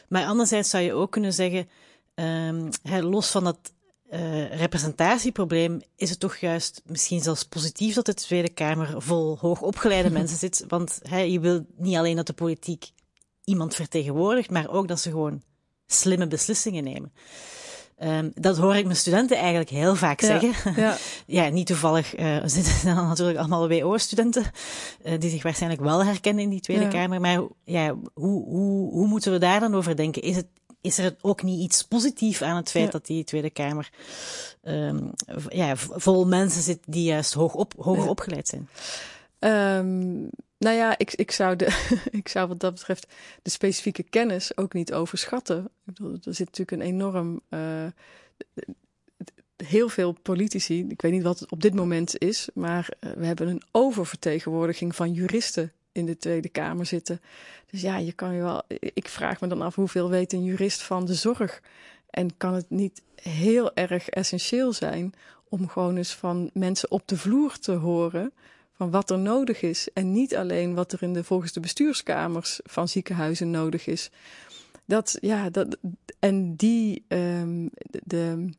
Maar 0.07 0.25
anderzijds 0.25 0.69
zou 0.69 0.83
je 0.83 0.93
ook 0.93 1.11
kunnen 1.11 1.33
zeggen, 1.33 1.69
um, 2.15 2.69
hè, 2.81 3.01
los 3.01 3.31
van 3.31 3.43
dat 3.43 3.73
uh, 4.11 4.57
representatieprobleem 4.57 5.81
is 5.95 6.09
het 6.09 6.19
toch 6.19 6.35
juist 6.35 6.81
misschien 6.85 7.21
zelfs 7.21 7.43
positief 7.43 7.95
dat 7.95 8.05
de 8.05 8.13
Tweede 8.13 8.49
Kamer 8.49 9.01
vol 9.01 9.37
hoogopgeleide 9.39 10.09
mensen 10.19 10.37
zit. 10.37 10.65
Want 10.67 10.99
je 11.09 11.39
wil 11.39 11.65
niet 11.77 11.95
alleen 11.95 12.15
dat 12.15 12.27
de 12.27 12.33
politiek 12.33 12.91
iemand 13.43 13.75
vertegenwoordigt, 13.75 14.49
maar 14.49 14.69
ook 14.69 14.87
dat 14.87 14.99
ze 14.99 15.09
gewoon 15.09 15.41
slimme 15.87 16.27
beslissingen 16.27 16.83
nemen. 16.83 17.13
Um, 18.03 18.31
dat 18.33 18.57
hoor 18.57 18.75
ik 18.75 18.85
mijn 18.85 18.97
studenten 18.97 19.37
eigenlijk 19.37 19.69
heel 19.69 19.95
vaak 19.95 20.21
ja, 20.21 20.27
zeggen. 20.27 20.73
Ja, 20.81 20.97
ja 21.43 21.49
niet 21.49 21.67
toevallig 21.67 22.19
uh, 22.19 22.37
zitten 22.45 22.73
dan 22.95 23.07
natuurlijk 23.07 23.37
allemaal 23.37 23.69
WO-studenten, 23.69 24.43
uh, 25.05 25.19
die 25.19 25.29
zich 25.29 25.43
waarschijnlijk 25.43 25.81
wel 25.81 26.05
herkennen 26.05 26.43
in 26.43 26.49
die 26.49 26.59
Tweede 26.59 26.83
ja. 26.83 26.89
Kamer. 26.89 27.21
Maar 27.21 27.41
ja, 27.63 27.95
hoe, 28.13 28.43
hoe, 28.43 28.91
hoe 28.91 29.07
moeten 29.07 29.31
we 29.31 29.37
daar 29.37 29.59
dan 29.59 29.75
over 29.75 29.95
denken? 29.95 30.21
Is 30.21 30.35
het 30.35 30.47
is 30.81 30.97
er 30.97 31.15
ook 31.21 31.43
niet 31.43 31.59
iets 31.59 31.81
positiefs 31.83 32.41
aan 32.41 32.55
het 32.55 32.71
feit 32.71 32.91
dat 32.91 33.05
die 33.05 33.23
Tweede 33.23 33.49
Kamer 33.49 33.89
um, 34.63 35.11
ja, 35.49 35.75
vol 35.75 36.27
mensen 36.27 36.61
zit 36.61 36.79
die 36.85 37.03
juist 37.03 37.33
hoog 37.33 37.53
op, 37.53 37.73
hoger 37.77 38.09
opgeleid 38.09 38.47
zijn? 38.47 38.69
Um, 39.79 40.29
nou 40.65 40.77
ja, 40.77 40.97
ik, 40.97 41.13
ik, 41.13 41.31
zou 41.31 41.55
de, 41.55 41.95
ik 42.11 42.27
zou 42.27 42.47
wat 42.47 42.59
dat 42.59 42.73
betreft 42.73 43.13
de 43.41 43.49
specifieke 43.49 44.03
kennis 44.03 44.57
ook 44.57 44.73
niet 44.73 44.93
overschatten. 44.93 45.69
Er 45.99 46.33
zit 46.33 46.45
natuurlijk 46.45 46.71
een 46.71 46.81
enorm. 46.81 47.41
Uh, 47.49 47.85
heel 49.55 49.89
veel 49.89 50.11
politici, 50.21 50.85
ik 50.89 51.01
weet 51.01 51.11
niet 51.11 51.23
wat 51.23 51.39
het 51.39 51.51
op 51.51 51.61
dit 51.61 51.73
moment 51.73 52.17
is, 52.17 52.49
maar 52.53 52.89
uh, 52.99 53.11
we 53.11 53.25
hebben 53.25 53.47
een 53.47 53.61
oververtegenwoordiging 53.71 54.95
van 54.95 55.13
juristen 55.13 55.71
in 55.91 56.05
de 56.05 56.17
Tweede 56.17 56.49
Kamer 56.49 56.85
zitten. 56.85 57.21
Dus 57.69 57.81
ja, 57.81 57.97
je 57.97 58.11
kan 58.11 58.33
je 58.33 58.41
wel. 58.41 58.63
Ik 58.79 59.07
vraag 59.07 59.41
me 59.41 59.47
dan 59.47 59.61
af 59.61 59.75
hoeveel 59.75 60.09
weet 60.09 60.33
een 60.33 60.43
jurist 60.43 60.83
van 60.83 61.05
de 61.05 61.13
zorg. 61.13 61.61
En 62.09 62.37
kan 62.37 62.53
het 62.53 62.69
niet 62.69 63.01
heel 63.15 63.75
erg 63.75 64.09
essentieel 64.09 64.73
zijn 64.73 65.13
om 65.49 65.67
gewoon 65.67 65.97
eens 65.97 66.13
van 66.13 66.49
mensen 66.53 66.91
op 66.91 67.07
de 67.07 67.17
vloer 67.17 67.59
te 67.59 67.71
horen 67.71 68.33
van 68.77 68.91
wat 68.91 69.09
er 69.09 69.19
nodig 69.19 69.61
is. 69.61 69.87
En 69.93 70.11
niet 70.11 70.35
alleen 70.35 70.73
wat 70.73 70.91
er 70.91 71.03
in 71.03 71.13
de, 71.13 71.23
volgens 71.23 71.51
de 71.51 71.59
bestuurskamers 71.59 72.59
van 72.63 72.87
ziekenhuizen 72.87 73.51
nodig 73.51 73.87
is. 73.87 74.09
Dat, 74.85 75.17
ja, 75.21 75.49
dat, 75.49 75.77
en 76.19 76.55
die, 76.55 77.05
um, 77.07 77.69
de, 78.03 78.49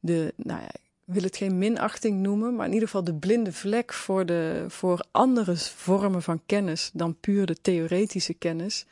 de, 0.00 0.34
nou 0.36 0.60
ja, 0.60 0.70
wil 1.04 1.22
het 1.22 1.36
geen 1.36 1.58
minachting 1.58 2.20
noemen, 2.20 2.54
maar 2.54 2.66
in 2.66 2.72
ieder 2.72 2.88
geval 2.88 3.04
de 3.04 3.14
blinde 3.14 3.52
vlek 3.52 3.92
voor, 3.92 4.26
de, 4.26 4.64
voor 4.68 5.04
andere 5.10 5.56
vormen 5.56 6.22
van 6.22 6.42
kennis 6.46 6.90
dan 6.92 7.16
puur 7.20 7.46
de 7.46 7.60
theoretische 7.60 8.34
kennis. 8.34 8.86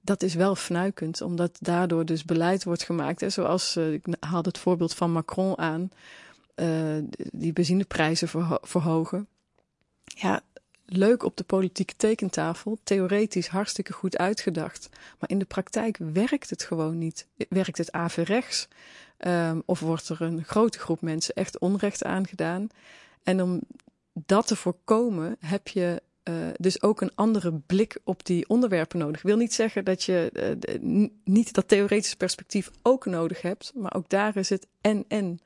Dat 0.00 0.22
is 0.22 0.34
wel 0.34 0.54
fnuikend, 0.54 1.20
omdat 1.20 1.56
daardoor 1.60 2.04
dus 2.04 2.24
beleid 2.24 2.64
wordt 2.64 2.82
gemaakt. 2.82 3.20
Hè, 3.20 3.30
zoals, 3.30 3.76
uh, 3.76 3.92
ik 3.92 4.06
haalde 4.20 4.48
het 4.48 4.58
voorbeeld 4.58 4.94
van 4.94 5.12
Macron 5.12 5.58
aan, 5.58 5.90
uh, 6.56 6.96
die 7.32 7.52
benzineprijzen 7.52 8.28
verho 8.28 8.58
verhogen. 8.62 9.28
Ja, 10.14 10.40
leuk 10.86 11.22
op 11.22 11.36
de 11.36 11.44
politieke 11.44 11.94
tekentafel, 11.96 12.78
theoretisch 12.82 13.48
hartstikke 13.48 13.92
goed 13.92 14.18
uitgedacht. 14.18 14.88
Maar 15.18 15.30
in 15.30 15.38
de 15.38 15.44
praktijk 15.44 15.96
werkt 16.12 16.50
het 16.50 16.62
gewoon 16.62 16.98
niet. 16.98 17.26
Werkt 17.48 17.78
het 17.78 17.92
averechts? 17.92 18.68
Um, 19.18 19.62
of 19.66 19.80
wordt 19.80 20.08
er 20.08 20.22
een 20.22 20.44
grote 20.44 20.78
groep 20.78 21.00
mensen 21.00 21.34
echt 21.34 21.58
onrecht 21.58 22.04
aangedaan? 22.04 22.68
En 23.22 23.42
om 23.42 23.60
dat 24.12 24.46
te 24.46 24.56
voorkomen 24.56 25.36
heb 25.40 25.68
je 25.68 26.02
uh, 26.24 26.34
dus 26.56 26.82
ook 26.82 27.00
een 27.00 27.14
andere 27.14 27.52
blik 27.52 27.98
op 28.04 28.26
die 28.26 28.48
onderwerpen 28.48 28.98
nodig. 28.98 29.16
Ik 29.16 29.26
wil 29.26 29.36
niet 29.36 29.54
zeggen 29.54 29.84
dat 29.84 30.02
je 30.02 30.58
uh, 30.80 31.08
niet 31.24 31.54
dat 31.54 31.68
theoretische 31.68 32.16
perspectief 32.16 32.70
ook 32.82 33.06
nodig 33.06 33.42
hebt, 33.42 33.72
maar 33.74 33.94
ook 33.94 34.08
daar 34.08 34.36
is 34.36 34.48
het 34.48 34.66
en-en. 34.80 35.38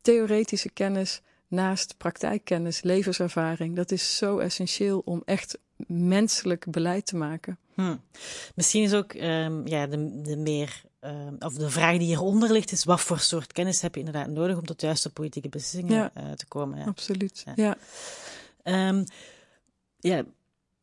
Theoretische 0.00 0.70
kennis 0.70 1.22
naast 1.52 1.94
praktijkkennis, 1.96 2.82
levenservaring, 2.82 3.76
dat 3.76 3.90
is 3.90 4.16
zo 4.16 4.38
essentieel 4.38 5.02
om 5.04 5.22
echt 5.24 5.58
menselijk 5.86 6.70
beleid 6.70 7.06
te 7.06 7.16
maken. 7.16 7.58
Hm. 7.74 7.96
Misschien 8.54 8.82
is 8.82 8.94
ook 8.94 9.12
um, 9.14 9.66
ja, 9.66 9.86
de, 9.86 10.20
de 10.22 10.36
meer 10.36 10.82
uh, 11.00 11.10
of 11.38 11.54
de 11.54 11.70
vraag 11.70 11.98
die 11.98 12.06
hieronder 12.06 12.52
ligt, 12.52 12.72
is 12.72 12.84
wat 12.84 13.00
voor 13.00 13.18
soort 13.18 13.52
kennis 13.52 13.80
heb 13.80 13.94
je 13.94 14.00
inderdaad 14.00 14.28
nodig 14.28 14.56
om 14.56 14.66
tot 14.66 14.80
juiste 14.80 15.12
politieke 15.12 15.48
beslissingen 15.48 15.96
ja, 16.14 16.22
uh, 16.22 16.32
te 16.32 16.46
komen. 16.46 16.78
Ja. 16.78 16.84
Absoluut, 16.84 17.44
ja. 17.44 17.76
Ja, 18.64 18.88
um, 18.88 19.04
ja 19.98 20.24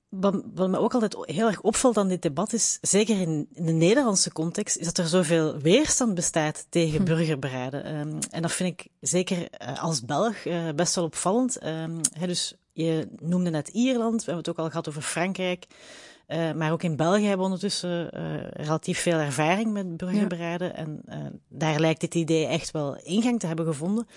wat, 0.09 0.41
wat, 0.53 0.69
me 0.69 0.77
ook 0.77 0.93
altijd 0.93 1.17
heel 1.21 1.47
erg 1.47 1.61
opvalt 1.61 1.97
aan 1.97 2.07
dit 2.07 2.21
debat 2.21 2.53
is, 2.53 2.77
zeker 2.81 3.21
in, 3.21 3.47
in 3.53 3.65
de 3.65 3.71
Nederlandse 3.71 4.31
context, 4.31 4.77
is 4.77 4.85
dat 4.85 4.97
er 4.97 5.07
zoveel 5.07 5.57
weerstand 5.57 6.15
bestaat 6.15 6.65
tegen 6.69 6.99
hm. 6.99 7.05
burgerberaden. 7.05 7.95
Um, 7.95 8.17
en 8.31 8.41
dat 8.41 8.51
vind 8.51 8.79
ik 8.79 8.87
zeker 8.99 9.37
uh, 9.37 9.83
als 9.83 10.05
Belg 10.05 10.45
uh, 10.45 10.69
best 10.75 10.95
wel 10.95 11.03
opvallend. 11.03 11.65
Um, 11.65 11.99
he, 12.13 12.27
dus 12.27 12.53
je 12.73 13.07
noemde 13.19 13.49
net 13.49 13.67
Ierland, 13.67 14.19
we 14.19 14.31
hebben 14.31 14.37
het 14.37 14.49
ook 14.49 14.57
al 14.65 14.69
gehad 14.69 14.87
over 14.87 15.01
Frankrijk. 15.01 15.67
Uh, 16.27 16.51
maar 16.51 16.71
ook 16.71 16.83
in 16.83 16.95
België 16.95 17.25
hebben 17.25 17.37
we 17.37 17.53
ondertussen 17.53 18.09
relatief 18.53 18.99
veel 18.99 19.17
ervaring 19.17 19.71
met 19.71 19.97
burgerberaden. 19.97 20.67
Ja. 20.67 20.73
En 20.73 21.01
daar 21.47 21.79
lijkt 21.79 22.01
dit 22.01 22.15
idee 22.15 22.45
echt 22.45 22.71
wel 22.71 22.97
ingang 22.97 23.39
te 23.39 23.47
hebben 23.47 23.65
gevonden. 23.65 24.07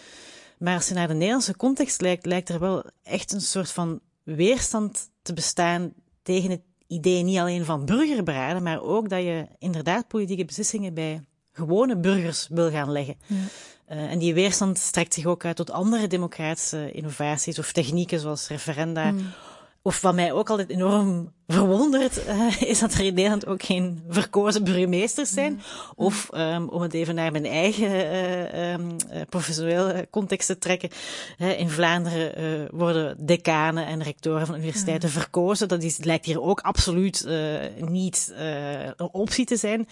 Maar 0.59 0.75
als 0.75 0.89
je 0.89 0.95
naar 0.95 1.09
de 1.09 1.15
Nederlandse 1.15 1.57
context 1.57 2.01
lijkt, 2.01 2.27
lijkt 2.27 2.49
er 2.49 2.59
wel 2.59 2.85
echt 3.03 3.33
een 3.33 3.41
soort 3.41 3.71
van 3.71 4.01
weerstand 4.23 5.11
te 5.23 5.33
bestaan 5.33 5.93
tegen 6.23 6.51
het 6.51 6.63
idee 6.87 7.23
niet 7.23 7.39
alleen 7.39 7.65
van 7.65 7.85
burgerberaden, 7.85 8.63
maar 8.63 8.83
ook 8.83 9.09
dat 9.09 9.23
je 9.23 9.47
inderdaad 9.59 10.09
politieke 10.09 10.45
beslissingen 10.45 10.95
bij 10.95 11.25
gewone 11.53 11.97
burgers 11.97 12.49
wil 12.51 12.71
gaan 12.71 12.93
leggen. 12.93 13.17
Ja. 13.27 13.37
Uh, 13.89 14.11
en 14.11 14.19
die 14.19 14.35
weerstand 14.35 14.79
strekt 14.79 15.15
zich 15.15 15.27
ook 15.27 15.45
uit 15.45 15.57
tot 15.57 15.71
andere 15.71 16.07
democratische 16.07 16.93
innovaties 16.93 17.59
of 17.59 17.73
technieken 17.73 18.21
zoals 18.21 18.49
referenda. 18.49 19.11
Mm 19.11 19.33
of 19.83 20.01
wat 20.01 20.15
mij 20.15 20.33
ook 20.33 20.51
altijd 20.51 20.71
enorm 20.71 21.33
verwondert, 21.47 22.27
uh, 22.29 22.63
is 22.63 22.79
dat 22.79 22.95
er 22.95 23.05
in 23.05 23.15
Nederland 23.15 23.47
ook 23.47 23.63
geen 23.63 24.03
verkozen 24.09 24.65
burgemeesters 24.65 25.31
zijn. 25.31 25.53
Mm. 25.53 25.61
Of, 25.95 26.29
um, 26.35 26.69
om 26.69 26.83
het 26.83 26.95
even 26.95 27.15
naar 27.15 27.33
mijn 27.33 27.47
eigen 27.47 27.91
uh, 27.91 28.73
um, 28.73 28.97
professionele 29.29 30.09
context 30.11 30.47
te 30.47 30.59
trekken, 30.59 30.91
uh, 31.39 31.59
in 31.59 31.71
Vlaanderen 31.71 32.69
worden 32.77 33.27
decanen 33.27 33.87
en 33.87 34.03
rectoren 34.03 34.47
van 34.47 34.55
universiteiten 34.55 35.09
ja. 35.09 35.15
verkozen. 35.15 35.69
Dat 35.69 35.83
is, 35.83 35.99
lijkt 35.99 36.27
hier 36.27 36.43
ook 36.43 36.61
absoluut 36.61 37.27
niet 37.79 38.35
een 38.97 39.13
optie 39.13 39.45
te 39.47 39.57
zijn. 39.57 39.89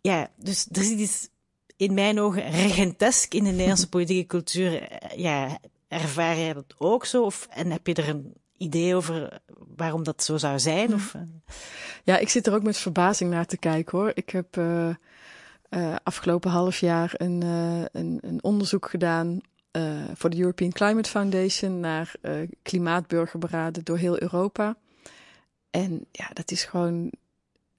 Ja, 0.00 0.30
dus 0.36 0.66
er 0.72 0.80
is 0.80 0.90
iets 0.90 1.28
in 1.76 1.94
mijn 1.94 2.20
ogen 2.20 2.50
regentesk 2.50 3.34
in 3.34 3.44
de 3.44 3.50
Nederlandse 3.50 3.88
politieke 3.96 4.26
cultuur. 4.26 4.88
Ja, 5.16 5.58
ervaar 5.88 6.38
jij 6.38 6.52
dat 6.52 6.74
ook 6.78 7.04
zo? 7.04 7.22
Of, 7.22 7.46
en 7.50 7.70
heb 7.70 7.86
je 7.86 7.94
er 7.94 8.08
een 8.08 8.34
idee 8.58 8.94
over 8.94 9.40
waarom 9.76 10.04
dat 10.04 10.22
zo 10.22 10.36
zou 10.36 10.58
zijn? 10.58 10.94
Of, 10.94 11.14
uh... 11.14 11.22
Ja, 12.04 12.18
ik 12.18 12.28
zit 12.28 12.46
er 12.46 12.54
ook 12.54 12.62
met 12.62 12.76
verbazing 12.76 13.30
naar 13.30 13.46
te 13.46 13.58
kijken 13.58 13.98
hoor. 13.98 14.10
Ik 14.14 14.30
heb 14.30 14.56
uh, 14.56 14.88
uh, 15.70 15.96
afgelopen 16.02 16.50
half 16.50 16.78
jaar 16.78 17.12
een, 17.16 17.42
een, 17.92 18.18
een, 18.20 18.42
onderzoek 18.42 18.90
gedaan 18.90 19.40
voor 20.14 20.30
de 20.30 20.38
European 20.38 20.72
Climate 20.72 21.10
Foundation 21.10 21.80
naar 21.80 22.12
klimaatburgerberaden 22.62 23.84
door 23.84 23.98
heel 23.98 24.22
Europa. 24.22 24.76
En 25.70 26.06
ja, 26.12 26.30
dat 26.32 26.50
is 26.50 26.64
gewoon. 26.64 27.12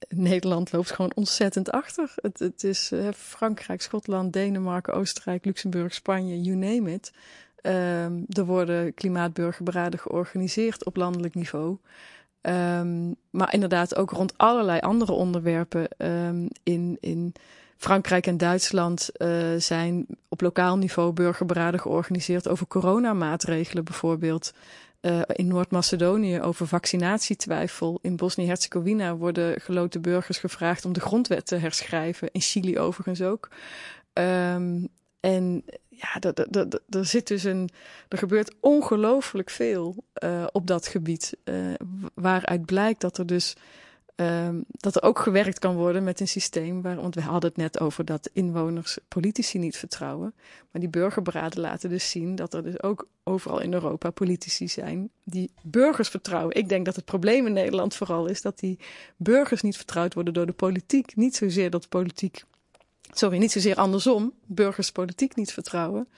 Nederland 0.08 0.72
loopt 0.72 0.90
gewoon 0.90 1.14
ontzettend 1.14 1.70
achter. 1.70 2.12
Het, 2.16 2.38
het 2.38 2.64
is 2.64 2.92
Frankrijk, 3.14 3.82
Schotland, 3.82 4.32
Denemarken, 4.32 4.94
Oostenrijk, 4.94 5.44
Luxemburg, 5.44 5.94
Spanje, 5.94 6.40
you 6.40 6.56
name 6.56 6.92
it. 6.92 7.12
Um, 7.62 8.24
er 8.28 8.44
worden 8.44 8.94
klimaatburgerberaden 8.94 9.98
georganiseerd 9.98 10.84
op 10.84 10.96
landelijk 10.96 11.34
niveau. 11.34 11.78
Um, 12.42 13.16
maar 13.30 13.52
inderdaad 13.52 13.96
ook 13.96 14.10
rond 14.10 14.32
allerlei 14.36 14.80
andere 14.80 15.12
onderwerpen. 15.12 15.88
Um, 15.98 16.48
in, 16.62 16.96
in 17.00 17.32
Frankrijk 17.76 18.26
en 18.26 18.36
Duitsland 18.36 19.10
uh, 19.16 19.28
zijn 19.58 20.06
op 20.28 20.40
lokaal 20.40 20.78
niveau 20.78 21.12
burgerberaden 21.12 21.80
georganiseerd 21.80 22.48
over 22.48 22.66
coronamaatregelen 22.66 23.84
bijvoorbeeld. 23.84 24.52
Uh, 25.00 25.20
in 25.26 25.46
Noord-Macedonië 25.46 26.40
over 26.40 26.66
vaccinatietwijfel. 26.66 27.98
In 28.02 28.16
Bosnië-Herzegovina 28.16 29.16
worden 29.16 29.60
geloten 29.60 30.02
burgers 30.02 30.38
gevraagd 30.38 30.84
om 30.84 30.92
de 30.92 31.00
grondwet 31.00 31.46
te 31.46 31.56
herschrijven. 31.56 32.28
In 32.32 32.40
Chili 32.40 32.78
overigens 32.78 33.22
ook. 33.22 33.48
Um, 34.12 34.88
en 35.20 35.64
ja, 35.88 36.34
er 36.88 37.06
zit 37.06 37.26
dus 37.26 37.44
een. 37.44 37.70
Er 38.08 38.18
gebeurt 38.18 38.54
ongelooflijk 38.60 39.50
veel 39.50 40.04
uh, 40.24 40.46
op 40.52 40.66
dat 40.66 40.86
gebied. 40.86 41.36
Uh, 41.44 41.74
waaruit 42.14 42.64
blijkt 42.64 43.00
dat 43.00 43.18
er 43.18 43.26
dus. 43.26 43.56
Um, 44.16 44.64
dat 44.66 44.96
er 44.96 45.02
ook 45.02 45.18
gewerkt 45.18 45.58
kan 45.58 45.74
worden 45.74 46.04
met 46.04 46.20
een 46.20 46.28
systeem 46.28 46.82
waar, 46.82 46.96
want 46.96 47.14
we 47.14 47.20
hadden 47.20 47.50
het 47.50 47.58
net 47.58 47.80
over 47.80 48.04
dat 48.04 48.30
inwoners 48.32 48.98
politici 49.08 49.58
niet 49.58 49.76
vertrouwen. 49.76 50.34
Maar 50.70 50.80
die 50.80 50.90
burgerberaden 50.90 51.60
laten 51.60 51.90
dus 51.90 52.10
zien 52.10 52.34
dat 52.34 52.54
er 52.54 52.62
dus 52.62 52.82
ook 52.82 53.08
overal 53.24 53.60
in 53.60 53.72
Europa 53.72 54.10
politici 54.10 54.68
zijn 54.68 55.10
die 55.24 55.50
burgers 55.62 56.08
vertrouwen. 56.08 56.56
Ik 56.56 56.68
denk 56.68 56.84
dat 56.84 56.96
het 56.96 57.04
probleem 57.04 57.46
in 57.46 57.52
Nederland 57.52 57.94
vooral 57.94 58.26
is 58.26 58.42
dat 58.42 58.58
die 58.58 58.78
burgers 59.16 59.62
niet 59.62 59.76
vertrouwd 59.76 60.14
worden 60.14 60.34
door 60.34 60.46
de 60.46 60.52
politiek. 60.52 61.16
Niet 61.16 61.36
zozeer 61.36 61.70
dat 61.70 61.82
de 61.82 61.88
politiek 61.88 62.44
sorry, 63.10 63.38
niet 63.38 63.52
zozeer 63.52 63.76
andersom, 63.76 64.32
burgers 64.46 64.92
politiek 64.92 65.36
niet 65.36 65.52
vertrouwen. 65.52 66.08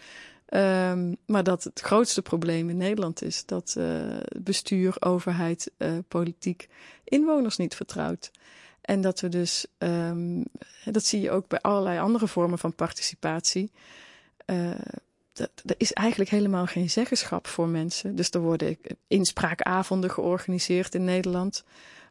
Um, 0.55 1.17
maar 1.27 1.43
dat 1.43 1.65
het 1.65 1.81
grootste 1.81 2.23
probleem 2.23 2.71
in 2.71 2.77
Nederland 2.77 3.23
is 3.23 3.47
dat 3.47 3.75
uh, 3.79 4.17
bestuur, 4.39 4.97
overheid, 4.99 5.71
uh, 5.79 5.93
politiek 6.09 6.69
inwoners 7.05 7.57
niet 7.57 7.75
vertrouwt. 7.75 8.31
En 8.81 9.01
dat 9.01 9.21
we 9.21 9.29
dus, 9.29 9.67
um, 9.79 10.45
dat 10.85 11.05
zie 11.05 11.21
je 11.21 11.31
ook 11.31 11.49
bij 11.49 11.61
allerlei 11.61 11.99
andere 11.99 12.29
vormen 12.29 12.59
van 12.59 12.75
participatie. 12.75 13.71
Uh, 14.47 14.71
er 15.35 15.75
is 15.77 15.93
eigenlijk 15.93 16.31
helemaal 16.31 16.67
geen 16.67 16.91
zeggenschap 16.91 17.47
voor 17.47 17.69
mensen. 17.69 18.17
Dus 18.17 18.31
er 18.31 18.41
worden 18.41 18.79
inspraakavonden 19.07 20.11
georganiseerd 20.11 20.95
in 20.95 21.05
Nederland 21.05 21.65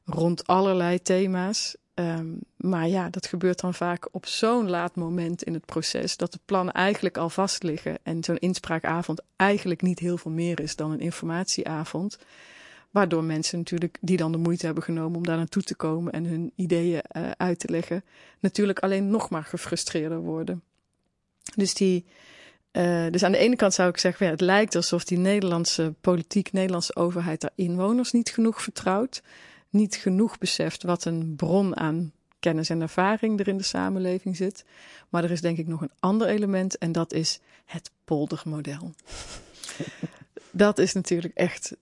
rond 0.05 0.47
allerlei 0.47 1.01
thema's. 1.01 1.75
Um, 1.93 2.39
maar 2.55 2.87
ja, 2.87 3.09
dat 3.09 3.27
gebeurt 3.27 3.59
dan 3.59 3.73
vaak 3.73 4.07
op 4.11 4.25
zo'n 4.25 4.69
laat 4.69 4.95
moment 4.95 5.43
in 5.43 5.53
het 5.53 5.65
proces 5.65 6.17
dat 6.17 6.31
de 6.31 6.39
plannen 6.45 6.73
eigenlijk 6.73 7.17
al 7.17 7.29
vast 7.29 7.63
liggen 7.63 7.97
en 8.03 8.23
zo'n 8.23 8.37
inspraakavond 8.37 9.21
eigenlijk 9.35 9.81
niet 9.81 9.99
heel 9.99 10.17
veel 10.17 10.31
meer 10.31 10.59
is 10.59 10.75
dan 10.75 10.91
een 10.91 10.99
informatieavond. 10.99 12.17
Waardoor 12.91 13.23
mensen 13.23 13.57
natuurlijk, 13.57 13.97
die 14.01 14.17
dan 14.17 14.31
de 14.31 14.37
moeite 14.37 14.65
hebben 14.65 14.83
genomen 14.83 15.17
om 15.17 15.25
daar 15.25 15.37
naartoe 15.37 15.63
te 15.63 15.75
komen 15.75 16.13
en 16.13 16.25
hun 16.25 16.51
ideeën 16.55 17.01
uh, 17.17 17.31
uit 17.37 17.59
te 17.59 17.69
leggen, 17.69 18.03
natuurlijk 18.39 18.79
alleen 18.79 19.09
nog 19.09 19.29
maar 19.29 19.43
gefrustreerder 19.43 20.19
worden. 20.19 20.61
Dus, 21.55 21.73
die, 21.73 22.05
uh, 22.71 23.05
dus 23.09 23.23
aan 23.23 23.31
de 23.31 23.37
ene 23.37 23.55
kant 23.55 23.73
zou 23.73 23.89
ik 23.89 23.97
zeggen, 23.97 24.25
ja, 24.25 24.31
het 24.31 24.41
lijkt 24.41 24.75
alsof 24.75 25.03
die 25.03 25.17
Nederlandse 25.17 25.93
politiek, 26.01 26.51
Nederlandse 26.51 26.95
overheid 26.95 27.41
daar 27.41 27.53
inwoners 27.55 28.11
niet 28.11 28.29
genoeg 28.29 28.61
vertrouwt 28.61 29.21
niet 29.71 29.95
genoeg 29.95 30.37
beseft 30.37 30.83
wat 30.83 31.05
een 31.05 31.35
bron 31.35 31.77
aan 31.77 32.11
kennis 32.39 32.69
en 32.69 32.81
ervaring 32.81 33.39
er 33.39 33.47
in 33.47 33.57
de 33.57 33.63
samenleving 33.63 34.35
zit. 34.35 34.65
Maar 35.09 35.23
er 35.23 35.31
is 35.31 35.41
denk 35.41 35.57
ik 35.57 35.67
nog 35.67 35.81
een 35.81 35.91
ander 35.99 36.27
element 36.27 36.77
en 36.77 36.91
dat 36.91 37.13
is 37.13 37.39
het 37.65 37.91
poldermodel. 38.05 38.93
dat 40.51 40.77
is 40.77 40.93
natuurlijk 40.93 41.33
echt 41.33 41.75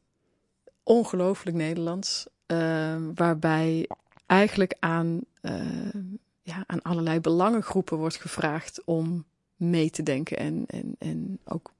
ongelooflijk 0.83 1.57
Nederlands, 1.57 2.27
uh, 2.47 2.95
waarbij 3.15 3.89
eigenlijk 4.25 4.75
aan, 4.79 5.21
uh, 5.41 5.93
ja, 6.41 6.63
aan 6.67 6.81
allerlei 6.81 7.19
belangengroepen 7.19 7.97
wordt 7.97 8.17
gevraagd 8.17 8.81
om 8.85 9.25
mee 9.55 9.89
te 9.89 10.03
denken 10.03 10.37
en, 10.37 10.63
en, 10.67 10.95
en 10.99 11.39
ook 11.45 11.71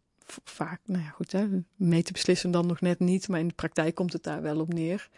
vaak, 0.43 0.80
nou 0.86 1.03
ja, 1.03 1.10
goed, 1.10 1.32
hè, 1.32 1.47
mee 1.76 2.03
te 2.03 2.12
beslissen 2.12 2.51
dan 2.51 2.68
nog 2.68 2.82
net 2.82 2.99
niet, 2.99 3.28
maar 3.28 3.39
in 3.39 3.47
de 3.47 3.53
praktijk 3.53 3.95
komt 3.95 4.14
het 4.14 4.24
daar 4.24 4.41
wel 4.41 4.60
op 4.60 4.74
neer. 4.74 5.10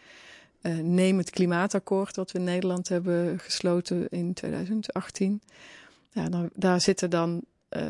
Uh, 0.62 0.78
neem 0.78 1.18
het 1.18 1.30
klimaatakkoord 1.30 2.14
dat 2.14 2.32
we 2.32 2.38
in 2.38 2.44
Nederland 2.44 2.88
hebben 2.88 3.38
gesloten 3.38 4.08
in 4.08 4.34
2018. 4.34 5.42
Ja, 6.10 6.28
daar 6.54 6.80
zitten 6.80 7.10
dan. 7.10 7.42
Uh, 7.70 7.82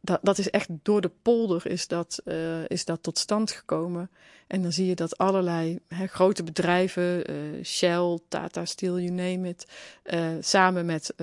dat, 0.00 0.18
dat 0.22 0.38
is 0.38 0.50
echt 0.50 0.68
door 0.82 1.00
de 1.00 1.10
polder 1.22 1.66
is 1.66 1.88
dat, 1.88 2.20
uh, 2.24 2.68
is 2.68 2.84
dat 2.84 3.02
tot 3.02 3.18
stand 3.18 3.50
gekomen. 3.50 4.10
En 4.46 4.62
dan 4.62 4.72
zie 4.72 4.86
je 4.86 4.94
dat 4.94 5.18
allerlei 5.18 5.78
hè, 5.88 6.06
grote 6.06 6.42
bedrijven, 6.42 7.24
Shell, 7.64 8.18
Tata 8.28 8.64
Steel, 8.64 9.00
you 9.00 9.10
name 9.10 9.48
it, 9.48 9.66
samen 10.40 10.86
met 10.86 11.14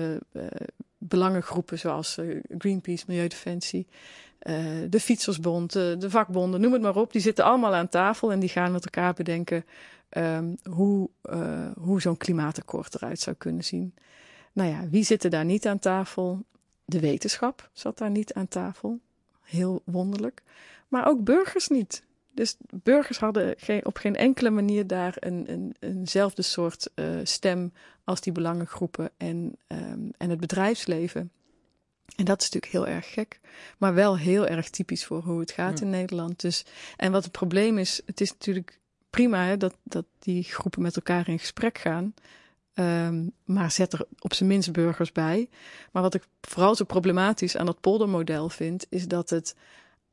belangengroepen 0.98 1.78
zoals 1.78 2.18
Greenpeace, 2.58 3.04
Milieudefensie, 3.06 3.86
de 4.88 5.00
Fietsersbond, 5.00 5.72
de 5.72 6.10
vakbonden, 6.10 6.60
noem 6.60 6.72
het 6.72 6.82
maar 6.82 6.96
op, 6.96 7.12
die 7.12 7.20
zitten 7.20 7.44
allemaal 7.44 7.74
aan 7.74 7.88
tafel 7.88 8.32
en 8.32 8.40
die 8.40 8.48
gaan 8.48 8.72
met 8.72 8.84
elkaar 8.84 9.14
bedenken 9.14 9.64
um, 10.10 10.56
hoe, 10.70 11.10
uh, 11.30 11.70
hoe 11.76 12.00
zo'n 12.00 12.16
klimaatakkoord 12.16 12.94
eruit 12.94 13.20
zou 13.20 13.36
kunnen 13.36 13.64
zien. 13.64 13.94
Nou 14.52 14.70
ja, 14.70 14.88
wie 14.88 15.04
zit 15.04 15.24
er 15.24 15.30
daar 15.30 15.44
niet 15.44 15.66
aan 15.66 15.78
tafel? 15.78 16.44
De 16.84 17.00
wetenschap 17.00 17.70
zat 17.72 17.98
daar 17.98 18.10
niet 18.10 18.32
aan 18.32 18.48
tafel. 18.48 19.00
Heel 19.42 19.82
wonderlijk. 19.84 20.42
Maar 20.88 21.06
ook 21.06 21.24
burgers 21.24 21.68
niet. 21.68 22.02
Dus 22.34 22.56
burgers 22.82 23.18
hadden 23.18 23.54
geen, 23.58 23.86
op 23.86 23.96
geen 23.96 24.16
enkele 24.16 24.50
manier 24.50 24.86
daar 24.86 25.14
een, 25.18 25.52
een, 25.52 25.74
eenzelfde 25.78 26.42
soort 26.42 26.90
stem 27.22 27.72
als 28.04 28.20
die 28.20 28.32
belangengroepen 28.32 29.10
en, 29.16 29.56
um, 29.68 30.10
en 30.16 30.30
het 30.30 30.40
bedrijfsleven. 30.40 31.30
En 32.16 32.24
dat 32.24 32.40
is 32.40 32.50
natuurlijk 32.50 32.72
heel 32.72 32.94
erg 32.94 33.12
gek, 33.12 33.40
maar 33.78 33.94
wel 33.94 34.18
heel 34.18 34.46
erg 34.46 34.70
typisch 34.70 35.04
voor 35.04 35.22
hoe 35.22 35.40
het 35.40 35.50
gaat 35.50 35.80
in 35.80 35.90
Nederland. 35.90 36.40
Dus, 36.40 36.64
en 36.96 37.12
wat 37.12 37.22
het 37.22 37.32
probleem 37.32 37.78
is, 37.78 38.00
het 38.06 38.20
is 38.20 38.30
natuurlijk 38.30 38.78
prima 39.10 39.44
hè, 39.44 39.56
dat, 39.56 39.74
dat 39.82 40.04
die 40.18 40.42
groepen 40.42 40.82
met 40.82 40.96
elkaar 40.96 41.28
in 41.28 41.38
gesprek 41.38 41.78
gaan. 41.78 42.14
Um, 42.74 43.32
maar 43.44 43.70
zet 43.70 43.92
er 43.92 44.06
op 44.18 44.34
zijn 44.34 44.48
minst 44.48 44.72
burgers 44.72 45.12
bij. 45.12 45.48
Maar 45.92 46.02
wat 46.02 46.14
ik 46.14 46.26
vooral 46.40 46.74
zo 46.74 46.84
problematisch 46.84 47.56
aan 47.56 47.66
dat 47.66 47.80
poldermodel 47.80 48.48
vind, 48.48 48.86
is 48.88 49.08
dat 49.08 49.30
het 49.30 49.54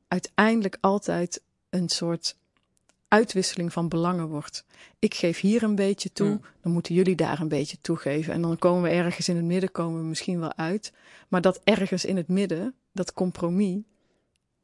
uiteindelijk 0.07 0.77
altijd 0.81 1.41
een 1.69 1.89
soort 1.89 2.35
uitwisseling 3.07 3.73
van 3.73 3.89
belangen 3.89 4.27
wordt. 4.27 4.65
Ik 4.99 5.13
geef 5.13 5.39
hier 5.39 5.63
een 5.63 5.75
beetje 5.75 6.11
toe, 6.11 6.27
hmm. 6.27 6.41
dan 6.61 6.71
moeten 6.71 6.95
jullie 6.95 7.15
daar 7.15 7.39
een 7.39 7.47
beetje 7.47 7.77
toegeven. 7.81 8.33
En 8.33 8.41
dan 8.41 8.57
komen 8.57 8.81
we 8.81 8.89
ergens 8.89 9.29
in 9.29 9.35
het 9.35 9.45
midden, 9.45 9.71
komen 9.71 9.99
we 9.99 10.07
misschien 10.07 10.39
wel 10.39 10.55
uit. 10.55 10.93
Maar 11.27 11.41
dat 11.41 11.61
ergens 11.63 12.05
in 12.05 12.17
het 12.17 12.27
midden, 12.27 12.75
dat 12.91 13.13
compromis, 13.13 13.81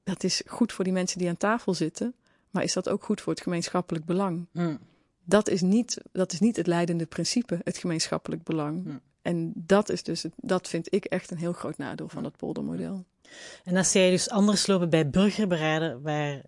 dat 0.03 0.23
is 0.23 0.41
goed 0.45 0.73
voor 0.73 0.83
die 0.83 0.93
mensen 0.93 1.17
die 1.17 1.29
aan 1.29 1.37
tafel 1.37 1.73
zitten. 1.73 2.15
Maar 2.49 2.63
is 2.63 2.73
dat 2.73 2.89
ook 2.89 3.03
goed 3.03 3.21
voor 3.21 3.33
het 3.33 3.41
gemeenschappelijk 3.41 4.05
belang? 4.05 4.47
Mm. 4.51 4.79
Dat, 5.23 5.49
is 5.49 5.61
niet, 5.61 6.01
dat 6.11 6.31
is 6.31 6.39
niet 6.39 6.55
het 6.55 6.67
leidende 6.67 7.05
principe, 7.05 7.59
het 7.63 7.77
gemeenschappelijk 7.77 8.43
belang. 8.43 8.85
Mm. 8.85 9.01
En 9.21 9.51
dat 9.55 9.89
is 9.89 10.03
dus, 10.03 10.25
dat 10.35 10.67
vind 10.67 10.93
ik 10.93 11.05
echt 11.05 11.31
een 11.31 11.37
heel 11.37 11.53
groot 11.53 11.77
nadeel 11.77 12.09
van 12.09 12.23
het 12.23 12.37
poldermodel. 12.37 13.05
En 13.63 13.77
als 13.77 13.91
jij 13.91 14.09
dus 14.09 14.29
anders 14.29 14.67
lopen 14.67 14.89
bij 14.89 15.09
burgerberaden, 15.09 16.01
waar 16.01 16.41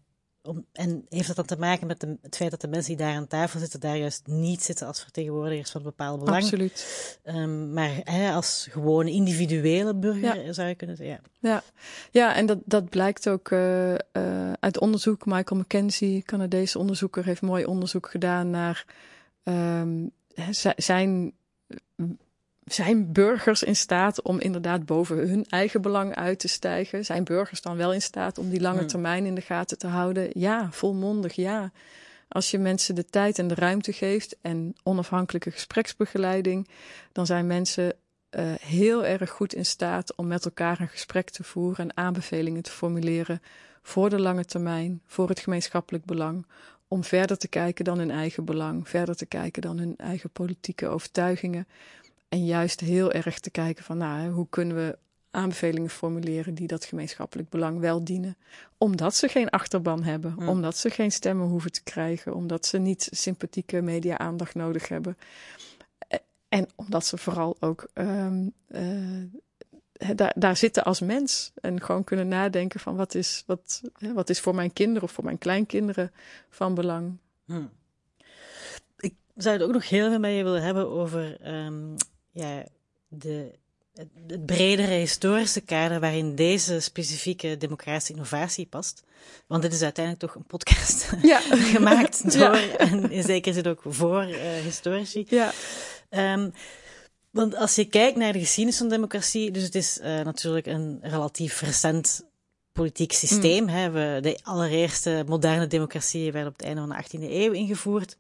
om, 0.46 0.66
en 0.72 1.06
heeft 1.10 1.28
dat 1.28 1.36
dan 1.36 1.46
te 1.46 1.58
maken 1.58 1.88
met 1.88 2.00
de, 2.00 2.18
het 2.22 2.36
feit 2.36 2.52
dat 2.52 2.62
de 2.62 2.68
mensen 2.68 2.98
die 2.98 3.06
daar 3.06 3.16
aan 3.16 3.28
tafel 3.28 3.60
zitten, 3.60 3.80
daar 3.80 3.98
juist 3.98 4.28
niet 4.28 4.64
zitten 4.64 4.88
als 4.88 5.02
vertegenwoordigers 5.02 5.72
van 5.72 5.82
een 5.82 5.88
bepaald 5.88 6.20
belang? 6.20 6.44
Absoluut. 6.44 7.20
Um, 7.24 7.74
maar 7.74 7.92
hè, 8.04 8.32
als 8.32 8.68
gewone 8.72 9.12
individuele 9.12 9.96
burger 9.96 10.54
zou 10.54 10.68
je 10.68 10.76
kunnen 10.76 10.96
zeggen. 10.96 11.24
Ja, 11.40 11.50
ja. 11.50 11.64
ja 12.12 12.36
en 12.36 12.46
dat, 12.46 12.60
dat 12.66 12.90
blijkt 12.90 13.30
ook 13.30 13.50
uh, 13.50 13.92
uh, 13.92 13.98
uit 14.60 14.80
onderzoek. 14.80 15.26
Michael 15.26 15.60
McKenzie, 15.60 16.22
Canadese 16.22 16.80
onderzoeker, 16.80 17.26
heeft 17.26 17.42
mooi 17.42 17.66
onderzoek 17.66 18.10
gedaan 18.10 18.50
naar 18.50 18.86
um, 19.44 20.12
zijn 20.76 21.34
zijn 22.66 23.12
burgers 23.12 23.64
in 23.64 23.76
staat 23.76 24.22
om 24.22 24.40
inderdaad 24.40 24.86
boven 24.86 25.18
hun 25.18 25.46
eigen 25.50 25.82
belang 25.82 26.16
uit 26.16 26.40
te 26.40 26.48
stijgen? 26.48 27.06
Zijn 27.06 27.24
burgers 27.24 27.62
dan 27.62 27.78
wel 27.78 27.94
in 27.94 28.02
staat 28.02 28.38
om 28.38 28.50
die 28.50 28.62
lange 28.62 28.80
hmm. 28.80 28.88
termijn 28.88 29.26
in 29.26 29.36
de 29.36 29.42
gaten 29.42 29.78
te 29.78 29.88
houden? 29.88 30.30
Ja, 30.34 30.72
volmondig 30.72 31.34
ja. 31.34 31.72
Als 32.28 32.52
je 32.52 32.58
mensen 32.58 32.96
de 32.96 33.06
tijd 33.06 33.40
en 33.40 33.48
de 33.48 33.56
ruimte 33.56 33.94
geeft 33.94 34.38
en 34.42 34.76
onafhankelijke 34.84 35.52
gespreksbegeleiding, 35.52 36.68
dan 37.12 37.26
zijn 37.26 37.48
mensen 37.48 37.94
uh, 38.40 38.54
heel 38.60 39.06
erg 39.06 39.30
goed 39.30 39.54
in 39.54 39.66
staat 39.66 40.16
om 40.16 40.28
met 40.28 40.46
elkaar 40.46 40.80
een 40.80 40.88
gesprek 40.88 41.30
te 41.30 41.44
voeren 41.44 41.90
en 41.90 41.98
aanbevelingen 41.98 42.64
te 42.64 42.72
formuleren 42.72 43.42
voor 43.82 44.10
de 44.10 44.20
lange 44.20 44.46
termijn, 44.46 45.02
voor 45.06 45.30
het 45.30 45.40
gemeenschappelijk 45.40 46.06
belang, 46.06 46.46
om 46.88 47.04
verder 47.04 47.38
te 47.38 47.48
kijken 47.48 47.86
dan 47.86 47.98
hun 47.98 48.12
eigen 48.12 48.46
belang, 48.46 48.90
verder 48.90 49.16
te 49.16 49.26
kijken 49.26 49.62
dan 49.62 49.78
hun 49.78 49.94
eigen 49.98 50.30
politieke 50.30 50.88
overtuigingen. 50.88 51.68
En 52.36 52.46
juist 52.46 52.80
heel 52.80 53.12
erg 53.12 53.40
te 53.40 53.50
kijken 53.50 53.84
van 53.84 53.98
nou, 53.98 54.30
hoe 54.30 54.48
kunnen 54.50 54.76
we 54.76 54.98
aanbevelingen 55.32 55.90
formuleren 55.90 56.54
die 56.54 56.68
dat 56.68 56.86
gemeenschappelijk 56.86 57.50
belang 57.50 57.80
wel 57.80 58.04
dienen. 58.04 58.38
Omdat 58.78 59.16
ze 59.16 59.28
geen 59.28 59.50
achterban 59.50 60.04
hebben, 60.04 60.48
omdat 60.48 60.78
ze 60.78 60.90
geen 60.90 61.12
stemmen 61.12 61.48
hoeven 61.48 61.72
te 61.72 61.84
krijgen, 61.84 62.34
omdat 62.34 62.66
ze 62.66 62.78
niet 62.78 63.10
sympathieke 63.12 63.82
media-aandacht 63.82 64.56
nodig 64.56 64.88
hebben. 64.88 65.18
En 66.50 66.68
omdat 66.76 67.06
ze 67.06 67.18
vooral 67.18 67.56
ook 67.60 67.88
um, 67.94 68.54
uh, 68.68 69.30
daar, 70.16 70.34
daar 70.36 70.58
zitten 70.58 70.84
als 70.84 71.00
mens 71.00 71.52
en 71.62 71.82
gewoon 71.82 72.04
kunnen 72.04 72.28
nadenken 72.28 72.80
van 72.80 72.96
wat 72.96 73.16
is, 73.16 73.44
wat, 73.46 73.82
wat 74.14 74.30
is 74.30 74.40
voor 74.40 74.56
mijn 74.56 74.74
kinderen 74.74 75.04
of 75.04 75.12
voor 75.12 75.24
mijn 75.24 75.38
kleinkinderen 75.38 76.12
van 76.50 76.74
belang. 76.74 77.18
Hmm. 77.46 77.70
Ik 78.98 79.14
zou 79.36 79.56
het 79.56 79.66
ook 79.66 79.74
nog 79.74 79.90
heel 79.90 80.10
veel 80.10 80.20
met 80.20 80.36
je 80.36 80.44
willen 80.44 80.64
hebben 80.64 80.90
over 80.90 81.48
um, 81.66 81.96
ja, 82.36 82.64
de 83.08 83.52
het 83.96 84.46
bredere 84.46 84.94
historische 84.94 85.62
kader 85.62 86.00
waarin 86.00 86.36
deze 86.36 86.80
specifieke 86.80 87.58
democratische 87.58 88.14
innovatie 88.14 88.66
past. 88.66 89.04
Want 89.48 89.62
dit 89.62 89.74
is 89.74 89.82
uiteindelijk 89.82 90.26
toch 90.26 90.36
een 90.36 90.48
podcast 90.48 91.12
ja. 91.22 91.40
gemaakt 91.40 92.40
door, 92.40 92.56
en 92.78 93.12
in 93.12 93.24
zekere 93.24 93.54
zin 93.54 93.68
ook 93.68 93.82
voor 93.86 94.30
uh, 94.30 94.38
historici. 94.64 95.26
Ja. 95.30 95.54
Um, 96.10 96.54
want 97.30 97.56
als 97.56 97.76
je 97.76 97.86
kijkt 97.86 98.18
naar 98.18 98.34
de 98.34 98.40
geschiedenis 98.40 98.78
van 98.78 98.90
democratie, 98.90 99.52
dus 99.52 99.64
het 99.64 99.76
is 99.76 99.98
uh, 99.98 100.06
natuurlijk 100.06 100.66
een 100.66 101.00
relatief 101.02 101.62
recent 101.62 102.26
politiek 102.76 103.12
systeem. 103.12 103.64
Mm. 103.64 103.70
Hè. 103.70 103.92
We, 103.92 104.20
de 104.22 104.40
allereerste 104.44 105.24
moderne 105.28 105.68
democratieën 105.68 106.32
werden 106.32 106.52
op 106.52 106.58
het 106.58 106.66
einde 106.66 106.82
van 106.82 106.90
de 106.90 107.04
18e 107.04 107.32
eeuw 107.32 107.52
ingevoerd. 107.52 108.18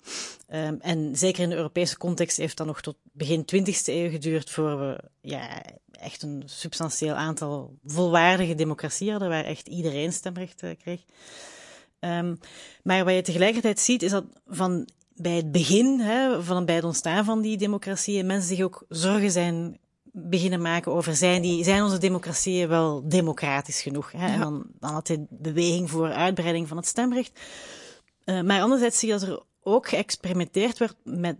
Um, 0.53 0.77
en 0.81 1.15
zeker 1.15 1.43
in 1.43 1.49
de 1.49 1.55
Europese 1.55 1.97
context 1.97 2.37
heeft 2.37 2.57
dat 2.57 2.67
nog 2.67 2.81
tot 2.81 2.95
begin 3.11 3.45
20e 3.55 3.83
eeuw 3.85 4.09
geduurd 4.09 4.49
voor 4.49 4.79
we 4.79 4.99
ja, 5.21 5.61
echt 5.91 6.21
een 6.23 6.43
substantieel 6.45 7.13
aantal 7.13 7.77
volwaardige 7.85 8.55
democratieën 8.55 9.11
hadden, 9.11 9.29
waar 9.29 9.45
echt 9.45 9.67
iedereen 9.67 10.13
stemrecht 10.13 10.63
uh, 10.63 10.69
kreeg. 10.81 11.01
Um, 11.99 12.39
maar 12.83 13.05
wat 13.05 13.13
je 13.13 13.21
tegelijkertijd 13.21 13.79
ziet, 13.79 14.03
is 14.03 14.11
dat 14.11 14.25
van 14.47 14.87
bij 15.15 15.35
het 15.35 15.51
begin, 15.51 15.99
hè, 15.99 16.43
van, 16.43 16.65
bij 16.65 16.75
het 16.75 16.83
ontstaan 16.83 17.25
van 17.25 17.41
die 17.41 17.57
democratieën, 17.57 18.25
mensen 18.25 18.55
zich 18.55 18.65
ook 18.65 18.85
zorgen 18.89 19.31
zijn 19.31 19.77
beginnen 20.17 20.61
maken 20.61 20.91
over 20.91 21.15
zijn, 21.15 21.41
die, 21.41 21.63
zijn 21.63 21.83
onze 21.83 21.97
democratieën 21.97 22.67
wel 22.67 23.07
democratisch 23.07 23.81
genoeg. 23.81 24.11
Hè? 24.11 24.27
En 24.27 24.39
dan, 24.39 24.65
dan 24.79 24.93
had 24.93 25.07
hij 25.07 25.25
beweging 25.29 25.89
voor 25.89 26.11
uitbreiding 26.11 26.67
van 26.67 26.77
het 26.77 26.87
stemrecht. 26.87 27.39
Uh, 28.25 28.41
maar 28.41 28.61
anderzijds 28.61 28.99
zie 28.99 29.07
je 29.07 29.19
dat 29.19 29.29
er 29.29 29.43
ook 29.61 29.87
geëxperimenteerd 29.87 30.77
werd 30.77 30.95
met 31.03 31.37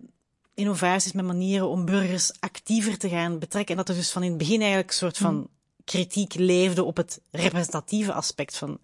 innovaties, 0.54 1.12
met 1.12 1.26
manieren 1.26 1.70
om 1.70 1.86
burgers 1.86 2.32
actiever 2.40 2.98
te 2.98 3.10
gaan 3.10 3.40
betrekken. 3.40 3.72
En 3.72 3.78
dat 3.86 3.90
er 3.90 4.02
dus 4.02 4.12
van 4.12 4.24
in 4.24 4.30
het 4.30 4.38
begin 4.38 4.60
eigenlijk 4.60 4.90
een 4.90 4.96
soort 4.96 5.18
van 5.18 5.36
mm. 5.36 5.48
kritiek 5.84 6.34
leefde 6.34 6.84
op 6.84 6.98
het 6.98 7.22
representatieve 7.32 8.14
aspect 8.14 8.58
van 8.58 8.80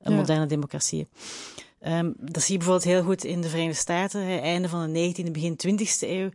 een 0.00 0.14
moderne 0.14 0.46
democratie. 0.46 1.08
Um, 1.82 2.14
dat 2.18 2.42
zie 2.42 2.52
je 2.52 2.58
bijvoorbeeld 2.58 2.92
heel 2.92 3.02
goed 3.02 3.24
in 3.24 3.40
de 3.40 3.48
Verenigde 3.48 3.80
Staten, 3.80 4.26
hè, 4.26 4.36
einde 4.38 4.68
van 4.68 4.92
de 4.92 5.14
19e, 5.26 5.30
begin 5.30 5.60
20e 5.66 6.08
eeuw. 6.08 6.30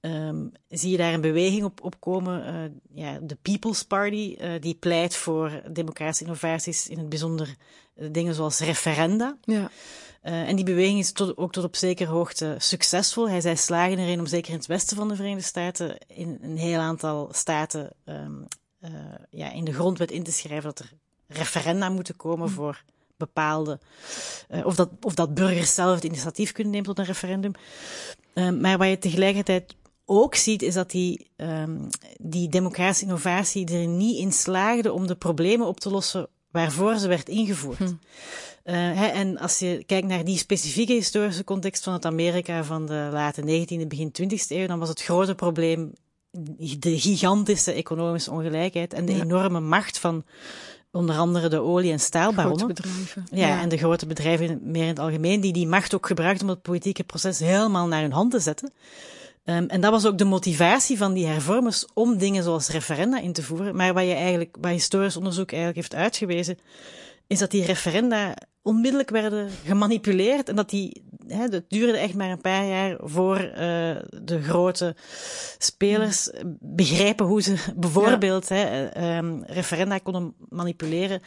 Um, 0.00 0.52
zie 0.68 0.90
je 0.90 0.96
daar 0.96 1.14
een 1.14 1.20
beweging 1.20 1.64
op, 1.64 1.82
op 1.82 2.00
komen. 2.00 2.54
Uh, 2.54 3.02
ja, 3.02 3.18
de 3.22 3.36
People's 3.42 3.84
Party, 3.84 4.36
uh, 4.40 4.50
die 4.60 4.74
pleit 4.74 5.16
voor 5.16 5.62
democratische 5.70 6.24
innovaties, 6.24 6.88
in 6.88 6.98
het 6.98 7.08
bijzonder 7.08 7.54
uh, 7.96 8.08
dingen 8.12 8.34
zoals 8.34 8.60
referenda. 8.60 9.36
Ja. 9.42 9.70
en 10.20 10.56
die 10.56 10.64
beweging 10.64 10.98
is 10.98 11.12
tot, 11.12 11.36
ook 11.36 11.52
tot 11.52 11.64
op 11.64 11.76
zekere 11.76 12.10
hoogte 12.10 12.54
succesvol. 12.58 13.28
Hij 13.28 13.40
zei 13.40 13.56
slagen 13.56 13.98
erin 13.98 14.18
om 14.18 14.26
zeker 14.26 14.50
in 14.50 14.56
het 14.56 14.66
westen 14.66 14.96
van 14.96 15.08
de 15.08 15.16
Verenigde 15.16 15.44
Staten 15.44 15.98
in 16.06 16.38
een 16.42 16.56
heel 16.56 16.78
aantal 16.78 17.28
staten 17.32 17.92
um, 18.04 18.46
ja, 19.30 19.52
in 19.52 19.64
de 19.64 19.72
grondwet 19.72 20.10
in 20.10 20.22
te 20.22 20.32
schrijven 20.32 20.74
dat 20.74 20.78
er 20.78 20.92
referenda 21.26 21.88
moeten 21.88 22.16
komen 22.16 22.48
hm. 22.48 22.54
voor 22.54 22.82
bepaalde, 23.16 23.78
of, 24.64 24.74
dat, 24.74 24.90
of 25.00 25.14
dat 25.14 25.34
burgers 25.34 25.74
zelf 25.74 25.94
het 25.94 26.04
initiatief 26.04 26.52
kunnen 26.52 26.72
nemen 26.72 26.88
tot 26.88 26.98
een 26.98 27.04
referendum. 27.04 27.52
maar 28.34 28.78
waar 28.78 28.88
je 28.88 28.98
tegelijkertijd 28.98 29.76
ook 30.10 30.34
ziet, 30.34 30.62
is 30.62 30.74
dat 30.74 30.90
die, 30.90 31.30
um, 31.36 31.88
die 32.18 32.48
democratische 32.48 33.04
innovatie 33.04 33.66
er 33.66 33.86
niet 33.86 34.18
in 34.18 34.32
slaagde 34.32 34.92
om 34.92 35.06
de 35.06 35.16
problemen 35.16 35.66
op 35.66 35.80
te 35.80 35.90
lossen 35.90 36.28
waarvoor 36.50 36.96
ze 36.96 37.08
werd 37.08 37.28
ingevoerd. 37.28 37.78
Hm. 37.78 37.84
Uh, 37.84 38.74
hè, 38.74 39.06
en 39.06 39.38
als 39.38 39.58
je 39.58 39.82
kijkt 39.86 40.06
naar 40.06 40.24
die 40.24 40.38
specifieke 40.38 40.92
historische 40.92 41.44
context 41.44 41.84
van 41.84 41.92
het 41.92 42.04
Amerika 42.04 42.64
van 42.64 42.86
de 42.86 43.08
late 43.12 43.42
19e, 43.42 43.86
begin 43.86 44.12
20e 44.22 44.46
eeuw, 44.48 44.66
dan 44.66 44.78
was 44.78 44.88
het 44.88 45.02
grote 45.02 45.34
probleem 45.34 45.92
de 46.78 47.00
gigantische 47.00 47.72
economische 47.72 48.30
ongelijkheid 48.30 48.92
en 48.92 49.04
de 49.04 49.20
enorme 49.20 49.60
macht 49.60 49.98
van 49.98 50.24
onder 50.90 51.16
andere 51.16 51.48
de 51.48 51.60
olie- 51.60 51.92
en 51.92 52.00
staalbaronnen. 52.00 52.58
Grote 52.58 52.82
bedrijven. 52.82 53.26
Ja, 53.30 53.60
en 53.60 53.68
de 53.68 53.76
grote 53.76 54.06
bedrijven 54.06 54.60
meer 54.62 54.82
in 54.82 54.88
het 54.88 54.98
algemeen, 54.98 55.40
die 55.40 55.52
die 55.52 55.66
macht 55.66 55.94
ook 55.94 56.06
gebruikten 56.06 56.46
om 56.46 56.52
het 56.52 56.62
politieke 56.62 57.04
proces 57.04 57.38
helemaal 57.38 57.86
naar 57.86 58.00
hun 58.00 58.12
hand 58.12 58.30
te 58.30 58.38
zetten. 58.38 58.72
Um, 59.50 59.66
en 59.68 59.80
dat 59.80 59.90
was 59.90 60.06
ook 60.06 60.18
de 60.18 60.24
motivatie 60.24 60.98
van 60.98 61.12
die 61.12 61.26
hervormers 61.26 61.86
om 61.94 62.18
dingen 62.18 62.42
zoals 62.42 62.68
referenda 62.68 63.20
in 63.20 63.32
te 63.32 63.42
voeren. 63.42 63.76
Maar 63.76 63.94
wat 63.94 64.04
je 64.04 64.12
eigenlijk, 64.12 64.56
wat 64.60 64.70
historisch 64.70 65.16
onderzoek 65.16 65.52
eigenlijk 65.52 65.80
heeft 65.80 66.02
uitgewezen, 66.02 66.58
is 67.26 67.38
dat 67.38 67.50
die 67.50 67.64
referenda 67.64 68.34
onmiddellijk 68.62 69.10
werden 69.10 69.50
gemanipuleerd 69.64 70.48
en 70.48 70.56
dat 70.56 70.70
die, 70.70 71.02
hè, 71.26 71.42
het 71.42 71.64
duurde 71.68 71.98
echt 71.98 72.14
maar 72.14 72.30
een 72.30 72.40
paar 72.40 72.66
jaar 72.66 72.96
voor 73.00 73.40
uh, 73.40 73.54
de 74.22 74.42
grote 74.42 74.96
spelers 75.58 76.30
begrijpen 76.60 77.26
hoe 77.26 77.42
ze 77.42 77.56
bijvoorbeeld 77.76 78.48
hè, 78.48 79.16
um, 79.18 79.44
referenda 79.44 79.98
konden 79.98 80.34
manipuleren 80.48 81.20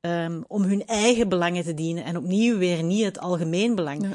um, 0.00 0.44
om 0.46 0.62
hun 0.62 0.86
eigen 0.86 1.28
belangen 1.28 1.64
te 1.64 1.74
dienen 1.74 2.04
en 2.04 2.16
opnieuw 2.16 2.58
weer 2.58 2.82
niet 2.82 3.04
het 3.04 3.18
algemeen 3.18 3.74
belang. 3.74 4.02
Ja. 4.02 4.10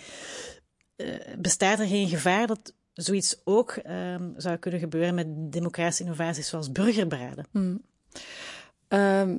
Uh, 1.06 1.16
bestaat 1.38 1.80
er 1.80 1.88
geen 1.88 2.08
gevaar 2.08 2.48
dat 2.48 2.74
zoiets 3.02 3.42
ook 3.44 3.76
um, 3.88 4.34
zou 4.38 4.58
kunnen 4.58 4.80
gebeuren 4.80 5.16
met 5.16 5.28
democratische 5.52 6.04
innovaties 6.04 6.48
zoals 6.48 6.72
burgerberaden? 6.72 7.46
Hmm. 7.52 7.82
Um, 8.88 9.38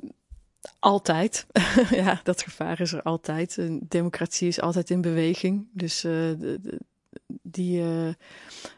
altijd. 0.79 1.45
ja, 1.89 2.19
dat 2.23 2.41
gevaar 2.41 2.79
is 2.81 2.93
er 2.93 3.01
altijd. 3.01 3.57
democratie 3.81 4.47
is 4.47 4.61
altijd 4.61 4.89
in 4.89 5.01
beweging. 5.01 5.67
Dus 5.71 6.03
uh, 6.03 6.11
de, 6.11 6.79
die, 7.41 7.81
uh, 7.81 8.13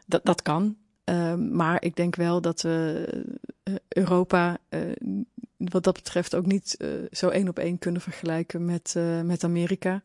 dat, 0.06 0.24
dat 0.24 0.42
kan. 0.42 0.76
Um, 1.04 1.54
maar 1.56 1.82
ik 1.82 1.96
denk 1.96 2.16
wel 2.16 2.40
dat 2.40 2.62
we 2.62 3.06
uh, 3.64 3.74
Europa 3.88 4.58
wat 5.56 5.84
dat 5.84 5.94
betreft 5.94 6.34
ook 6.34 6.46
niet 6.46 6.76
zo 7.10 7.28
één 7.28 7.48
op 7.48 7.58
één 7.58 7.78
kunnen 7.78 8.00
vergelijken 8.00 8.64
met, 8.64 8.94
met 9.24 9.44
Amerika. 9.44 10.02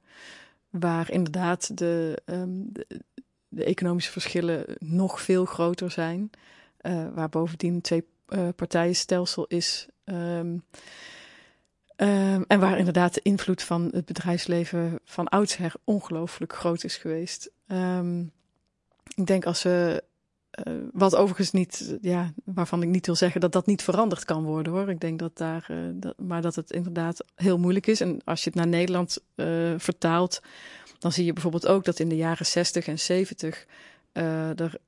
Waar 0.69 1.11
inderdaad 1.11 1.77
de, 1.77 2.21
de, 2.25 3.01
de 3.49 3.63
economische 3.63 4.11
verschillen 4.11 4.65
nog 4.79 5.21
veel 5.21 5.45
groter 5.45 5.91
zijn. 5.91 6.29
Uh, 6.81 7.07
waar 7.13 7.29
bovendien 7.29 7.73
een 7.73 7.81
twee 7.81 8.03
uh, 8.29 8.47
partijenstelsel 8.55 9.45
is. 9.47 9.87
Um, 10.05 10.63
um, 11.95 12.43
en 12.47 12.59
waar 12.59 12.77
inderdaad 12.77 13.13
de 13.13 13.21
invloed 13.23 13.63
van 13.63 13.89
het 13.91 14.05
bedrijfsleven 14.05 14.99
van 15.05 15.27
oudsher 15.27 15.73
ongelooflijk 15.83 16.53
groot 16.53 16.83
is 16.83 16.97
geweest. 16.97 17.51
Um, 17.67 18.31
ik 19.15 19.25
denk 19.25 19.45
als 19.45 19.63
we. 19.63 20.03
Uh, 20.67 20.73
wat 20.91 21.15
overigens 21.15 21.51
niet, 21.51 21.97
ja, 22.01 22.33
waarvan 22.43 22.81
ik 22.81 22.89
niet 22.89 23.05
wil 23.05 23.15
zeggen 23.15 23.41
dat 23.41 23.51
dat 23.51 23.65
niet 23.65 23.83
veranderd 23.83 24.25
kan 24.25 24.43
worden 24.43 24.73
hoor. 24.73 24.89
Ik 24.89 24.99
denk 24.99 25.19
dat 25.19 25.37
daar, 25.37 25.71
maar 26.17 26.41
dat 26.41 26.55
het 26.55 26.71
inderdaad 26.71 27.25
heel 27.35 27.57
moeilijk 27.57 27.87
is. 27.87 28.01
En 28.01 28.21
als 28.25 28.43
je 28.43 28.49
het 28.49 28.59
naar 28.59 28.67
Nederland 28.67 29.23
vertaalt, 29.77 30.41
dan 30.99 31.11
zie 31.11 31.25
je 31.25 31.33
bijvoorbeeld 31.33 31.67
ook 31.67 31.85
dat 31.85 31.99
in 31.99 32.09
de 32.09 32.15
jaren 32.15 32.45
60 32.45 32.87
en 32.87 32.99
70 32.99 33.65
uh, 34.13 34.59
er 34.59 34.79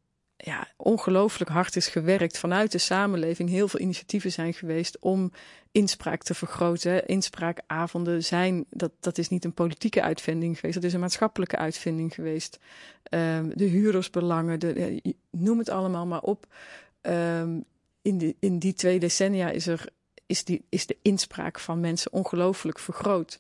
ja, 0.44 0.68
ongelooflijk 0.78 1.50
hard 1.50 1.76
is 1.76 1.88
gewerkt 1.88 2.38
vanuit 2.38 2.72
de 2.72 2.78
samenleving. 2.78 3.50
Heel 3.50 3.68
veel 3.68 3.80
initiatieven 3.80 4.32
zijn 4.32 4.54
geweest 4.54 5.00
om 5.00 5.32
inspraak 5.72 6.24
te 6.24 6.34
vergroten. 6.34 7.06
Inspraakavonden 7.06 8.24
zijn, 8.24 8.66
dat, 8.70 8.92
dat 9.00 9.18
is 9.18 9.30
niet 9.30 9.46
een 9.46 9.54
politieke 9.54 10.02
uitvinding 10.02 10.56
geweest, 10.56 10.76
dat 10.76 10.84
is 10.84 10.94
een 10.94 11.00
maatschappelijke 11.00 11.58
uitvinding 11.58 12.14
geweest. 12.14 12.60
Um, 13.10 13.52
de 13.56 13.66
huurdersbelangen, 13.66 14.60
de, 14.60 15.02
noem 15.30 15.58
het 15.58 15.70
allemaal 15.70 16.06
maar 16.06 16.22
op. 16.22 16.46
Um, 17.02 17.64
in, 18.02 18.18
die, 18.18 18.36
in 18.40 18.60
die 18.60 18.74
twee 18.74 19.00
decennia 19.00 19.50
is, 19.50 19.68
er, 19.68 19.86
is, 20.26 20.44
die, 20.44 20.66
is 20.70 20.86
de 20.86 20.98
inspraak 21.02 21.60
van 21.60 21.80
mensen 21.80 22.14
ongelooflijk 22.14 22.80
vergroot. 22.80 23.40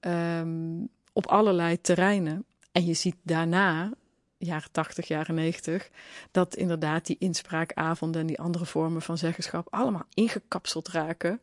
Um, 0.00 0.88
op 1.12 1.26
allerlei 1.26 1.80
terreinen. 1.80 2.44
En 2.72 2.86
je 2.86 2.94
ziet 2.94 3.16
daarna, 3.22 3.92
jaren 4.38 4.70
80, 4.72 5.08
jaren 5.08 5.34
90, 5.34 5.90
dat 6.30 6.56
inderdaad 6.56 7.06
die 7.06 7.16
inspraakavonden 7.18 8.20
en 8.20 8.26
die 8.26 8.40
andere 8.40 8.66
vormen 8.66 9.02
van 9.02 9.18
zeggenschap 9.18 9.66
allemaal 9.70 10.06
ingekapseld 10.14 10.88
raken 10.88 11.40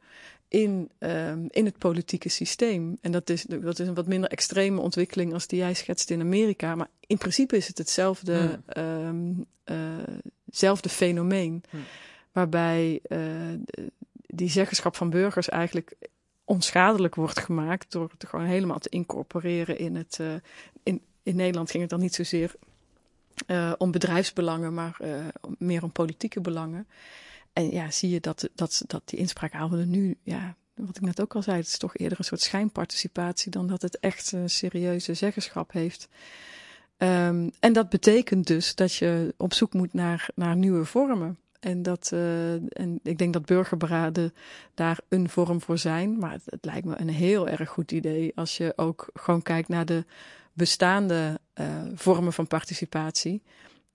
in, 0.48 0.92
um, 1.00 1.48
in 1.50 1.66
het 1.66 1.78
politieke 1.78 2.30
systeem. 2.30 2.98
En 3.02 3.12
dat 3.12 3.30
is, 3.30 3.44
dat 3.44 3.80
is 3.80 3.88
een 3.88 3.94
wat 3.94 4.08
minder 4.08 4.30
extreme 4.30 4.82
ontwikkeling 4.82 5.34
als 5.34 5.48
die 5.48 5.60
jij 5.60 5.74
schetst 5.74 6.10
in 6.10 6.22
Amerika. 6.22 6.76
Maar 6.76 6.90
in 7.08 7.18
principe 7.18 7.58
is 7.58 7.68
het 7.68 7.78
hetzelfde, 7.78 8.60
um, 8.78 9.46
uh, 9.66 10.76
fenomeen. 10.82 11.64
Waarbij 12.32 13.00
uh, 13.10 13.20
die 14.28 14.50
zeggenschap 14.50 14.96
van 14.96 15.10
burgers 15.10 15.50
eigenlijk 15.50 15.96
onschadelijk 16.46 17.16
wordt 17.16 17.40
gemaakt 17.40 17.92
door 17.92 18.12
het 18.18 18.30
gewoon 18.30 18.46
helemaal 18.46 18.80
te 18.80 18.90
incorporeren 18.90 19.78
in 19.78 19.96
het. 19.96 20.18
Uh, 20.22 20.34
in, 20.84 21.02
in 21.24 21.36
Nederland 21.36 21.70
ging 21.70 21.82
het 21.82 21.92
dan 21.92 22.00
niet 22.00 22.16
zozeer 22.16 22.56
uh, 23.48 23.74
om 23.78 23.92
bedrijfsbelangen, 23.92 24.74
maar 24.74 24.98
uh, 25.02 25.26
meer 25.58 25.84
om 25.84 25.92
politieke 25.92 26.42
belangen. 26.42 26.88
En 27.54 27.72
ja, 27.72 27.92
zie 27.92 28.10
je 28.10 28.20
dat, 28.20 28.50
dat, 28.56 28.84
dat 28.88 29.02
die 29.06 29.20
inspraakavonden 29.20 29.90
nu, 29.90 30.18
ja, 30.24 30.56
wat 30.74 30.98
ik 30.98 31.02
net 31.02 31.22
ook 31.22 31.36
al 31.36 31.42
zei, 31.42 31.58
het 31.58 31.68
is 31.68 31.78
toch 31.78 31.98
eerder 31.98 32.18
een 32.20 32.26
soort 32.26 32.42
schijnparticipatie 32.42 33.52
dan 33.52 33.68
dat 33.68 33.82
het 33.82 34.00
echt 34.00 34.32
een 34.32 34.50
serieuze 34.50 35.14
zeggenschap 35.14 35.72
heeft. 35.72 36.08
Um, 36.98 37.52
en 37.60 37.74
dat 37.74 37.90
betekent 37.90 38.48
dus 38.48 38.76
dat 38.76 38.94
je 38.94 39.34
op 39.38 39.54
zoek 39.54 39.74
moet 39.74 39.94
naar, 39.94 40.30
naar 40.36 40.56
nieuwe 40.56 40.86
vormen. 40.86 41.38
En, 41.66 41.84
dat, 41.84 42.12
uh, 42.14 42.54
en 42.54 43.00
ik 43.04 43.18
denk 43.18 43.34
dat 43.34 43.46
burgerberaden 43.46 44.34
daar 44.74 45.00
een 45.10 45.30
vorm 45.30 45.62
voor 45.62 45.78
zijn. 45.78 46.18
Maar 46.18 46.32
het, 46.32 46.66
lijkt 46.66 46.86
me 46.86 47.00
een 47.00 47.10
heel 47.10 47.48
erg 47.48 47.70
goed 47.70 47.92
idee 47.92 48.32
als 48.36 48.58
je 48.58 48.74
ook 48.76 49.10
gewoon 49.14 49.42
kijkt 49.42 49.68
naar 49.68 49.86
de 49.86 50.06
bestaande 50.54 51.40
uh, 51.56 51.68
vormen 51.94 52.34
van 52.34 52.48
participatie. 52.48 53.42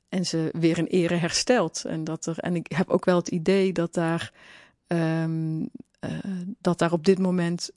En 0.08 0.26
ze 0.26 0.50
weer 0.52 0.78
in 0.78 0.86
ere 0.86 1.14
herstelt. 1.14 1.84
En, 1.84 2.04
dat 2.04 2.26
er, 2.26 2.38
en 2.38 2.54
ik 2.54 2.72
heb 2.72 2.88
ook 2.88 3.04
wel 3.04 3.16
het 3.16 3.28
idee 3.28 3.72
dat 3.72 3.94
daar, 3.94 4.32
um, 4.86 5.60
uh, 5.60 5.68
dat 6.58 6.78
daar 6.78 6.92
op 6.92 7.04
dit 7.04 7.18
moment 7.18 7.70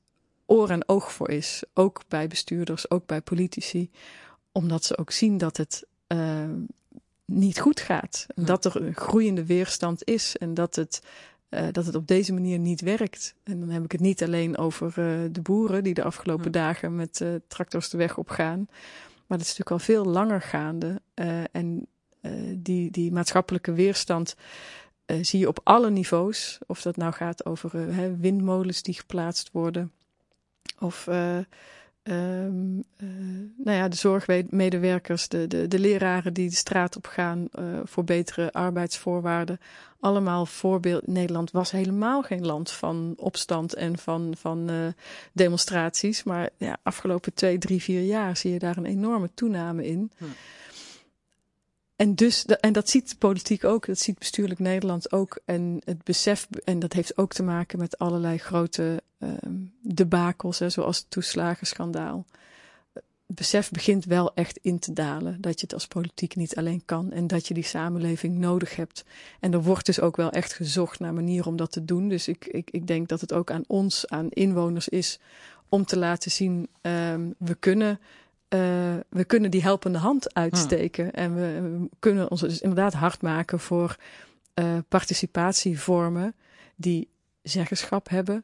oor 0.45 0.69
en 0.69 0.89
oog 0.89 1.11
voor 1.11 1.29
is. 1.29 1.63
Ook 1.73 2.01
bij 2.07 2.27
bestuurders, 2.27 2.89
ook 2.89 3.05
bij 3.05 3.21
politici. 3.21 3.91
Omdat 4.51 4.83
ze 4.83 4.97
ook 4.97 5.11
zien 5.11 5.37
dat 5.37 5.57
het 5.57 5.85
uh, 6.07 6.43
niet 7.25 7.59
goed 7.59 7.79
gaat. 7.79 8.25
Ja. 8.35 8.43
Dat 8.43 8.65
er 8.65 8.75
een 8.75 8.95
groeiende 8.95 9.45
weerstand 9.45 10.03
is 10.05 10.37
en 10.37 10.53
dat 10.53 10.75
het, 10.75 11.01
uh, 11.49 11.67
dat 11.71 11.85
het 11.85 11.95
op 11.95 12.07
deze 12.07 12.33
manier 12.33 12.59
niet 12.59 12.81
werkt. 12.81 13.35
En 13.43 13.59
dan 13.59 13.69
heb 13.69 13.83
ik 13.83 13.91
het 13.91 14.01
niet 14.01 14.23
alleen 14.23 14.57
over 14.57 14.87
uh, 14.87 15.29
de 15.31 15.41
boeren 15.41 15.83
die 15.83 15.93
de 15.93 16.03
afgelopen 16.03 16.45
ja. 16.45 16.51
dagen 16.51 16.95
met 16.95 17.19
uh, 17.19 17.35
tractors 17.47 17.89
de 17.89 17.97
weg 17.97 18.17
op 18.17 18.29
gaan. 18.29 18.67
Maar 19.27 19.37
dat 19.37 19.47
is 19.47 19.57
natuurlijk 19.57 19.71
al 19.71 19.79
veel 19.95 20.05
langer 20.05 20.41
gaande. 20.41 21.01
en 21.51 21.87
die, 22.55 22.91
die 22.91 23.11
maatschappelijke 23.11 23.73
weerstand 23.73 24.35
zie 25.21 25.39
je 25.39 25.47
op 25.47 25.59
alle 25.63 25.89
niveaus. 25.89 26.57
Of 26.67 26.81
dat 26.81 26.97
nou 26.97 27.13
gaat 27.13 27.45
over 27.45 27.71
windmolens 28.19 28.81
die 28.81 28.93
geplaatst 28.93 29.49
worden. 29.51 29.91
Of 30.79 31.07
Um, 32.03 32.83
uh, 32.97 33.09
nou 33.57 33.77
ja, 33.77 33.87
de 33.87 33.95
zorgmedewerkers, 33.95 35.27
de, 35.27 35.47
de, 35.47 35.67
de 35.67 35.79
leraren 35.79 36.33
die 36.33 36.49
de 36.49 36.55
straat 36.55 36.95
op 36.95 37.05
gaan 37.05 37.47
uh, 37.59 37.79
voor 37.83 38.03
betere 38.03 38.53
arbeidsvoorwaarden. 38.53 39.59
Allemaal 39.99 40.45
voorbeeld. 40.45 41.07
Nederland 41.07 41.51
was 41.51 41.71
helemaal 41.71 42.21
geen 42.21 42.45
land 42.45 42.71
van 42.71 43.13
opstand 43.17 43.73
en 43.73 43.97
van, 43.97 44.33
van 44.37 44.71
uh, 44.71 44.87
demonstraties. 45.33 46.23
Maar 46.23 46.49
ja, 46.57 46.77
afgelopen 46.81 47.33
twee, 47.33 47.57
drie, 47.57 47.81
vier 47.81 48.01
jaar 48.01 48.37
zie 48.37 48.51
je 48.51 48.59
daar 48.59 48.77
een 48.77 48.85
enorme 48.85 49.29
toename 49.33 49.85
in. 49.85 50.11
Hm. 50.17 50.25
En, 51.95 52.15
dus, 52.15 52.45
en 52.45 52.73
dat 52.73 52.89
ziet 52.89 53.09
de 53.09 53.15
politiek 53.15 53.63
ook, 53.63 53.85
dat 53.85 53.99
ziet 53.99 54.19
bestuurlijk 54.19 54.59
Nederland 54.59 55.11
ook. 55.11 55.39
En 55.45 55.81
het 55.85 56.03
besef, 56.03 56.47
en 56.63 56.79
dat 56.79 56.93
heeft 56.93 57.17
ook 57.17 57.33
te 57.33 57.43
maken 57.43 57.79
met 57.79 57.97
allerlei 57.97 58.37
grote 58.37 59.02
um, 59.19 59.73
debakels, 59.81 60.59
hè, 60.59 60.69
zoals 60.69 60.97
het 60.97 61.09
toeslagenschandaal. 61.09 62.25
Het 62.93 63.35
besef 63.35 63.71
begint 63.71 64.05
wel 64.05 64.33
echt 64.33 64.59
in 64.61 64.79
te 64.79 64.93
dalen 64.93 65.41
dat 65.41 65.59
je 65.59 65.65
het 65.65 65.73
als 65.73 65.87
politiek 65.87 66.35
niet 66.35 66.55
alleen 66.55 66.81
kan 66.85 67.11
en 67.11 67.27
dat 67.27 67.47
je 67.47 67.53
die 67.53 67.63
samenleving 67.63 68.37
nodig 68.37 68.75
hebt. 68.75 69.05
En 69.39 69.53
er 69.53 69.63
wordt 69.63 69.85
dus 69.85 69.99
ook 69.99 70.15
wel 70.15 70.31
echt 70.31 70.53
gezocht 70.53 70.99
naar 70.99 71.13
manieren 71.13 71.47
om 71.47 71.55
dat 71.55 71.71
te 71.71 71.85
doen. 71.85 72.09
Dus 72.09 72.27
ik, 72.27 72.45
ik, 72.45 72.71
ik 72.71 72.87
denk 72.87 73.07
dat 73.07 73.21
het 73.21 73.33
ook 73.33 73.51
aan 73.51 73.63
ons, 73.67 74.07
aan 74.07 74.29
inwoners 74.29 74.89
is 74.89 75.19
om 75.69 75.85
te 75.85 75.97
laten 75.97 76.31
zien, 76.31 76.67
um, 76.81 77.35
we 77.37 77.55
kunnen 77.55 77.99
uh, 78.53 78.59
we 79.09 79.25
kunnen 79.25 79.51
die 79.51 79.61
helpende 79.61 79.97
hand 79.97 80.33
uitsteken. 80.33 81.13
En 81.13 81.35
we, 81.35 81.61
we, 81.61 81.89
kunnen 81.99 82.31
ons 82.31 82.41
dus 82.41 82.61
inderdaad 82.61 82.93
hard 82.93 83.21
maken 83.21 83.59
voor 83.59 83.97
uh, 84.55 84.77
participatievormen 84.87 86.35
die 86.75 87.09
zeggenschap 87.41 88.09
hebben, 88.09 88.43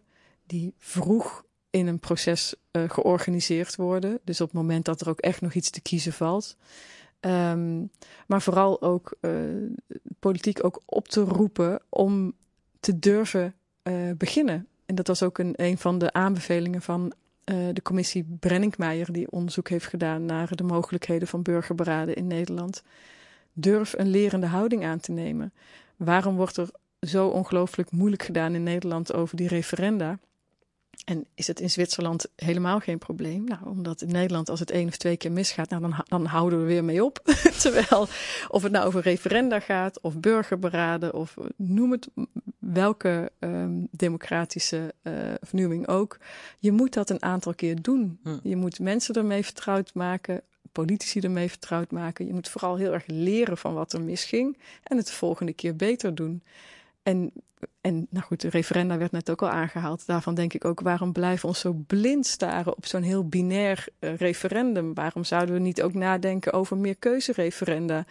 die 0.49 0.73
vroeg 0.77 1.45
in 1.69 1.87
een 1.87 1.99
proces 1.99 2.55
uh, 2.71 2.89
georganiseerd 2.89 3.75
worden. 3.75 4.19
Dus 4.23 4.41
op 4.41 4.47
het 4.47 4.55
moment 4.55 4.85
dat 4.85 5.01
er 5.01 5.09
ook 5.09 5.19
echt 5.19 5.41
nog 5.41 5.53
iets 5.53 5.69
te 5.69 5.81
kiezen 5.81 6.13
valt. 6.13 6.57
Um, 7.19 7.91
maar 8.27 8.41
vooral 8.41 8.81
ook 8.81 9.17
politiek 10.19 10.63
ook 10.63 10.81
op 10.85 11.07
te 11.07 11.21
roepen 11.21 11.81
om 11.89 12.33
te 12.79 12.99
durven 12.99 13.55
beginnen. 14.17 14.67
En 14.85 14.95
dat 14.95 15.07
was 15.07 15.23
ook 15.23 15.37
een, 15.37 15.53
een 15.55 15.77
van 15.77 15.97
de 15.97 16.13
aanbevelingen 16.13 16.81
van 16.81 17.13
de 17.43 17.81
commissie 17.83 18.37
Brenninkmeijer, 18.39 19.11
die 19.11 19.31
onderzoek 19.31 19.69
heeft 19.69 19.87
gedaan 19.87 20.25
naar 20.25 20.55
de 20.55 20.63
mogelijkheden 20.63 21.27
van 21.27 21.41
burgerberaden 21.41 22.15
in 22.15 22.27
Nederland. 22.27 22.83
Durf 23.53 23.93
een 23.97 24.09
lerende 24.09 24.47
houding 24.47 24.85
aan 24.85 24.99
te 24.99 25.11
nemen. 25.11 25.53
Waarom 25.95 26.35
wordt 26.35 26.57
er 26.57 26.69
zo 26.99 27.27
ongelooflijk 27.27 27.91
moeilijk 27.91 28.23
gedaan 28.23 28.55
in 28.55 28.63
Nederland 28.63 29.13
over 29.13 29.37
die 29.37 29.47
referenda? 29.47 30.19
En 31.09 31.25
is 31.35 31.47
het 31.47 31.59
in 31.59 31.69
Zwitserland 31.69 32.27
helemaal 32.35 32.79
geen 32.79 32.97
probleem? 32.97 33.43
Nou, 33.43 33.65
omdat 33.65 34.01
in 34.01 34.11
Nederland 34.11 34.49
als 34.49 34.59
het 34.59 34.71
één 34.71 34.87
of 34.87 34.97
twee 34.97 35.17
keer 35.17 35.31
misgaat, 35.31 35.69
nou, 35.69 35.81
dan, 35.81 36.03
dan 36.07 36.25
houden 36.25 36.59
we 36.59 36.65
weer 36.65 36.83
mee 36.83 37.03
op. 37.03 37.21
Terwijl 37.61 38.07
of 38.47 38.63
het 38.63 38.71
nou 38.71 38.85
over 38.85 39.01
referenda 39.01 39.59
gaat, 39.59 40.01
of 40.01 40.19
burgerberaden, 40.19 41.13
of 41.13 41.37
noem 41.55 41.91
het 41.91 42.09
welke 42.59 43.31
um, 43.39 43.87
democratische 43.91 44.93
uh, 45.03 45.13
vernieuwing 45.41 45.87
ook. 45.87 46.17
Je 46.59 46.71
moet 46.71 46.93
dat 46.93 47.09
een 47.09 47.23
aantal 47.23 47.53
keer 47.53 47.81
doen. 47.81 48.19
Hm. 48.23 48.37
Je 48.43 48.55
moet 48.55 48.79
mensen 48.79 49.15
ermee 49.15 49.43
vertrouwd 49.43 49.93
maken, 49.93 50.41
politici 50.71 51.19
ermee 51.19 51.49
vertrouwd 51.49 51.91
maken. 51.91 52.25
Je 52.25 52.33
moet 52.33 52.49
vooral 52.49 52.75
heel 52.75 52.93
erg 52.93 53.03
leren 53.07 53.57
van 53.57 53.73
wat 53.73 53.93
er 53.93 54.01
misging 54.01 54.57
en 54.83 54.97
het 54.97 55.07
de 55.07 55.13
volgende 55.13 55.53
keer 55.53 55.75
beter 55.75 56.15
doen. 56.15 56.43
En, 57.09 57.31
en 57.81 58.07
nou 58.09 58.25
goed, 58.25 58.41
de 58.41 58.49
referenda 58.49 58.97
werd 58.97 59.11
net 59.11 59.29
ook 59.29 59.41
al 59.41 59.49
aangehaald. 59.49 60.05
Daarvan 60.05 60.35
denk 60.35 60.53
ik 60.53 60.65
ook, 60.65 60.79
waarom 60.79 61.11
blijven 61.11 61.41
we 61.41 61.47
ons 61.47 61.59
zo 61.59 61.73
blind 61.87 62.25
staren 62.25 62.77
op 62.77 62.85
zo'n 62.85 63.01
heel 63.01 63.27
binair 63.27 63.87
uh, 63.99 64.15
referendum? 64.15 64.93
Waarom 64.93 65.23
zouden 65.23 65.55
we 65.55 65.61
niet 65.61 65.81
ook 65.81 65.93
nadenken 65.93 66.53
over 66.53 66.77
meer 66.77 66.95
keuzereferenda? 66.95 68.05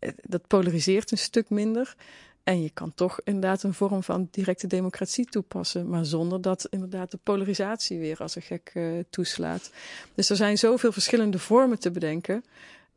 Uh, 0.00 0.10
dat 0.22 0.46
polariseert 0.46 1.10
een 1.10 1.18
stuk 1.18 1.50
minder. 1.50 1.94
En 2.42 2.62
je 2.62 2.70
kan 2.70 2.94
toch 2.94 3.20
inderdaad 3.24 3.62
een 3.62 3.74
vorm 3.74 4.02
van 4.02 4.28
directe 4.30 4.66
democratie 4.66 5.24
toepassen, 5.24 5.88
maar 5.88 6.04
zonder 6.04 6.40
dat 6.40 6.66
inderdaad 6.70 7.10
de 7.10 7.18
polarisatie 7.22 7.98
weer 7.98 8.18
als 8.18 8.36
een 8.36 8.42
gek 8.42 8.70
uh, 8.74 8.98
toeslaat. 9.10 9.70
Dus 10.14 10.30
er 10.30 10.36
zijn 10.36 10.58
zoveel 10.58 10.92
verschillende 10.92 11.38
vormen 11.38 11.78
te 11.78 11.90
bedenken. 11.90 12.44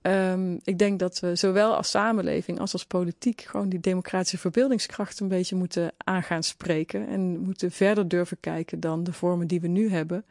Um, 0.01 0.59
ik 0.63 0.77
denk 0.79 0.99
dat 0.99 1.19
we 1.19 1.35
zowel 1.35 1.75
als 1.75 1.89
samenleving 1.89 2.59
als 2.59 2.73
als 2.73 2.85
politiek 2.85 3.41
gewoon 3.41 3.69
die 3.69 3.79
democratische 3.79 4.37
verbeeldingskracht 4.37 5.19
een 5.19 5.27
beetje 5.27 5.55
moeten 5.55 5.91
aan 5.97 6.23
gaan 6.23 6.43
spreken. 6.43 7.07
En 7.07 7.39
moeten 7.39 7.71
verder 7.71 8.07
durven 8.07 8.37
kijken 8.39 8.79
dan 8.79 9.03
de 9.03 9.13
vormen 9.13 9.47
die 9.47 9.61
we 9.61 9.67
nu 9.67 9.89
hebben. 9.89 10.25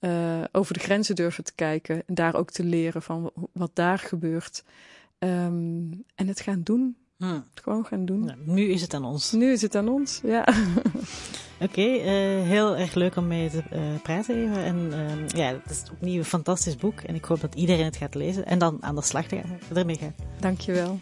Uh, 0.00 0.44
over 0.52 0.74
de 0.74 0.80
grenzen 0.80 1.14
durven 1.14 1.44
te 1.44 1.54
kijken 1.54 2.02
en 2.06 2.14
daar 2.14 2.34
ook 2.34 2.50
te 2.50 2.64
leren 2.64 3.02
van 3.02 3.32
wat 3.52 3.70
daar 3.74 3.98
gebeurt. 3.98 4.64
Um, 5.18 6.04
en 6.14 6.28
het 6.28 6.40
gaan 6.40 6.62
doen. 6.62 6.96
Hmm. 7.22 7.44
Gewoon 7.54 7.84
gaan 7.84 8.04
doen. 8.04 8.24
Nou, 8.24 8.38
nu 8.44 8.62
is 8.62 8.80
het 8.80 8.94
aan 8.94 9.04
ons. 9.04 9.32
Nu 9.32 9.52
is 9.52 9.62
het 9.62 9.74
aan 9.74 9.88
ons, 9.88 10.20
ja. 10.24 10.40
Oké, 11.60 11.80
okay, 11.80 11.96
uh, 11.98 12.48
heel 12.48 12.76
erg 12.76 12.94
leuk 12.94 13.16
om 13.16 13.26
mee 13.26 13.50
te 13.50 13.62
uh, 13.72 13.80
praten 14.02 14.36
even. 14.36 14.64
En 14.64 14.76
uh, 14.76 15.28
ja, 15.28 15.46
het 15.62 15.70
is 15.70 15.82
opnieuw 15.92 16.18
een 16.18 16.24
fantastisch 16.24 16.76
boek. 16.76 17.00
En 17.00 17.14
ik 17.14 17.24
hoop 17.24 17.40
dat 17.40 17.54
iedereen 17.54 17.84
het 17.84 17.96
gaat 17.96 18.14
lezen 18.14 18.46
en 18.46 18.58
dan 18.58 18.78
aan 18.80 18.94
de 18.94 19.02
slag 19.02 19.26
ermee 19.74 19.96
gaat. 19.96 20.14
Dankjewel. 20.40 21.00